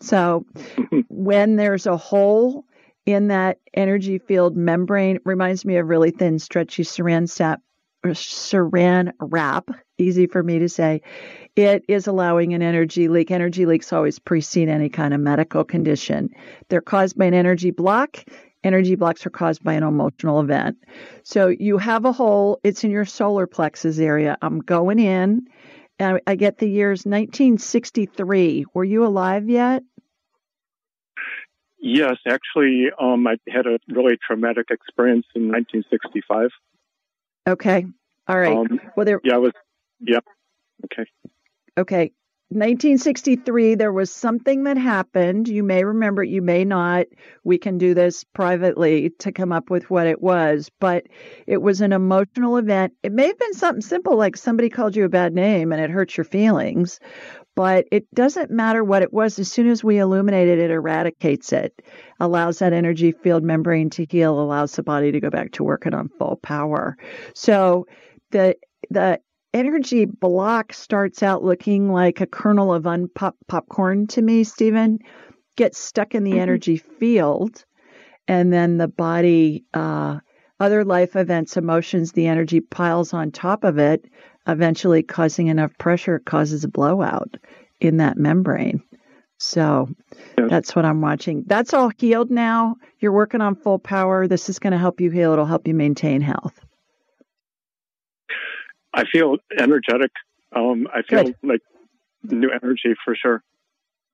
So 0.00 0.46
when 1.08 1.56
there's 1.56 1.86
a 1.86 1.96
hole 1.96 2.64
in 3.06 3.28
that 3.28 3.58
energy 3.74 4.18
field 4.18 4.56
membrane, 4.56 5.18
reminds 5.24 5.64
me 5.64 5.76
of 5.78 5.88
really 5.88 6.10
thin, 6.10 6.38
stretchy 6.38 6.84
saran 6.84 7.28
sap 7.28 7.60
saran 8.04 9.12
wrap, 9.20 9.70
easy 9.98 10.26
for 10.26 10.42
me 10.42 10.60
to 10.60 10.68
say, 10.68 11.02
it 11.56 11.84
is 11.88 12.06
allowing 12.06 12.54
an 12.54 12.62
energy 12.62 13.08
leak. 13.08 13.30
Energy 13.30 13.66
leaks 13.66 13.92
always 13.92 14.18
precede 14.18 14.68
any 14.68 14.88
kind 14.88 15.12
of 15.12 15.20
medical 15.20 15.64
condition. 15.64 16.30
They're 16.68 16.80
caused 16.80 17.18
by 17.18 17.26
an 17.26 17.34
energy 17.34 17.70
block. 17.70 18.24
Energy 18.62 18.94
blocks 18.94 19.24
are 19.24 19.30
caused 19.30 19.64
by 19.64 19.72
an 19.72 19.82
emotional 19.82 20.40
event. 20.40 20.76
So 21.22 21.48
you 21.48 21.78
have 21.78 22.04
a 22.04 22.12
hole, 22.12 22.60
it's 22.62 22.84
in 22.84 22.90
your 22.90 23.06
solar 23.06 23.46
plexus 23.46 23.98
area. 23.98 24.36
I'm 24.42 24.60
going 24.60 24.98
in, 24.98 25.46
and 25.98 26.20
I 26.26 26.34
get 26.36 26.58
the 26.58 26.68
years 26.68 27.00
1963. 27.00 28.66
Were 28.74 28.84
you 28.84 29.06
alive 29.06 29.48
yet? 29.48 29.82
Yes, 31.82 32.16
actually, 32.28 32.88
um, 33.00 33.26
I 33.26 33.36
had 33.48 33.66
a 33.66 33.78
really 33.88 34.18
traumatic 34.26 34.66
experience 34.70 35.24
in 35.34 35.48
1965. 35.48 36.50
Okay. 37.48 37.86
All 38.28 38.38
right. 38.38 38.56
Um, 38.56 38.80
well, 38.96 39.06
there. 39.06 39.20
Yeah, 39.24 39.36
I 39.36 39.38
was. 39.38 39.52
Yep. 40.00 40.24
Okay. 40.84 41.10
Okay. 41.78 42.12
1963, 42.52 43.76
there 43.76 43.92
was 43.92 44.12
something 44.12 44.64
that 44.64 44.76
happened. 44.76 45.48
You 45.48 45.62
may 45.62 45.84
remember 45.84 46.24
it, 46.24 46.30
you 46.30 46.42
may 46.42 46.64
not. 46.64 47.06
We 47.44 47.58
can 47.58 47.78
do 47.78 47.94
this 47.94 48.24
privately 48.24 49.10
to 49.20 49.30
come 49.30 49.52
up 49.52 49.70
with 49.70 49.88
what 49.88 50.08
it 50.08 50.20
was, 50.20 50.68
but 50.80 51.06
it 51.46 51.62
was 51.62 51.80
an 51.80 51.92
emotional 51.92 52.56
event. 52.56 52.92
It 53.04 53.12
may 53.12 53.28
have 53.28 53.38
been 53.38 53.54
something 53.54 53.82
simple 53.82 54.16
like 54.16 54.36
somebody 54.36 54.68
called 54.68 54.96
you 54.96 55.04
a 55.04 55.08
bad 55.08 55.32
name 55.32 55.70
and 55.70 55.80
it 55.80 55.90
hurt 55.90 56.16
your 56.16 56.24
feelings, 56.24 56.98
but 57.54 57.86
it 57.92 58.12
doesn't 58.12 58.50
matter 58.50 58.82
what 58.82 59.02
it 59.02 59.12
was. 59.12 59.38
As 59.38 59.52
soon 59.52 59.68
as 59.68 59.84
we 59.84 59.98
illuminate 59.98 60.48
it, 60.48 60.58
it 60.58 60.72
eradicates 60.72 61.52
it, 61.52 61.80
allows 62.18 62.58
that 62.58 62.72
energy 62.72 63.12
field 63.12 63.44
membrane 63.44 63.90
to 63.90 64.06
heal, 64.10 64.40
allows 64.40 64.72
the 64.72 64.82
body 64.82 65.12
to 65.12 65.20
go 65.20 65.30
back 65.30 65.52
to 65.52 65.62
working 65.62 65.94
on 65.94 66.08
full 66.18 66.34
power. 66.42 66.96
So 67.32 67.86
the 68.32 68.56
the 68.90 69.20
energy 69.52 70.04
block 70.04 70.72
starts 70.72 71.22
out 71.22 71.42
looking 71.42 71.92
like 71.92 72.20
a 72.20 72.26
kernel 72.26 72.72
of 72.72 72.86
unpopped 72.86 73.46
popcorn 73.46 74.06
to 74.08 74.22
me, 74.22 74.44
Stephen. 74.44 74.98
Gets 75.56 75.78
stuck 75.78 76.14
in 76.14 76.24
the 76.24 76.32
mm-hmm. 76.32 76.40
energy 76.40 76.76
field, 76.76 77.64
and 78.28 78.52
then 78.52 78.78
the 78.78 78.88
body, 78.88 79.64
uh, 79.74 80.20
other 80.58 80.84
life 80.84 81.16
events, 81.16 81.56
emotions, 81.56 82.12
the 82.12 82.28
energy 82.28 82.60
piles 82.60 83.12
on 83.12 83.30
top 83.30 83.64
of 83.64 83.78
it, 83.78 84.04
eventually 84.46 85.02
causing 85.02 85.48
enough 85.48 85.76
pressure 85.78 86.16
it 86.16 86.24
causes 86.24 86.64
a 86.64 86.68
blowout 86.68 87.36
in 87.80 87.98
that 87.98 88.16
membrane. 88.16 88.82
So 89.38 89.88
yes. 90.38 90.50
that's 90.50 90.76
what 90.76 90.84
I'm 90.84 91.00
watching. 91.00 91.44
That's 91.46 91.72
all 91.72 91.90
healed 91.96 92.30
now. 92.30 92.76
You're 92.98 93.12
working 93.12 93.40
on 93.40 93.56
full 93.56 93.78
power. 93.78 94.28
This 94.28 94.50
is 94.50 94.58
going 94.58 94.72
to 94.72 94.78
help 94.78 95.00
you 95.00 95.10
heal. 95.10 95.32
It'll 95.32 95.46
help 95.46 95.66
you 95.66 95.74
maintain 95.74 96.20
health. 96.20 96.60
I 98.94 99.04
feel 99.04 99.36
energetic. 99.58 100.10
Um, 100.54 100.88
I 100.92 101.02
feel 101.02 101.24
Good. 101.24 101.36
like 101.42 101.60
new 102.24 102.50
energy 102.50 102.94
for 103.04 103.14
sure. 103.14 103.42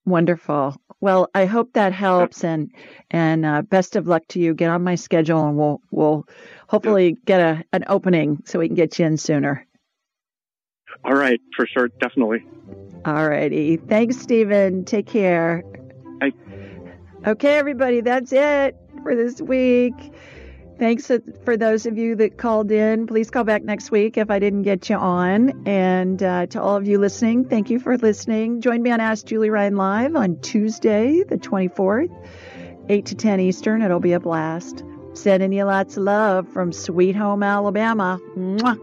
Wonderful. 0.05 0.77
Well, 1.01 1.29
I 1.35 1.47
hope 1.47 1.73
that 1.73 1.93
helps, 1.93 2.45
and 2.45 2.71
and 3.11 3.45
uh, 3.45 3.63
best 3.63 3.97
of 3.97 4.07
luck 4.07 4.23
to 4.29 4.41
you. 4.41 4.55
Get 4.55 4.71
on 4.71 4.85
my 4.85 4.95
schedule, 4.95 5.47
and 5.47 5.57
we'll 5.57 5.81
we'll 5.91 6.27
hopefully 6.69 7.17
get 7.25 7.41
a 7.41 7.65
an 7.73 7.85
opening 7.89 8.43
so 8.45 8.61
we 8.61 8.69
can 8.69 8.77
get 8.77 8.99
you 8.99 9.07
in 9.07 9.17
sooner. 9.17 9.67
All 11.05 11.15
right, 11.15 11.41
for 11.57 11.67
sure, 11.67 11.89
definitely. 12.01 12.45
All 13.05 13.29
righty. 13.29 13.77
Thanks, 13.77 14.17
Stephen. 14.17 14.85
Take 14.85 15.07
care. 15.07 15.63
Bye. 16.21 16.33
Okay, 17.27 17.57
everybody, 17.57 18.01
that's 18.01 18.33
it 18.33 18.77
for 19.03 19.17
this 19.17 19.41
week. 19.41 19.95
Thanks 20.79 21.11
for 21.45 21.57
those 21.57 21.87
of 21.87 21.97
you 21.97 22.17
that 22.17 22.37
called 22.37 22.71
in. 22.71 23.07
Please 23.07 23.31
call 23.31 23.45
back 23.45 23.63
next 23.63 23.91
week 23.91 24.19
if 24.19 24.31
I 24.31 24.39
didn't 24.39 24.63
get 24.63 24.91
you 24.91 24.97
on. 24.97 25.67
And 25.67 26.23
uh, 26.23 26.47
to 26.47 26.61
all 26.61 26.77
of 26.77 26.87
you 26.87 26.99
listening, 26.99 27.49
thank 27.49 27.71
you 27.71 27.81
for 27.81 27.97
listening. 27.97 28.61
Join 28.61 28.83
me 28.83 28.91
on 28.91 29.01
Ask 29.01 29.25
Julie 29.25 29.49
Ryan 29.49 29.77
Live 29.77 30.15
on 30.15 30.39
Tuesday, 30.41 31.23
the 31.23 31.39
24th, 31.39 32.15
8 32.91 33.07
to 33.07 33.15
10 33.15 33.41
Eastern. 33.41 33.81
It'll 33.81 34.01
be 34.01 34.13
a 34.13 34.21
blast. 34.21 34.85
Sending 35.15 35.53
you 35.53 35.65
lots 35.65 35.97
of 35.97 36.03
love 36.03 36.47
from 36.53 36.73
Sweet 36.73 37.17
Home, 37.17 37.43
Alabama. 37.43 38.21
Mwah. 38.37 38.79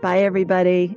Bye, 0.00 0.20
everybody. 0.20 0.96